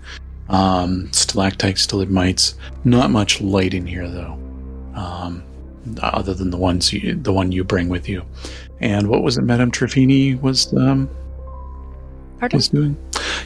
um, 0.49 1.11
stalactites, 1.13 1.83
stalagmites. 1.83 2.55
Not 2.83 3.11
much 3.11 3.39
light 3.41 3.73
in 3.75 3.85
here 3.85 4.09
though, 4.09 4.33
um, 4.95 5.43
other 6.01 6.33
than 6.33 6.49
the 6.49 6.57
ones 6.57 6.91
you, 6.91 7.13
the 7.13 7.31
one 7.33 7.51
you 7.51 7.63
bring 7.63 7.89
with 7.89 8.09
you. 8.09 8.23
And 8.81 9.07
what 9.07 9.21
was 9.21 9.37
it, 9.37 9.43
Madame 9.43 9.71
Trefini 9.71 10.41
was 10.41 10.73
um, 10.73 11.07
Pardon? 12.39 12.57
was 12.57 12.69
doing? 12.69 12.97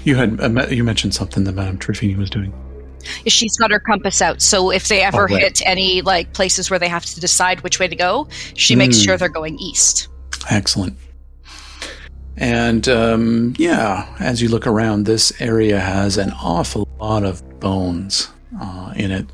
You 0.06 0.16
had 0.16 0.40
uh, 0.40 0.68
you 0.70 0.84
mentioned 0.84 1.14
something 1.14 1.44
that 1.44 1.54
Madame 1.54 1.78
Trefini 1.78 2.16
was 2.18 2.30
doing. 2.30 2.54
She's 3.28 3.56
got 3.58 3.72
her 3.72 3.80
compass 3.80 4.22
out, 4.22 4.42
so 4.42 4.72
if 4.72 4.88
they 4.90 5.02
ever 5.02 5.24
Oh, 5.30 5.34
right. 5.34 5.42
hit 5.44 5.62
any 5.66 6.02
like 6.02 6.34
places 6.34 6.70
where 6.70 6.80
they 6.80 6.90
have 6.90 7.06
to 7.06 7.20
decide 7.20 7.62
which 7.62 7.80
way 7.80 7.88
to 7.88 7.96
go, 7.96 8.28
she 8.56 8.76
makes 8.76 8.98
Hmm. 8.98 9.04
sure 9.04 9.18
they're 9.18 9.30
going 9.30 9.58
east. 9.60 10.08
Excellent. 10.50 10.98
And 12.40 12.88
um, 12.88 13.54
yeah, 13.58 14.16
as 14.20 14.42
you 14.42 14.48
look 14.48 14.66
around, 14.66 15.06
this 15.06 15.34
area 15.42 15.78
has 15.78 16.18
an 16.18 16.32
awful 16.42 16.88
lot 16.98 17.24
of 17.24 17.60
bones 17.60 18.30
uh, 18.60 18.94
in 18.96 19.12
it. 19.12 19.26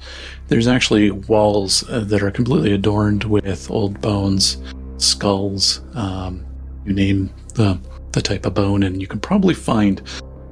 There's 0.47 0.68
actually 0.68 1.12
walls 1.12 1.88
uh, 1.88 1.99
that 2.01 2.24
are 2.24 2.32
completely 2.32 2.74
adorned 2.74 3.24
with 3.24 3.70
old 3.70 4.01
bones, 4.01 4.58
skulls. 4.97 5.82
Um, 5.93 6.43
you 6.84 6.93
name 6.93 7.32
the 7.53 7.80
the 8.12 8.22
type 8.24 8.45
of 8.45 8.56
bone, 8.56 8.82
and 8.82 8.99
you 8.99 9.08
can 9.08 9.20
probably 9.20 9.53
find 9.53 10.01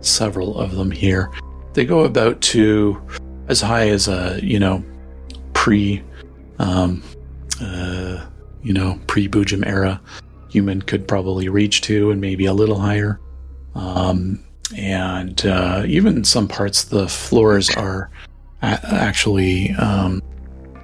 several 0.01 0.60
of 0.60 0.76
them 0.76 0.91
here. 0.91 1.32
They 1.74 1.86
go 1.86 2.01
about 2.01 2.39
to 2.41 3.01
as 3.47 3.62
high 3.62 3.89
as 3.89 4.08
a 4.08 4.39
you 4.43 4.60
know 4.60 4.84
pre, 5.54 6.04
um, 6.60 7.01
uh, 7.60 8.26
you 8.62 8.74
know 8.74 8.99
pre 9.08 9.28
Boojum 9.28 9.66
era 9.66 9.99
human 10.54 10.82
could 10.82 11.08
probably 11.08 11.49
reach 11.49 11.82
to, 11.82 12.12
and 12.12 12.22
maybe 12.22 12.45
a 12.45 12.54
little 12.54 12.78
higher. 12.80 13.20
Um, 13.76 14.43
and 14.78 15.43
uh, 15.45 15.84
even 15.88 16.24
some 16.24 16.47
parts, 16.47 16.86
the 16.86 17.08
floors 17.08 17.70
are 17.76 18.12
a- 18.62 18.80
actually 18.93 19.72
um, 19.72 20.22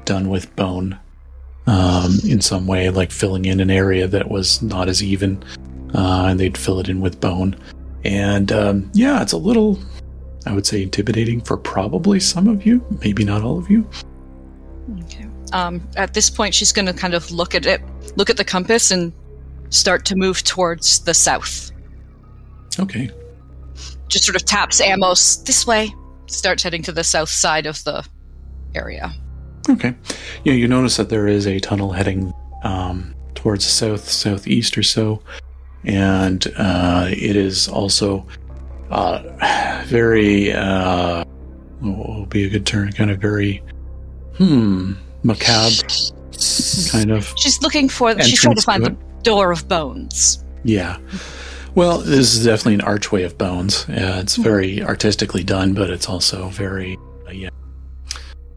done 0.05 0.29
with 0.29 0.53
bone 0.55 0.97
um, 1.67 2.17
in 2.25 2.41
some 2.41 2.65
way, 2.65 2.89
like 2.89 3.11
filling 3.11 3.45
in 3.45 3.59
an 3.59 3.69
area 3.69 4.07
that 4.07 4.29
was 4.29 4.61
not 4.61 4.89
as 4.89 5.03
even, 5.03 5.43
uh, 5.93 6.25
and 6.29 6.39
they'd 6.39 6.57
fill 6.57 6.79
it 6.79 6.89
in 6.89 6.99
with 6.99 7.21
bone. 7.21 7.55
And 8.03 8.51
um, 8.51 8.91
yeah, 8.93 9.21
it's 9.21 9.33
a 9.33 9.37
little, 9.37 9.77
I 10.47 10.53
would 10.53 10.65
say 10.65 10.81
intimidating 10.81 11.41
for 11.41 11.57
probably 11.57 12.19
some 12.19 12.47
of 12.47 12.65
you, 12.65 12.83
maybe 13.03 13.23
not 13.23 13.43
all 13.43 13.59
of 13.59 13.69
you. 13.69 13.87
Okay. 15.03 15.27
Um, 15.53 15.81
at 15.95 16.13
this 16.13 16.29
point, 16.29 16.55
she's 16.55 16.71
going 16.71 16.85
to 16.87 16.93
kind 16.93 17.13
of 17.13 17.31
look 17.31 17.53
at 17.53 17.65
it, 17.65 17.81
look 18.15 18.29
at 18.29 18.37
the 18.37 18.45
compass, 18.45 18.91
and 18.91 19.13
start 19.69 20.05
to 20.05 20.15
move 20.15 20.43
towards 20.43 20.99
the 20.99 21.13
south. 21.13 21.71
Okay. 22.79 23.09
Just 24.07 24.25
sort 24.25 24.35
of 24.35 24.45
taps 24.45 24.81
Amos 24.81 25.37
this 25.37 25.65
way. 25.65 25.93
Starts 26.27 26.63
heading 26.63 26.83
to 26.83 26.91
the 26.91 27.03
south 27.03 27.29
side 27.29 27.65
of 27.65 27.83
the 27.83 28.05
area. 28.75 29.11
Okay. 29.69 29.95
Yeah, 30.43 30.53
you 30.53 30.67
notice 30.67 30.97
that 30.97 31.09
there 31.09 31.27
is 31.27 31.45
a 31.45 31.59
tunnel 31.59 31.91
heading 31.91 32.33
um, 32.63 33.13
towards 33.35 33.65
the 33.65 33.71
south, 33.71 34.09
southeast 34.09 34.77
or 34.77 34.83
so, 34.83 35.21
and 35.83 36.45
uh, 36.57 37.07
it 37.09 37.35
is 37.35 37.67
also 37.67 38.25
uh, 38.89 39.83
very. 39.85 40.51
Uh, 40.51 41.23
what 41.79 42.09
will 42.09 42.25
be 42.25 42.43
a 42.43 42.49
good 42.49 42.65
term? 42.65 42.91
Kind 42.91 43.11
of 43.11 43.19
very, 43.19 43.63
hmm, 44.35 44.93
macabre, 45.23 45.87
kind 46.91 47.11
of. 47.11 47.33
She's 47.37 47.61
looking 47.61 47.89
for. 47.89 48.19
she's 48.21 48.41
trying 48.41 48.55
to 48.55 48.61
find 48.61 48.83
to 48.83 48.89
the 48.91 49.08
door 49.29 49.51
of 49.51 49.67
bones. 49.67 50.43
Yeah. 50.63 50.97
Well, 51.75 51.99
this 51.99 52.33
is 52.35 52.43
definitely 52.45 52.73
an 52.75 52.81
archway 52.81 53.23
of 53.23 53.37
bones. 53.37 53.87
Uh, 53.87 54.19
it's 54.23 54.35
very 54.35 54.81
artistically 54.81 55.43
done, 55.43 55.73
but 55.75 55.91
it's 55.91 56.09
also 56.09 56.49
very, 56.49 56.97
uh, 57.27 57.31
yeah, 57.31 57.49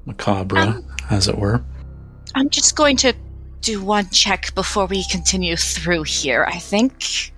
macabre, 0.06 0.58
Um, 0.58 0.86
as 1.10 1.28
it 1.28 1.36
were. 1.36 1.62
I'm 2.34 2.48
just 2.48 2.74
going 2.74 2.96
to 2.98 3.12
do 3.60 3.82
one 3.82 4.08
check 4.10 4.54
before 4.54 4.86
we 4.86 5.04
continue 5.10 5.56
through 5.56 6.04
here. 6.04 6.44
I 6.48 6.58
think. 6.58 7.32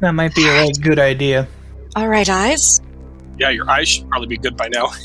That 0.00 0.12
might 0.12 0.34
be 0.36 0.46
a 0.46 0.68
good 0.80 1.00
idea. 1.00 1.48
All 1.96 2.06
right, 2.08 2.28
eyes. 2.28 2.80
Yeah, 3.38 3.50
your 3.50 3.68
eyes 3.68 3.88
should 3.88 4.08
probably 4.08 4.28
be 4.28 4.38
good 4.38 4.56
by 4.56 4.68
now. 4.68 4.86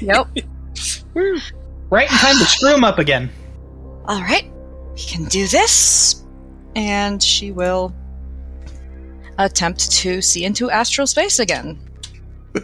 Yep. 0.00 0.28
Right 1.90 2.10
in 2.10 2.16
time 2.18 2.38
to 2.38 2.44
screw 2.44 2.70
them 2.70 2.84
up 2.84 2.98
again. 2.98 3.30
All 4.06 4.20
right, 4.20 4.50
we 4.94 5.00
can 5.00 5.24
do 5.24 5.46
this. 5.48 6.23
And 6.76 7.22
she 7.22 7.52
will 7.52 7.94
attempt 9.38 9.90
to 9.90 10.20
see 10.22 10.44
into 10.44 10.70
astral 10.70 11.06
space 11.06 11.38
again. 11.38 11.78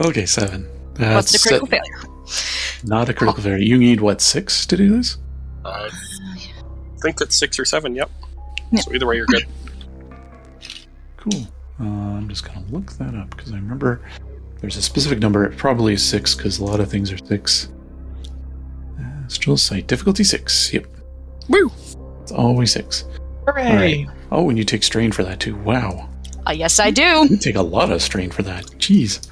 Okay, 0.00 0.26
seven. 0.26 0.64
What's 0.96 1.32
the 1.32 1.38
critical 1.38 1.68
uh, 1.68 1.70
failure? 1.70 2.84
Not 2.84 3.08
a 3.08 3.14
critical 3.14 3.42
failure. 3.42 3.58
You 3.58 3.78
need 3.78 4.00
what 4.00 4.20
six 4.20 4.66
to 4.66 4.76
do 4.76 4.96
this? 4.96 5.18
Uh, 5.64 5.88
I 5.88 7.00
think 7.00 7.16
that's 7.18 7.36
six 7.36 7.58
or 7.58 7.64
seven. 7.64 7.94
Yep. 7.94 8.10
Yeah. 8.72 8.80
So 8.80 8.92
either 8.92 9.06
way, 9.06 9.16
you're 9.16 9.26
good. 9.26 9.46
Cool. 11.16 11.46
Uh, 11.80 11.84
I'm 11.84 12.28
just 12.28 12.44
gonna 12.44 12.66
look 12.68 12.92
that 12.98 13.14
up 13.14 13.30
because 13.30 13.50
I 13.50 13.54
remember 13.54 14.02
there's 14.60 14.76
a 14.76 14.82
specific 14.82 15.20
number. 15.20 15.46
It 15.46 15.56
probably 15.56 15.94
is 15.94 16.04
six 16.04 16.34
because 16.34 16.58
a 16.58 16.64
lot 16.64 16.80
of 16.80 16.90
things 16.90 17.10
are 17.10 17.16
six. 17.16 17.70
Astral 19.24 19.56
sight 19.56 19.86
difficulty 19.86 20.22
six. 20.22 20.70
Yep, 20.74 20.86
Woo! 21.48 21.72
It's 22.24 22.32
always 22.32 22.72
six. 22.72 23.04
Hooray! 23.46 24.08
Oh, 24.32 24.48
and 24.48 24.56
you 24.58 24.64
take 24.64 24.82
strain 24.82 25.12
for 25.12 25.22
that 25.22 25.38
too. 25.40 25.54
Wow, 25.56 26.08
Uh, 26.46 26.52
yes, 26.52 26.80
I 26.80 26.90
do. 26.90 27.26
you 27.30 27.36
take 27.36 27.56
a 27.56 27.62
lot 27.62 27.90
of 27.92 28.00
strain 28.02 28.30
for 28.30 28.42
that. 28.42 28.64
Jeez, 28.78 29.30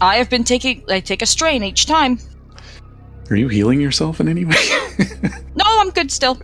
I 0.00 0.16
have 0.16 0.30
been 0.30 0.44
taking. 0.44 0.84
I 0.88 1.00
take 1.00 1.22
a 1.22 1.26
strain 1.26 1.62
each 1.64 1.86
time. 1.86 2.18
are 3.30 3.36
you 3.36 3.48
healing 3.48 3.80
yourself 3.80 4.20
in 4.20 4.28
any 4.28 4.44
way? 4.44 4.56
No, 5.56 5.64
I'm 5.66 5.90
good 5.90 6.10
still. 6.10 6.38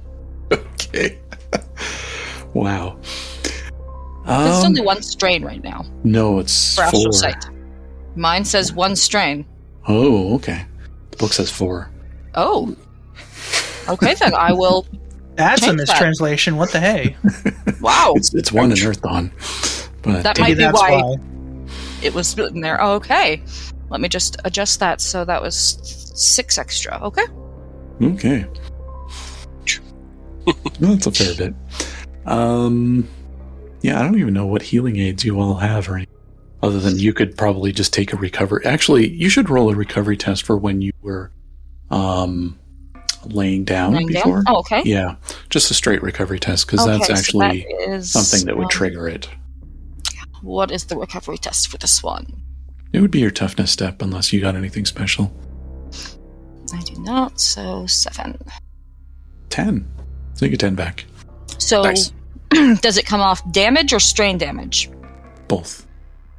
okay. 0.52 1.18
wow. 2.54 2.98
There's 4.26 4.58
Um, 4.64 4.66
only 4.66 4.80
one 4.82 5.00
strain 5.02 5.44
right 5.44 5.62
now 5.62 5.84
no, 6.02 6.40
it's 6.40 6.74
for 6.74 6.82
four. 6.82 6.86
astral 6.98 7.12
sight. 7.12 7.46
Mine 8.16 8.44
says 8.44 8.72
one 8.72 8.96
strain. 8.96 9.46
Oh, 9.86 10.34
okay. 10.34 10.66
The 11.12 11.16
book 11.18 11.32
says 11.32 11.50
four. 11.50 11.88
Oh. 12.34 12.74
Okay, 13.88 14.14
then 14.14 14.34
I 14.34 14.52
will. 14.52 14.84
That's 15.36 15.62
a 15.62 15.66
Change 15.66 15.76
that. 15.78 15.88
mistranslation. 15.88 16.56
What 16.56 16.72
the 16.72 16.80
hey? 16.80 17.16
Wow, 17.80 18.14
It's 18.16 18.34
it's 18.34 18.50
one 18.52 18.70
in 18.72 18.78
Earthdawn, 18.78 19.30
but 20.02 20.22
That 20.22 20.38
might 20.40 20.48
be 20.48 20.54
that's 20.54 20.74
why- 20.80 21.00
why. 21.02 21.16
it 22.02 22.14
was 22.14 22.36
in 22.38 22.60
there. 22.62 22.80
Okay, 22.80 23.42
let 23.90 24.00
me 24.00 24.08
just 24.08 24.36
adjust 24.44 24.80
that. 24.80 25.00
So 25.00 25.24
that 25.24 25.42
was 25.42 25.78
six 26.14 26.56
extra. 26.58 26.98
Okay. 27.02 27.24
Okay. 28.02 28.46
That's 30.80 31.06
a 31.06 31.12
fair 31.12 31.34
bit. 31.34 31.54
Um, 32.24 33.08
yeah, 33.82 33.98
I 33.98 34.02
don't 34.02 34.18
even 34.18 34.34
know 34.34 34.46
what 34.46 34.62
healing 34.62 34.96
aids 34.96 35.24
you 35.24 35.40
all 35.40 35.54
have, 35.54 35.88
or 35.88 35.96
anything, 35.96 36.14
other 36.62 36.78
than 36.80 36.98
you 36.98 37.12
could 37.12 37.36
probably 37.36 37.72
just 37.72 37.92
take 37.92 38.12
a 38.12 38.16
recovery. 38.16 38.64
Actually, 38.64 39.08
you 39.12 39.28
should 39.28 39.50
roll 39.50 39.70
a 39.70 39.74
recovery 39.74 40.16
test 40.16 40.44
for 40.44 40.56
when 40.56 40.80
you 40.82 40.92
were 41.02 41.32
um, 41.90 42.58
laying 43.32 43.64
down 43.64 43.94
Laying 43.94 44.08
down? 44.08 44.22
before. 44.22 44.42
Oh, 44.48 44.58
okay. 44.58 44.82
Yeah, 44.84 45.16
just 45.50 45.70
a 45.70 45.74
straight 45.74 46.02
recovery 46.02 46.38
test 46.38 46.66
because 46.66 46.80
Okay, 46.80 46.92
that's 46.92 47.06
so 47.06 47.12
actually 47.14 47.66
that 47.86 47.90
is, 47.90 48.10
something 48.10 48.46
that 48.46 48.56
would 48.56 48.64
um, 48.64 48.70
trigger 48.70 49.08
it. 49.08 49.28
What 50.42 50.70
is 50.70 50.84
the 50.84 50.96
recovery 50.96 51.38
test 51.38 51.68
for 51.68 51.78
this 51.78 52.02
one? 52.02 52.26
It 52.92 53.00
would 53.00 53.10
be 53.10 53.20
your 53.20 53.30
toughness 53.30 53.70
step 53.72 54.00
unless 54.02 54.32
you 54.32 54.40
got 54.40 54.54
anything 54.54 54.84
special. 54.86 55.34
I 56.72 56.80
do 56.82 56.94
not. 57.02 57.40
So 57.40 57.86
seven. 57.86 58.38
Ten. 59.50 59.88
So 60.34 60.44
you 60.44 60.50
get 60.50 60.60
ten 60.60 60.74
back. 60.74 61.04
So 61.58 61.82
Nice. 61.82 62.12
does 62.80 62.96
it 62.98 63.06
come 63.06 63.20
off 63.20 63.40
damage 63.52 63.92
or 63.92 64.00
strain 64.00 64.38
damage? 64.38 64.90
Both. 65.48 65.86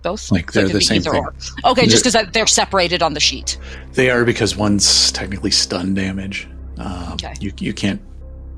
Both. 0.04 0.32
Like, 0.32 0.52
they're 0.52 0.66
could 0.68 0.76
the 0.76 0.82
same 0.82 1.02
thing. 1.02 1.14
or. 1.16 1.34
Okay, 1.66 1.86
just 1.88 2.04
because 2.06 2.32
they're 2.32 2.48
separated 2.48 3.02
on 3.02 3.14
the 3.14 3.20
sheet. 3.20 3.58
They 3.94 4.10
are 4.10 4.24
because 4.24 4.56
one's 4.56 5.12
technically 5.12 5.52
stun 5.52 5.94
damage. 5.96 6.48
Um, 6.80 7.14
Okay. 7.14 7.34
You 7.40 7.52
you 7.60 7.74
can't 7.74 8.02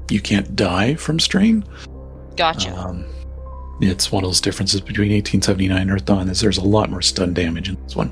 you 0.09 0.20
can't 0.22 0.55
die 0.55 0.95
from 0.95 1.20
strain. 1.20 1.63
Gotcha. 2.36 2.74
Um, 2.76 3.05
it's 3.82 4.11
one 4.11 4.24
of 4.24 4.30
those 4.30 4.41
differences 4.41 4.82
between 4.82 5.11
1879 5.11 5.82
and 5.89 5.91
Earthdawn 5.91 6.30
is 6.30 6.41
there's 6.41 6.57
a 6.57 6.63
lot 6.63 6.89
more 6.89 7.01
stun 7.01 7.34
damage 7.34 7.70
in 7.70 7.78
this 7.84 7.95
one. 7.95 8.11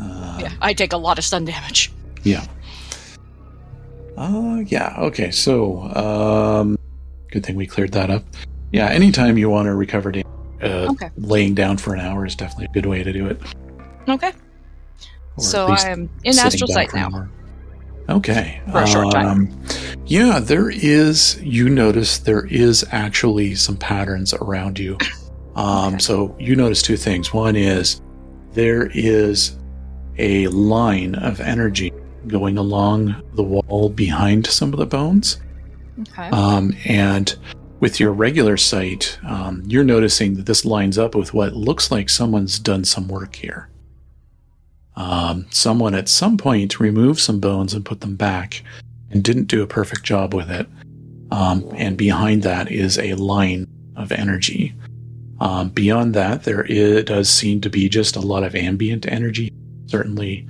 Uh, 0.00 0.38
yeah, 0.42 0.52
I 0.60 0.72
take 0.74 0.92
a 0.92 0.96
lot 0.96 1.18
of 1.18 1.24
stun 1.24 1.44
damage. 1.44 1.92
Yeah. 2.22 2.44
Uh, 4.16 4.62
yeah. 4.66 4.94
Okay. 4.98 5.30
So, 5.30 5.82
um, 5.96 6.78
good 7.30 7.44
thing 7.46 7.56
we 7.56 7.66
cleared 7.66 7.92
that 7.92 8.10
up. 8.10 8.24
Yeah. 8.72 8.88
Anytime 8.88 9.38
you 9.38 9.48
want 9.48 9.66
to 9.66 9.74
recover 9.74 10.12
damage, 10.12 10.26
uh, 10.62 10.88
Okay. 10.90 11.10
laying 11.16 11.54
down 11.54 11.76
for 11.78 11.94
an 11.94 12.00
hour 12.00 12.26
is 12.26 12.34
definitely 12.36 12.66
a 12.66 12.72
good 12.74 12.86
way 12.86 13.02
to 13.02 13.12
do 13.12 13.26
it. 13.26 13.40
Okay. 14.08 14.32
Or 15.36 15.42
so 15.42 15.66
I 15.68 15.88
am 15.88 16.10
in 16.24 16.38
astral 16.38 16.68
sight 16.68 16.92
now. 16.94 17.26
Okay. 18.08 18.60
For 18.70 18.82
a 18.82 18.86
short 18.86 19.12
time. 19.12 19.26
Um, 19.28 19.58
Yeah, 20.06 20.40
there 20.40 20.70
is. 20.70 21.40
You 21.42 21.68
notice 21.68 22.18
there 22.18 22.46
is 22.46 22.84
actually 22.90 23.54
some 23.54 23.76
patterns 23.76 24.34
around 24.34 24.78
you. 24.78 24.98
Um, 25.54 25.94
Okay. 25.94 25.98
So 25.98 26.34
you 26.38 26.56
notice 26.56 26.82
two 26.82 26.96
things. 26.96 27.32
One 27.32 27.56
is 27.56 28.00
there 28.52 28.90
is 28.94 29.56
a 30.18 30.46
line 30.48 31.14
of 31.14 31.40
energy 31.40 31.92
going 32.26 32.58
along 32.58 33.22
the 33.34 33.42
wall 33.42 33.88
behind 33.88 34.46
some 34.46 34.72
of 34.72 34.78
the 34.78 34.86
bones. 34.86 35.40
Okay. 36.00 36.28
Um, 36.30 36.74
and 36.86 37.34
with 37.80 37.98
your 37.98 38.12
regular 38.12 38.56
sight, 38.56 39.18
um, 39.26 39.62
you're 39.66 39.84
noticing 39.84 40.34
that 40.34 40.46
this 40.46 40.64
lines 40.64 40.98
up 40.98 41.14
with 41.14 41.34
what 41.34 41.54
looks 41.54 41.90
like 41.90 42.08
someone's 42.08 42.58
done 42.58 42.84
some 42.84 43.08
work 43.08 43.34
here. 43.34 43.68
Um, 44.96 45.46
someone 45.50 45.94
at 45.94 46.08
some 46.08 46.36
point 46.36 46.78
removed 46.78 47.20
some 47.20 47.40
bones 47.40 47.74
and 47.74 47.84
put 47.84 48.00
them 48.00 48.16
back 48.16 48.62
and 49.10 49.22
didn't 49.22 49.44
do 49.44 49.62
a 49.62 49.66
perfect 49.66 50.02
job 50.02 50.34
with 50.34 50.50
it. 50.50 50.66
Um, 51.30 51.70
and 51.76 51.96
behind 51.96 52.42
that 52.42 52.70
is 52.70 52.98
a 52.98 53.14
line 53.14 53.66
of 53.96 54.12
energy. 54.12 54.74
Um, 55.40 55.70
beyond 55.70 56.14
that, 56.14 56.44
there 56.44 56.62
does 57.02 57.28
seem 57.28 57.60
to 57.62 57.70
be 57.70 57.88
just 57.88 58.16
a 58.16 58.20
lot 58.20 58.44
of 58.44 58.54
ambient 58.54 59.06
energy, 59.06 59.52
certainly 59.86 60.46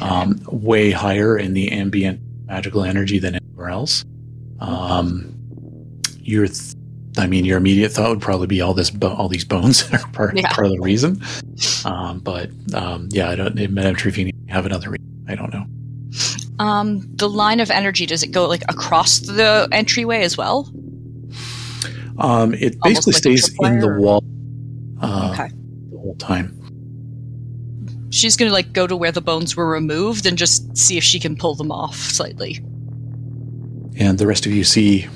um, 0.00 0.40
way 0.46 0.90
higher 0.90 1.38
in 1.38 1.54
the 1.54 1.70
ambient 1.70 2.20
magical 2.46 2.84
energy 2.84 3.18
than 3.18 3.36
anywhere 3.36 3.68
else. 3.68 4.04
Um, 4.60 5.34
your, 6.20 6.46
th- 6.46 6.74
I 7.16 7.26
mean, 7.26 7.44
your 7.44 7.56
immediate 7.58 7.90
thought 7.90 8.10
would 8.10 8.20
probably 8.20 8.46
be 8.46 8.60
all 8.60 8.74
this, 8.74 8.90
bo- 8.90 9.14
all 9.14 9.28
these 9.28 9.44
bones 9.44 9.88
are 9.92 9.98
part, 10.12 10.36
Yeah. 10.36 10.52
part 10.52 10.66
of 10.66 10.72
the 10.72 10.80
reason. 10.80 11.20
Um, 11.84 12.20
but 12.20 12.50
um, 12.74 13.08
yeah, 13.10 13.30
I 13.30 13.34
don't. 13.36 13.58
It 13.58 13.70
might 13.72 13.84
have 14.48 14.66
another 14.66 14.90
reason. 14.90 15.24
I 15.28 15.34
don't 15.34 15.52
know. 15.52 15.64
Um, 16.64 17.02
the 17.16 17.28
line 17.28 17.60
of 17.60 17.70
energy 17.70 18.06
does 18.06 18.22
it 18.22 18.28
go 18.32 18.46
like 18.48 18.62
across 18.68 19.20
the 19.20 19.68
entryway 19.72 20.22
as 20.22 20.36
well? 20.36 20.70
Um, 22.18 22.52
it 22.54 22.76
Almost 22.82 23.06
basically 23.06 23.32
like 23.32 23.38
stays 23.42 23.56
in 23.60 23.78
the 23.78 23.94
wall 23.98 24.24
uh, 25.00 25.30
Okay. 25.32 25.48
the 25.92 25.98
whole 25.98 26.16
time. 26.16 26.54
She's 28.10 28.36
gonna 28.36 28.50
like 28.52 28.72
go 28.72 28.86
to 28.86 28.96
where 28.96 29.12
the 29.12 29.20
bones 29.20 29.54
were 29.54 29.68
removed 29.68 30.26
and 30.26 30.36
just 30.38 30.76
see 30.76 30.96
if 30.96 31.04
she 31.04 31.20
can 31.20 31.36
pull 31.36 31.54
them 31.54 31.70
off 31.70 31.94
slightly. 31.96 32.56
And 34.00 34.18
the 34.18 34.26
rest 34.26 34.46
of 34.46 34.52
you 34.52 34.64
see 34.64 35.06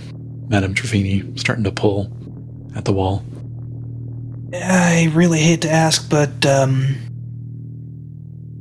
Madame 0.52 0.74
Trevini 0.74 1.36
starting 1.40 1.64
to 1.64 1.72
pull 1.72 2.12
at 2.76 2.84
the 2.84 2.92
wall. 2.92 3.24
I 4.54 5.10
really 5.14 5.40
hate 5.40 5.62
to 5.62 5.70
ask, 5.70 6.08
but 6.10 6.44
um, 6.44 6.94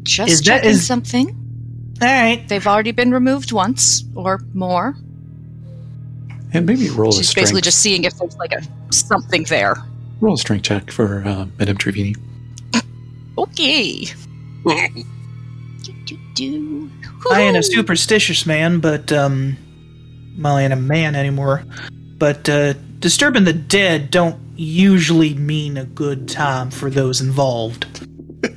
Just 0.04 0.32
Is 0.32 0.42
checking 0.42 0.70
is- 0.70 0.88
something. 0.88 1.28
all 2.02 2.08
right. 2.08 2.48
They've 2.48 2.66
already 2.66 2.92
been 2.94 3.12
removed 3.12 3.52
once 3.52 4.06
or 4.16 4.40
more. 4.54 4.96
And 6.54 6.66
maybe 6.66 6.90
roll 6.90 7.10
a 7.10 7.14
She's 7.18 7.30
strength. 7.30 7.48
basically 7.48 7.62
just 7.62 7.80
seeing 7.80 8.06
if 8.06 8.18
there's 8.18 8.36
like 8.38 8.54
a 8.54 8.62
something 8.94 9.44
there. 9.44 9.76
roll 10.22 10.36
a 10.36 10.38
strength 10.38 10.64
check 10.64 10.92
for 10.92 11.24
uh, 11.26 11.46
Madame 11.60 11.78
Trevini. 11.78 12.16
Okay. 13.38 14.06
do, 15.84 15.94
do, 16.06 16.18
do. 16.36 16.92
I 17.32 17.42
ain't 17.42 17.58
a 17.58 17.64
superstitious 17.64 18.46
man, 18.46 18.80
but 18.80 19.12
um, 19.12 19.58
well, 20.40 20.58
I 20.58 20.64
ain't 20.64 20.74
a 20.74 20.78
man 20.78 21.16
anymore. 21.16 21.64
But 22.18 22.48
uh, 22.48 22.74
disturbing 23.00 23.46
the 23.46 23.54
dead 23.54 24.12
don't 24.12 24.40
usually 24.56 25.34
mean 25.34 25.78
a 25.78 25.86
good 25.86 26.30
time 26.30 26.70
for 26.72 26.90
those 26.90 27.22
involved. 27.22 27.86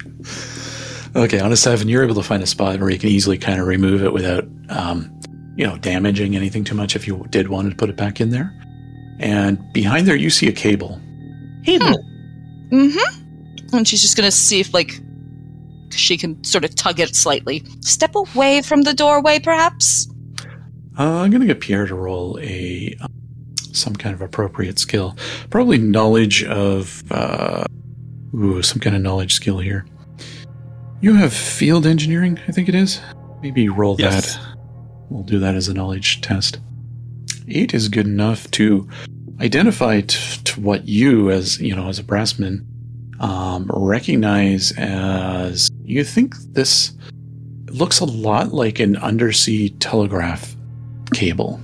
Okay, 1.16 1.38
on 1.38 1.52
a 1.52 1.56
seven, 1.56 1.88
you're 1.88 2.02
able 2.02 2.16
to 2.16 2.24
find 2.24 2.42
a 2.42 2.46
spot 2.46 2.80
where 2.80 2.90
you 2.90 2.98
can 2.98 3.08
easily 3.08 3.38
kind 3.38 3.60
of 3.60 3.68
remove 3.68 4.02
it 4.02 4.12
without, 4.12 4.44
um, 4.68 5.08
you 5.54 5.64
know, 5.64 5.76
damaging 5.78 6.34
anything 6.34 6.64
too 6.64 6.74
much 6.74 6.96
if 6.96 7.06
you 7.06 7.24
did 7.30 7.48
want 7.48 7.70
to 7.70 7.76
put 7.76 7.88
it 7.88 7.96
back 7.96 8.20
in 8.20 8.30
there. 8.30 8.52
And 9.20 9.72
behind 9.72 10.08
there, 10.08 10.16
you 10.16 10.28
see 10.28 10.48
a 10.48 10.52
cable. 10.52 11.00
Hey, 11.62 11.78
Hmm. 11.78 11.94
Mm-hmm. 12.74 13.76
And 13.76 13.86
she's 13.86 14.02
just 14.02 14.16
gonna 14.16 14.32
see 14.32 14.58
if 14.58 14.74
like 14.74 15.00
she 15.90 16.16
can 16.16 16.42
sort 16.42 16.64
of 16.64 16.74
tug 16.74 16.98
it 16.98 17.14
slightly. 17.14 17.64
Step 17.80 18.16
away 18.16 18.60
from 18.62 18.82
the 18.82 18.92
doorway, 18.92 19.38
perhaps. 19.38 20.08
Uh, 20.98 21.20
I'm 21.22 21.30
going 21.30 21.40
to 21.40 21.46
get 21.46 21.60
Pierre 21.60 21.86
to 21.86 21.94
roll 21.94 22.38
a 22.40 22.94
um, 23.00 23.12
some 23.72 23.96
kind 23.96 24.14
of 24.14 24.20
appropriate 24.20 24.78
skill. 24.78 25.16
Probably 25.50 25.78
knowledge 25.78 26.44
of 26.44 27.02
uh, 27.10 27.64
ooh, 28.34 28.62
some 28.62 28.78
kind 28.80 28.94
of 28.94 29.02
knowledge 29.02 29.34
skill 29.34 29.58
here. 29.58 29.84
You 31.00 31.14
have 31.14 31.32
field 31.34 31.86
engineering, 31.86 32.38
I 32.48 32.52
think 32.52 32.68
it 32.68 32.74
is. 32.74 33.00
Maybe 33.42 33.68
roll 33.68 33.96
Yes. 33.98 34.36
that. 34.36 34.56
We'll 35.10 35.24
do 35.24 35.38
that 35.40 35.54
as 35.54 35.68
a 35.68 35.74
knowledge 35.74 36.20
test. 36.20 36.58
Eight 37.48 37.74
is 37.74 37.88
good 37.88 38.06
enough 38.06 38.50
to 38.52 38.88
identify 39.40 40.00
t- 40.00 40.40
to 40.44 40.60
what 40.60 40.88
you, 40.88 41.30
as 41.30 41.60
you 41.60 41.74
know, 41.76 41.88
as 41.88 41.98
a 41.98 42.04
brassman, 42.04 42.64
um, 43.20 43.70
recognize 43.74 44.72
as 44.78 45.70
you 45.82 46.04
think 46.04 46.36
this 46.52 46.92
looks 47.66 48.00
a 48.00 48.04
lot 48.04 48.52
like 48.54 48.78
an 48.80 48.96
undersea 48.96 49.68
telegraph 49.70 50.56
cable. 51.14 51.60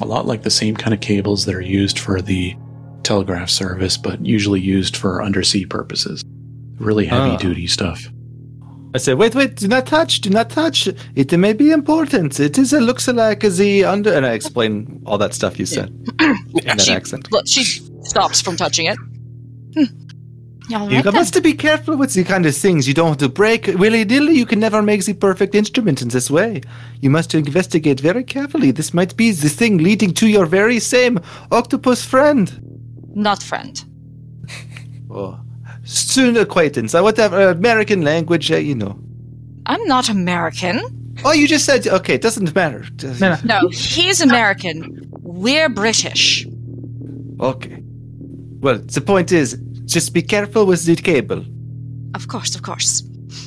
A 0.00 0.06
lot 0.06 0.26
like 0.26 0.42
the 0.42 0.50
same 0.50 0.74
kind 0.76 0.92
of 0.94 1.00
cables 1.00 1.44
that 1.44 1.54
are 1.54 1.60
used 1.60 1.98
for 1.98 2.20
the 2.20 2.54
telegraph 3.02 3.50
service, 3.50 3.96
but 3.96 4.24
usually 4.24 4.60
used 4.60 4.96
for 4.96 5.22
undersea 5.22 5.66
purposes. 5.66 6.24
Really 6.78 7.06
heavy 7.06 7.30
Ah. 7.30 7.36
duty 7.36 7.66
stuff. 7.66 8.08
I 8.94 8.98
said, 8.98 9.18
wait, 9.18 9.34
wait, 9.34 9.56
do 9.56 9.66
not 9.68 9.86
touch, 9.86 10.20
do 10.20 10.30
not 10.30 10.50
touch. 10.50 10.88
It 11.16 11.32
may 11.36 11.52
be 11.52 11.70
important. 11.72 12.38
It 12.38 12.56
is 12.58 12.72
a 12.72 12.80
looks 12.80 13.08
like 13.08 13.40
the 13.40 13.84
under. 13.84 14.12
And 14.12 14.24
I 14.24 14.32
explain 14.32 15.02
all 15.04 15.18
that 15.18 15.34
stuff 15.34 15.58
you 15.58 15.66
said 15.66 15.88
in 16.20 16.62
that 16.64 16.80
She- 16.80 16.92
accent. 16.92 17.30
Look, 17.32 17.46
she 17.48 17.64
stops 18.02 18.40
from 18.40 18.56
touching 18.56 18.86
it. 18.86 18.96
All 20.72 20.88
You 20.90 20.96
right, 20.96 21.04
then. 21.04 21.12
must 21.14 21.42
be 21.42 21.52
careful 21.52 21.96
with 21.96 22.14
the 22.14 22.24
kind 22.24 22.46
of 22.46 22.56
things. 22.56 22.88
You 22.88 22.94
don't 22.94 23.08
want 23.08 23.20
to 23.20 23.28
break 23.28 23.66
willy 23.66 24.04
nilly. 24.04 24.34
You 24.34 24.46
can 24.46 24.60
never 24.60 24.80
make 24.82 25.04
the 25.04 25.12
perfect 25.12 25.54
instrument 25.54 26.00
in 26.00 26.08
this 26.08 26.30
way. 26.30 26.62
You 27.02 27.10
must 27.10 27.34
investigate 27.34 28.00
very 28.00 28.24
carefully. 28.24 28.70
This 28.70 28.94
might 28.94 29.14
be 29.16 29.30
the 29.30 29.50
thing 29.50 29.78
leading 29.78 30.14
to 30.14 30.26
your 30.26 30.46
very 30.46 30.80
same 30.80 31.20
octopus 31.50 32.04
friend. 32.04 32.50
Not 33.14 33.42
friend. 33.42 33.84
Oh, 35.16 35.38
soon 35.84 36.36
acquaintance. 36.36 36.92
Uh, 36.92 37.00
Whatever 37.02 37.50
American 37.50 38.02
language, 38.02 38.50
uh, 38.50 38.56
you 38.56 38.74
know. 38.74 38.98
I'm 39.66 39.84
not 39.86 40.08
American. 40.08 40.80
Oh, 41.24 41.32
you 41.32 41.46
just 41.46 41.64
said 41.66 41.86
okay. 41.86 42.14
It 42.14 42.22
doesn't 42.22 42.52
matter. 42.54 42.84
No, 43.02 43.12
no. 43.20 43.36
No, 43.44 43.68
he's 43.68 44.20
American. 44.20 45.08
We're 45.20 45.68
British. 45.68 46.46
Okay. 47.38 47.80
Well, 48.60 48.78
the 48.78 49.00
point 49.00 49.30
is, 49.30 49.56
just 49.84 50.14
be 50.14 50.22
careful 50.22 50.66
with 50.66 50.84
the 50.84 50.96
cable. 50.96 51.44
Of 52.14 52.28
course, 52.28 52.54
of 52.54 52.62
course. 52.62 53.02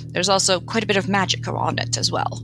There's 0.08 0.30
also 0.30 0.60
quite 0.60 0.84
a 0.84 0.88
bit 0.88 0.98
of 0.98 1.08
magic 1.08 1.48
around 1.48 1.80
it 1.80 1.98
as 1.98 2.12
well. 2.12 2.44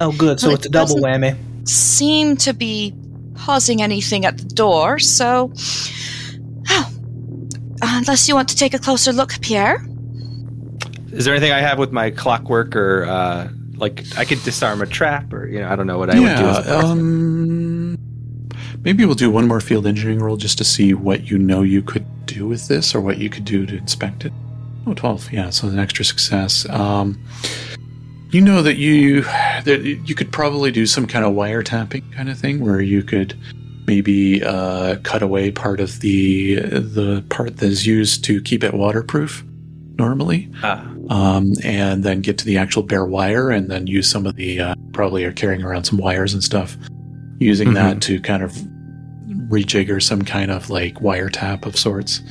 Oh, 0.00 0.12
good. 0.12 0.40
So 0.40 0.48
Well, 0.48 0.56
it's 0.56 0.66
a 0.66 0.70
double 0.70 0.96
whammy. 0.96 1.36
Seem 1.68 2.36
to 2.38 2.52
be 2.52 2.94
causing 3.34 3.82
anything 3.82 4.24
at 4.24 4.38
the 4.38 4.44
door, 4.44 4.98
so. 4.98 5.52
Oh. 6.68 6.90
Unless 7.82 8.28
you 8.28 8.34
want 8.34 8.48
to 8.48 8.56
take 8.56 8.74
a 8.74 8.78
closer 8.78 9.12
look, 9.12 9.40
Pierre. 9.40 9.84
Is 11.12 11.24
there 11.24 11.34
anything 11.34 11.52
I 11.52 11.60
have 11.60 11.78
with 11.78 11.92
my 11.92 12.10
clockwork 12.10 12.76
or 12.76 13.04
uh, 13.04 13.48
like 13.76 14.04
I 14.16 14.24
could 14.24 14.42
disarm 14.42 14.82
a 14.82 14.86
trap 14.86 15.32
or 15.32 15.46
you 15.46 15.60
know 15.60 15.68
I 15.68 15.76
don't 15.76 15.86
know 15.86 15.98
what 15.98 16.10
I 16.10 16.18
would 16.18 16.36
do. 16.36 16.44
As 16.46 16.66
a 16.66 16.70
yeah, 16.70 16.76
um, 16.78 17.55
maybe 18.86 19.04
we'll 19.04 19.16
do 19.16 19.28
one 19.28 19.48
more 19.48 19.60
field 19.60 19.84
engineering 19.84 20.20
roll 20.20 20.36
just 20.36 20.56
to 20.58 20.64
see 20.64 20.94
what 20.94 21.28
you 21.28 21.36
know 21.36 21.62
you 21.62 21.82
could 21.82 22.06
do 22.24 22.46
with 22.46 22.68
this 22.68 22.94
or 22.94 23.00
what 23.00 23.18
you 23.18 23.28
could 23.28 23.44
do 23.44 23.66
to 23.66 23.76
inspect 23.76 24.24
it. 24.24 24.32
Oh, 24.86 24.94
12. 24.94 25.32
Yeah, 25.32 25.50
so 25.50 25.66
an 25.66 25.80
extra 25.80 26.04
success. 26.04 26.68
Um, 26.70 27.20
you 28.30 28.40
know 28.40 28.62
that 28.62 28.76
you 28.76 29.22
that 29.22 29.82
you 29.82 30.14
could 30.14 30.30
probably 30.30 30.70
do 30.70 30.86
some 30.86 31.06
kind 31.06 31.24
of 31.24 31.32
wiretapping 31.34 32.12
kind 32.12 32.28
of 32.28 32.38
thing 32.38 32.60
where 32.60 32.80
you 32.80 33.02
could 33.02 33.36
maybe 33.88 34.42
uh, 34.44 34.96
cut 35.02 35.22
away 35.22 35.50
part 35.50 35.80
of 35.80 36.00
the 36.00 36.56
the 36.56 37.24
part 37.28 37.56
that 37.56 37.66
is 37.66 37.86
used 37.86 38.24
to 38.24 38.40
keep 38.42 38.62
it 38.62 38.74
waterproof 38.74 39.44
normally 39.96 40.50
Ah, 40.62 40.84
um, 41.08 41.52
and 41.64 42.04
then 42.04 42.20
get 42.20 42.36
to 42.38 42.44
the 42.44 42.58
actual 42.58 42.82
bare 42.82 43.06
wire 43.06 43.50
and 43.50 43.70
then 43.70 43.86
use 43.86 44.10
some 44.10 44.26
of 44.26 44.36
the 44.36 44.60
uh, 44.60 44.74
probably 44.92 45.24
are 45.24 45.32
carrying 45.32 45.62
around 45.62 45.84
some 45.84 45.98
wires 45.98 46.34
and 46.34 46.42
stuff 46.42 46.76
using 47.38 47.74
that 47.74 48.02
to 48.02 48.20
kind 48.20 48.42
of 48.42 48.56
rejigger 49.48 50.02
some 50.02 50.22
kind 50.22 50.50
of 50.50 50.70
like 50.70 50.94
wiretap 50.96 51.66
of 51.66 51.76
sorts 51.76 52.22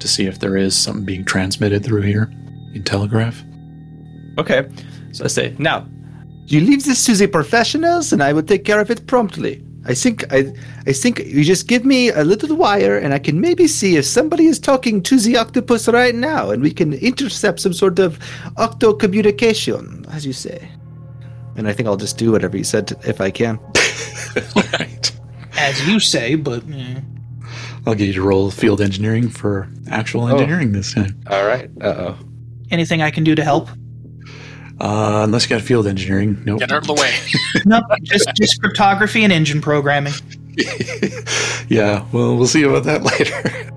to 0.00 0.08
see 0.08 0.26
if 0.26 0.38
there 0.40 0.56
is 0.56 0.76
something 0.76 1.04
being 1.04 1.24
transmitted 1.24 1.84
through 1.84 2.02
here 2.02 2.30
in 2.74 2.82
telegraph 2.82 3.42
okay. 4.38 4.68
So 5.12 5.24
I 5.24 5.28
say 5.28 5.54
now, 5.58 5.86
you 6.46 6.60
leave 6.60 6.84
this 6.84 7.04
to 7.06 7.14
the 7.14 7.26
professionals, 7.26 8.12
and 8.12 8.22
I 8.22 8.32
will 8.32 8.42
take 8.42 8.64
care 8.64 8.80
of 8.80 8.90
it 8.90 9.06
promptly. 9.06 9.62
I 9.86 9.94
think 9.94 10.32
I, 10.32 10.52
I 10.86 10.92
think 10.92 11.18
you 11.18 11.44
just 11.44 11.68
give 11.68 11.84
me 11.84 12.08
a 12.08 12.24
little 12.24 12.56
wire, 12.56 12.98
and 12.98 13.12
I 13.12 13.18
can 13.18 13.40
maybe 13.40 13.66
see 13.66 13.96
if 13.96 14.04
somebody 14.04 14.46
is 14.46 14.58
talking 14.58 15.02
to 15.02 15.18
the 15.18 15.36
octopus 15.36 15.88
right 15.88 16.14
now, 16.14 16.50
and 16.50 16.62
we 16.62 16.70
can 16.70 16.94
intercept 16.94 17.60
some 17.60 17.72
sort 17.72 17.98
of 17.98 18.18
octo 18.56 18.94
communication, 18.94 20.04
as 20.10 20.24
you 20.24 20.32
say. 20.32 20.68
And 21.56 21.68
I 21.68 21.72
think 21.72 21.86
I'll 21.86 21.96
just 21.96 22.18
do 22.18 22.32
whatever 22.32 22.56
you 22.56 22.64
said 22.64 22.92
if 23.06 23.20
I 23.20 23.30
can. 23.30 23.60
right 24.56 25.03
As 25.56 25.86
you 25.86 26.00
say, 26.00 26.34
but 26.34 26.62
eh. 26.72 27.00
i'll 27.86 27.94
get 27.94 28.06
you 28.06 28.12
to 28.14 28.22
roll 28.22 28.50
field 28.50 28.80
engineering 28.80 29.28
for 29.28 29.68
actual 29.90 30.26
engineering 30.28 30.72
this 30.72 30.92
time 30.94 31.20
All 31.28 31.44
right. 31.44 31.70
Uh 31.80 31.94
oh. 31.98 32.18
anything 32.70 33.02
I 33.02 33.10
can 33.10 33.24
do 33.24 33.34
to 33.34 33.44
help? 33.44 33.68
uh, 34.80 35.20
unless 35.24 35.44
you 35.44 35.50
got 35.56 35.62
field 35.62 35.86
engineering 35.86 36.42
nope 36.44 36.58
Get 36.60 36.72
out 36.72 36.78
of 36.78 36.86
the 36.88 36.94
way. 36.94 37.14
nope. 37.64 37.84
Just 38.02 38.28
just 38.34 38.60
cryptography 38.60 39.22
and 39.22 39.32
engine 39.32 39.60
programming. 39.60 40.12
yeah, 41.68 42.04
well, 42.12 42.36
we'll 42.36 42.46
see 42.46 42.62
about 42.62 42.84
that 42.84 43.02
later. 43.10 43.70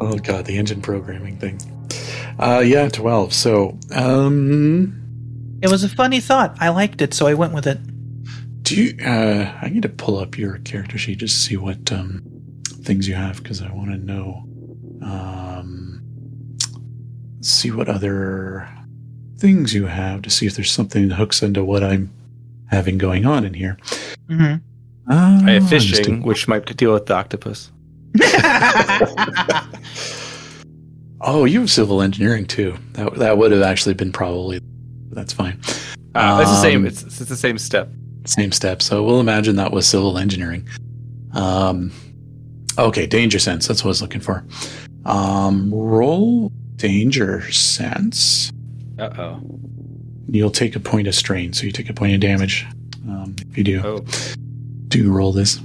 oh 0.00 0.16
god, 0.18 0.46
the 0.46 0.56
engine 0.56 0.80
programming 0.80 1.36
thing. 1.38 1.58
Uh, 2.38 2.60
yeah, 2.64 2.88
twelve. 2.88 3.32
So, 3.34 3.78
um, 3.94 5.58
It 5.62 5.70
was 5.70 5.84
a 5.84 5.88
funny 5.88 6.20
thought. 6.20 6.56
I 6.60 6.70
liked 6.70 7.02
it, 7.02 7.12
so 7.14 7.26
I 7.26 7.34
went 7.34 7.52
with 7.52 7.66
it. 7.66 7.78
Do 8.62 8.76
you? 8.82 9.04
Uh, 9.04 9.52
I 9.60 9.68
need 9.68 9.82
to 9.82 9.88
pull 9.88 10.18
up 10.18 10.38
your 10.38 10.58
character 10.58 10.98
sheet 10.98 11.18
just 11.18 11.34
to 11.36 11.40
see 11.50 11.56
what 11.56 11.90
um 11.92 12.22
things 12.82 13.06
you 13.08 13.14
have 13.14 13.42
because 13.42 13.60
I 13.62 13.70
want 13.72 13.90
to 13.90 13.96
know. 13.98 14.44
Um, 15.02 16.02
see 17.40 17.70
what 17.70 17.88
other 17.88 18.68
things 19.38 19.74
you 19.74 19.86
have 19.86 20.22
to 20.22 20.30
see 20.30 20.46
if 20.46 20.54
there's 20.54 20.70
something 20.70 21.08
that 21.08 21.14
hooks 21.16 21.42
into 21.42 21.64
what 21.64 21.82
I'm 21.82 22.10
having 22.70 22.98
going 22.98 23.26
on 23.26 23.44
in 23.44 23.54
here. 23.54 23.76
hmm 24.28 24.54
Uh, 25.10 25.40
I 25.44 25.50
have 25.52 25.68
just 25.68 25.92
a- 25.92 25.96
fishing, 25.96 26.22
which 26.22 26.46
might 26.48 26.64
deal 26.76 26.92
with 26.92 27.06
the 27.06 27.14
octopus. 27.14 27.70
Oh, 31.24 31.44
you 31.44 31.60
have 31.60 31.70
civil 31.70 32.02
engineering 32.02 32.46
too. 32.46 32.76
That 32.94 33.14
that 33.14 33.38
would 33.38 33.52
have 33.52 33.62
actually 33.62 33.94
been 33.94 34.10
probably. 34.10 34.60
That's 35.10 35.32
fine. 35.32 35.60
Uh, 36.16 36.40
it's 36.42 36.50
the 36.50 36.60
same. 36.62 36.80
Um, 36.80 36.86
It's, 36.86 37.02
it's 37.04 37.18
the 37.20 37.36
same 37.36 37.58
step. 37.58 37.88
Same 38.24 38.52
step. 38.52 38.82
So 38.82 39.02
we'll 39.02 39.20
imagine 39.20 39.56
that 39.56 39.72
was 39.72 39.86
civil 39.88 40.18
engineering. 40.18 40.66
Um, 41.32 41.90
okay, 42.78 43.06
danger 43.06 43.38
sense. 43.38 43.66
That's 43.66 43.82
what 43.82 43.88
I 43.88 43.90
was 43.90 44.02
looking 44.02 44.20
for. 44.20 44.44
Um, 45.04 45.72
roll 45.74 46.50
danger 46.76 47.50
sense. 47.50 48.52
Uh 48.98 49.10
oh. 49.18 49.40
You'll 50.28 50.50
take 50.50 50.76
a 50.76 50.80
point 50.80 51.08
of 51.08 51.14
strain, 51.14 51.52
so 51.52 51.64
you 51.64 51.72
take 51.72 51.90
a 51.90 51.92
point 51.94 52.14
of 52.14 52.20
damage. 52.20 52.66
Um, 53.08 53.34
if 53.50 53.58
you 53.58 53.64
do, 53.64 53.82
Oh. 53.84 54.04
do 54.88 55.10
roll 55.12 55.32
this. 55.32 55.60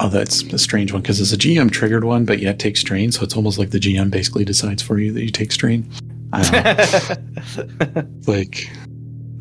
Oh, 0.00 0.08
that's 0.08 0.42
a 0.52 0.58
strange 0.58 0.92
one 0.92 1.02
because 1.02 1.20
it's 1.20 1.32
a 1.32 1.36
GM 1.36 1.70
triggered 1.72 2.04
one, 2.04 2.24
but 2.24 2.38
yet 2.38 2.58
takes 2.60 2.78
strain. 2.80 3.10
So 3.10 3.22
it's 3.22 3.34
almost 3.34 3.58
like 3.58 3.70
the 3.70 3.80
GM 3.80 4.10
basically 4.10 4.44
decides 4.44 4.82
for 4.82 4.98
you 4.98 5.12
that 5.12 5.22
you 5.24 5.30
take 5.30 5.50
strain. 5.50 5.90
I 6.32 6.42
don't 7.56 7.96
know. 7.96 8.02
like, 8.32 8.70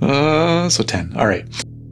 uh, 0.02 0.70
so 0.70 0.82
10. 0.84 1.14
All 1.18 1.28
right. 1.28 1.45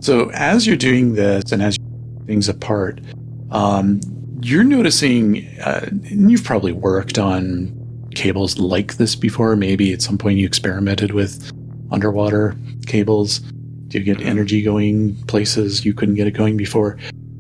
So 0.06 0.30
as 0.36 0.68
you're 0.68 0.78
doing 0.78 1.16
this 1.16 1.52
and 1.52 1.64
as 1.64 1.80
you're 1.80 2.26
things 2.28 2.48
apart, 2.48 3.02
um, 3.50 4.00
you're 4.40 4.64
noticing, 4.64 5.48
uh, 5.62 5.90
and 5.90 6.30
you've 6.30 6.44
probably 6.44 6.74
worked 6.74 7.18
on 7.18 7.74
cables 8.14 8.60
like 8.60 8.98
this 8.98 9.16
before. 9.16 9.56
Maybe 9.56 9.94
at 9.94 10.04
some 10.04 10.20
point 10.20 10.38
you 10.38 10.46
experimented 10.46 11.10
with 11.10 11.52
underwater 11.90 12.56
cables 12.86 13.42
to 13.90 14.00
get 14.00 14.22
energy 14.22 14.62
going 14.62 15.16
places 15.24 15.84
you 15.84 15.96
couldn't 15.96 16.14
get 16.14 16.28
it 16.28 16.36
going 16.36 16.56
before. 16.56 17.00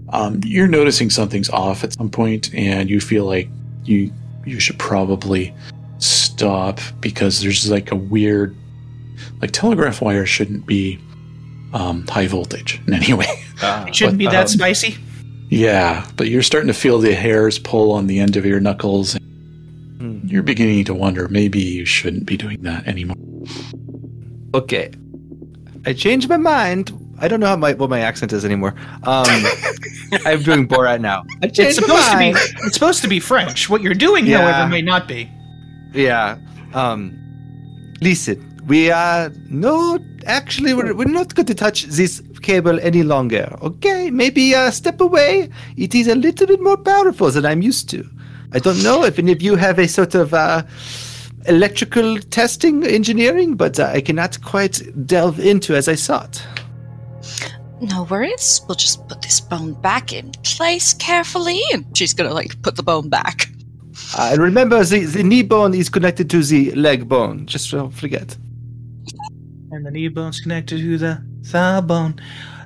Um, 0.10 0.42
you're 0.44 0.68
noticing 0.68 1.12
something's 1.12 1.52
off 1.52 1.84
at 1.84 1.94
some 1.94 2.10
point, 2.10 2.52
and 2.56 2.90
you 2.90 3.00
feel 3.00 3.26
like 3.26 3.48
you 3.84 4.12
you 4.44 4.60
should 4.60 4.80
probably 4.80 5.54
stop 6.00 6.80
because 7.00 7.44
there's 7.44 7.70
like 7.70 7.92
a 7.92 7.96
weird, 7.96 8.56
like 9.40 9.52
telegraph 9.52 10.02
wire 10.02 10.26
shouldn't 10.26 10.66
be 10.66 11.00
um, 11.76 12.08
high 12.08 12.26
voltage 12.28 12.82
in 12.88 12.94
any 12.94 13.14
way. 13.14 13.44
Ah, 13.62 13.86
It 13.86 13.94
shouldn't 13.96 14.18
be 14.18 14.26
that 14.26 14.46
uh, 14.46 14.48
spicy. 14.48 14.98
Yeah, 15.50 16.10
but 16.18 16.28
you're 16.28 16.42
starting 16.42 16.68
to 16.70 16.74
feel 16.74 16.98
the 16.98 17.14
hairs 17.14 17.60
pull 17.60 17.92
on 17.92 18.08
the 18.08 18.20
end 18.20 18.36
of 18.36 18.46
your 18.48 18.60
knuckles. 18.60 19.16
Hmm. 20.00 20.20
You're 20.26 20.42
beginning 20.44 20.84
to 20.86 20.94
wonder 20.96 21.28
maybe 21.28 21.60
you 21.62 21.86
shouldn't 21.86 22.26
be 22.26 22.36
doing 22.36 22.64
that 22.64 22.88
anymore. 22.88 23.16
okay. 24.54 24.92
I 25.86 25.94
changed 25.94 26.30
my 26.30 26.38
mind. 26.38 26.92
I 27.20 27.28
don't 27.28 27.40
know 27.40 27.46
how 27.48 27.56
my 27.56 27.74
what 27.74 27.90
my 27.90 28.00
accent 28.00 28.34
is 28.34 28.44
anymore. 28.44 28.74
Um, 29.04 29.26
I'm 30.26 30.42
doing 30.42 30.68
Borat 30.68 31.00
now. 31.00 31.24
I 31.44 31.48
changed 31.48 31.60
It's 31.60 31.76
supposed 31.78 32.12
my 32.14 32.32
to 32.32 32.34
be. 32.34 32.66
It's 32.66 32.74
supposed 32.74 33.02
to 33.04 33.08
be 33.08 33.20
French. 33.20 33.70
What 33.70 33.82
you're 33.82 33.94
doing, 33.94 34.26
Yeah. 34.26 34.40
however, 34.42 34.70
may 34.70 34.82
not 34.82 35.08
be. 35.08 35.30
Yeah. 35.94 36.38
Um, 36.74 37.16
listen, 38.02 38.60
we 38.68 38.90
are 38.92 39.30
no. 39.50 40.00
Actually, 40.26 40.74
we're, 40.74 40.94
we're 40.94 41.06
not 41.06 41.36
going 41.36 41.46
to 41.46 41.56
touch 41.56 41.84
this 41.84 42.22
cable 42.42 42.80
any 42.82 43.04
longer. 43.04 43.56
Okay, 43.62 44.10
maybe 44.10 44.56
uh, 44.56 44.72
step 44.72 45.00
away. 45.00 45.50
It 45.78 45.94
is 45.94 46.08
a 46.08 46.16
little 46.16 46.48
bit 46.48 46.62
more 46.62 46.78
powerful 46.78 47.30
than 47.30 47.46
I'm 47.46 47.62
used 47.62 47.90
to. 47.92 48.08
I 48.52 48.60
don't 48.60 48.82
know 48.84 49.04
if 49.04 49.20
any 49.20 49.32
of 49.32 49.42
you 49.42 49.56
have 49.56 49.80
a 49.80 49.88
sort 49.88 50.16
of 50.16 50.34
uh, 50.34 50.64
electrical 51.48 52.18
testing 52.20 52.84
engineering, 52.84 53.56
but 53.56 53.80
uh, 53.80 53.92
I 53.94 54.02
cannot 54.02 54.42
quite 54.42 54.82
delve 55.06 55.40
into 55.40 55.76
as 55.76 55.88
I 55.88 55.96
sought. 55.96 56.42
No 57.82 58.04
worries. 58.04 58.62
We'll 58.68 58.76
just 58.76 59.08
put 59.08 59.22
this 59.22 59.42
bone 59.42 59.74
back 59.74 60.14
in 60.14 60.32
place 60.44 60.94
carefully, 60.94 61.62
and 61.74 61.86
she's 61.96 62.14
gonna 62.14 62.34
like 62.34 62.62
put 62.62 62.78
the 62.78 62.84
bone 62.84 63.10
back. 63.10 63.50
Uh, 64.18 64.36
remember, 64.40 64.84
the, 64.84 65.06
the 65.06 65.24
knee 65.24 65.44
bone 65.44 65.74
is 65.74 65.90
connected 65.90 66.30
to 66.30 66.42
the 66.42 66.72
leg 66.72 67.08
bone. 67.08 67.46
Just 67.46 67.70
don't 67.72 67.92
forget. 67.92 68.38
And 69.76 69.86
the 69.86 69.92
knee 69.92 70.08
bone's 70.08 70.40
connected 70.40 70.78
to 70.80 70.98
the 70.98 71.22
thigh 71.44 71.82
bone. 71.82 72.20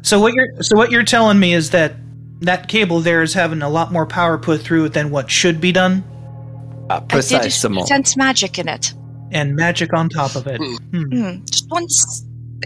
So 0.04 0.20
what 0.20 0.34
you're 0.36 0.62
so 0.62 0.78
what 0.78 0.92
you're 0.92 1.04
telling 1.04 1.40
me 1.40 1.54
is 1.54 1.72
that 1.72 1.96
that 2.42 2.68
cable 2.70 3.00
there 3.00 3.24
is 3.24 3.34
having 3.34 3.64
a 3.64 3.70
lot 3.70 3.92
more 3.92 4.06
power 4.06 4.38
put 4.38 4.62
through 4.62 4.86
it 4.86 4.94
than 4.94 5.10
what 5.10 5.30
should 5.32 5.60
be 5.60 5.72
done, 5.72 6.04
Uh, 6.90 7.02
I 7.10 7.16
did 7.22 7.52
sense 7.52 8.16
magic 8.16 8.60
in 8.60 8.70
it. 8.70 8.94
and 9.32 9.56
magic 9.56 9.92
on 9.94 10.08
top 10.08 10.36
of 10.36 10.46
it. 10.48 10.58
Hmm. 10.58 11.02
Hmm, 11.04 11.46
just 11.46 11.66
one 11.70 11.88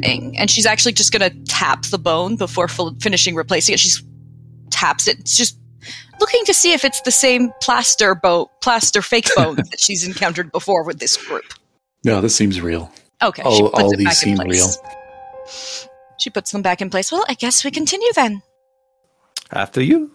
thing, 0.01 0.37
and 0.37 0.51
she's 0.51 0.65
actually 0.65 0.91
just 0.93 1.11
gonna 1.13 1.31
tap 1.47 1.85
the 1.85 1.97
bone 1.97 2.35
before 2.35 2.67
full- 2.67 2.95
finishing 3.01 3.33
replacing 3.35 3.73
it. 3.73 3.79
She 3.79 3.91
taps 4.71 5.07
it. 5.07 5.19
It's 5.19 5.37
just 5.37 5.57
looking 6.19 6.43
to 6.45 6.53
see 6.53 6.73
if 6.73 6.83
it's 6.85 6.99
the 7.01 7.11
same 7.11 7.51
plaster 7.61 8.13
bone, 8.13 8.45
plaster 8.61 9.01
fake 9.01 9.29
bone 9.35 9.55
that 9.71 9.79
she's 9.79 10.05
encountered 10.05 10.51
before 10.51 10.83
with 10.83 10.99
this 10.99 11.15
group. 11.17 11.45
No, 12.05 12.19
this 12.21 12.35
seems 12.35 12.59
real. 12.61 12.91
Okay, 13.23 13.43
All- 13.43 13.55
she 13.55 13.63
puts 13.63 13.79
all 13.79 13.91
it 13.93 13.97
these 13.97 14.05
back 14.05 14.27
in 14.27 14.37
seem 14.37 14.47
real. 14.47 14.69
She 16.19 16.29
puts 16.29 16.51
them 16.51 16.61
back 16.61 16.81
in 16.81 16.89
place. 16.89 17.11
Well, 17.11 17.25
I 17.27 17.33
guess 17.33 17.63
we 17.65 17.71
continue 17.71 18.11
then. 18.15 18.41
After 19.51 19.81
you. 19.81 20.11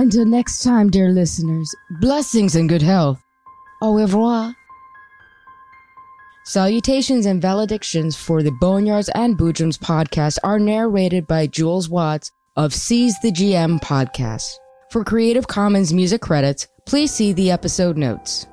Until 0.00 0.24
next 0.24 0.62
time, 0.62 0.88
dear 0.88 1.10
listeners, 1.10 1.74
blessings 2.00 2.56
and 2.56 2.70
good 2.70 2.80
health. 2.80 3.22
Au 3.82 3.94
revoir. 3.94 4.56
Salutations 6.46 7.26
and 7.26 7.42
valedictions 7.42 8.16
for 8.16 8.42
the 8.42 8.56
Boneyards 8.62 9.10
and 9.14 9.36
Boojums 9.36 9.78
podcast 9.78 10.38
are 10.42 10.58
narrated 10.58 11.26
by 11.26 11.46
Jules 11.46 11.90
Watts 11.90 12.32
of 12.56 12.72
Seize 12.72 13.20
the 13.20 13.30
GM 13.30 13.78
podcast. 13.82 14.48
For 14.90 15.04
Creative 15.04 15.46
Commons 15.46 15.92
music 15.92 16.22
credits, 16.22 16.66
please 16.86 17.12
see 17.12 17.34
the 17.34 17.50
episode 17.50 17.98
notes. 17.98 18.46